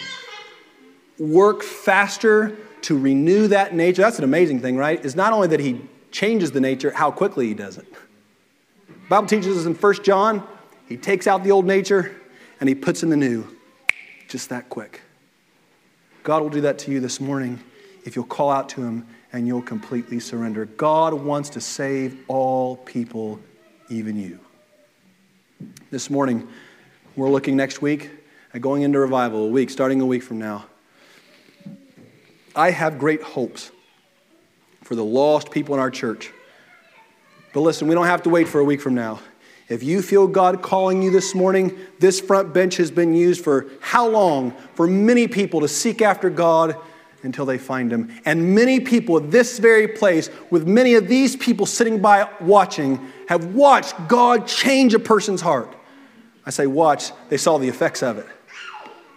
work 1.19 1.63
faster 1.63 2.57
to 2.83 2.99
renew 2.99 3.49
that 3.49 3.75
nature. 3.75 4.03
That's 4.03 4.19
an 4.19 4.25
amazing 4.25 4.61
thing, 4.61 4.77
right? 4.77 5.03
Is 5.05 5.17
not 5.17 5.33
only 5.33 5.49
that 5.49 5.61
he 5.61 5.81
changes 6.11 6.53
the 6.53 6.61
nature, 6.61 6.91
how 6.91 7.11
quickly 7.11 7.47
he 7.47 7.55
does 7.55 7.79
it. 7.79 7.91
The 8.87 9.09
Bible 9.09 9.27
teaches 9.27 9.57
us 9.57 9.65
in 9.65 9.75
1 9.75 10.03
John, 10.03 10.47
he 10.87 10.97
takes 10.97 11.27
out 11.27 11.45
the 11.45 11.51
old 11.51 11.65
nature 11.65 12.15
and 12.61 12.69
he 12.69 12.75
puts 12.75 13.03
in 13.03 13.11
the 13.11 13.17
new. 13.17 13.47
Just 14.29 14.51
that 14.51 14.69
quick. 14.69 15.01
God 16.23 16.43
will 16.43 16.51
do 16.51 16.63
that 16.63 16.79
to 16.81 16.91
you 16.91 17.01
this 17.01 17.21
morning 17.21 17.61
if 18.05 18.17
you'll 18.17 18.25
call 18.25 18.51
out 18.51 18.69
to 18.71 18.83
him 18.83 19.07
and 19.33 19.47
you'll 19.47 19.63
completely 19.63 20.21
surrender. 20.21 20.67
God 20.67 21.15
wants 21.15 21.51
to 21.51 21.61
save 21.61 22.19
all 22.29 22.77
people, 22.77 23.41
even 23.89 24.17
you. 24.17 24.39
This 25.91 26.11
morning, 26.11 26.49
we're 27.17 27.29
looking 27.31 27.57
next 27.57 27.83
week 27.83 28.11
at 28.53 28.61
going 28.61 28.83
into 28.83 28.99
revival, 28.99 29.47
a 29.47 29.49
week, 29.49 29.71
starting 29.71 30.01
a 30.01 30.07
week 30.07 30.23
from 30.23 30.39
now. 30.39 30.67
I 32.57 32.71
have 32.71 32.99
great 32.99 33.23
hopes 33.23 33.71
for 34.83 34.95
the 34.95 35.05
lost 35.05 35.51
people 35.51 35.75
in 35.75 35.81
our 35.81 35.91
church. 35.91 36.33
But 37.53 37.61
listen, 37.61 37.89
we 37.89 37.95
don't 37.95 38.07
have 38.07 38.23
to 38.25 38.31
wait 38.31 38.49
for 38.49 38.61
a 38.61 38.65
week 38.65 38.81
from 38.81 38.95
now. 38.95 39.21
If 39.69 39.83
you 39.83 40.03
feel 40.03 40.27
God 40.27 40.61
calling 40.63 41.03
you 41.03 41.11
this 41.11 41.35
morning, 41.35 41.79
this 41.99 42.21
front 42.21 42.53
bench 42.53 42.77
has 42.77 42.91
been 42.91 43.15
used 43.15 43.43
for 43.43 43.67
how 43.81 44.09
long? 44.09 44.53
For 44.75 44.87
many 44.87 45.27
people 45.27 45.61
to 45.61 45.69
seek 45.69 46.03
after 46.03 46.29
God 46.29 46.77
until 47.25 47.47
they 47.47 47.59
find 47.59 47.93
Him. 47.93 48.13
And 48.25 48.55
many 48.55 48.81
people 48.81 49.17
at 49.17 49.31
this 49.31 49.59
very 49.59 49.89
place, 49.89 50.31
with 50.51 50.67
many 50.67 50.95
of 50.95 51.09
these 51.09 51.37
people 51.37 51.67
sitting 51.67 52.01
by 52.01 52.29
watching, 52.41 53.01
have 53.29 53.55
watched 53.55 53.95
God 54.09 54.47
change 54.47 54.95
a 54.95 54.99
person's 54.99 55.41
heart. 55.41 55.75
I 56.47 56.51
say 56.51 56.67
watch, 56.67 57.11
they 57.29 57.37
saw 57.37 57.59
the 57.59 57.69
effects 57.69 58.03
of 58.03 58.19
it. 58.19 58.27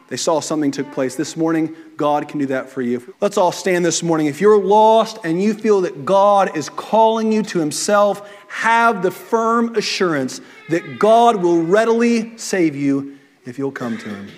They 0.10 0.18
saw 0.18 0.40
something 0.40 0.72
took 0.72 0.92
place. 0.94 1.16
This 1.16 1.36
morning, 1.36 1.76
God 1.98 2.30
can 2.30 2.40
do 2.40 2.46
that 2.46 2.70
for 2.70 2.82
you. 2.82 3.14
Let's 3.20 3.38
all 3.38 3.52
stand 3.52 3.84
this 3.84 4.02
morning. 4.02 4.28
If 4.28 4.40
you're 4.40 4.62
lost 4.62 5.18
and 5.26 5.42
you 5.42 5.54
feel 5.54 5.82
that 5.82 6.06
God 6.06 6.56
is 6.56 6.70
calling 6.70 7.32
you 7.32 7.44
to 7.44 7.60
Himself, 7.60 8.30
have 8.48 9.04
the 9.04 9.12
firm 9.12 9.76
assurance 9.76 10.40
that 10.70 11.00
God 11.00 11.44
will 11.44 11.62
readily 11.62 12.38
save 12.38 12.76
you 12.76 13.18
if 13.46 13.58
you'll 13.58 13.72
come 13.72 13.98
to 13.98 14.10
Him. 14.10 14.30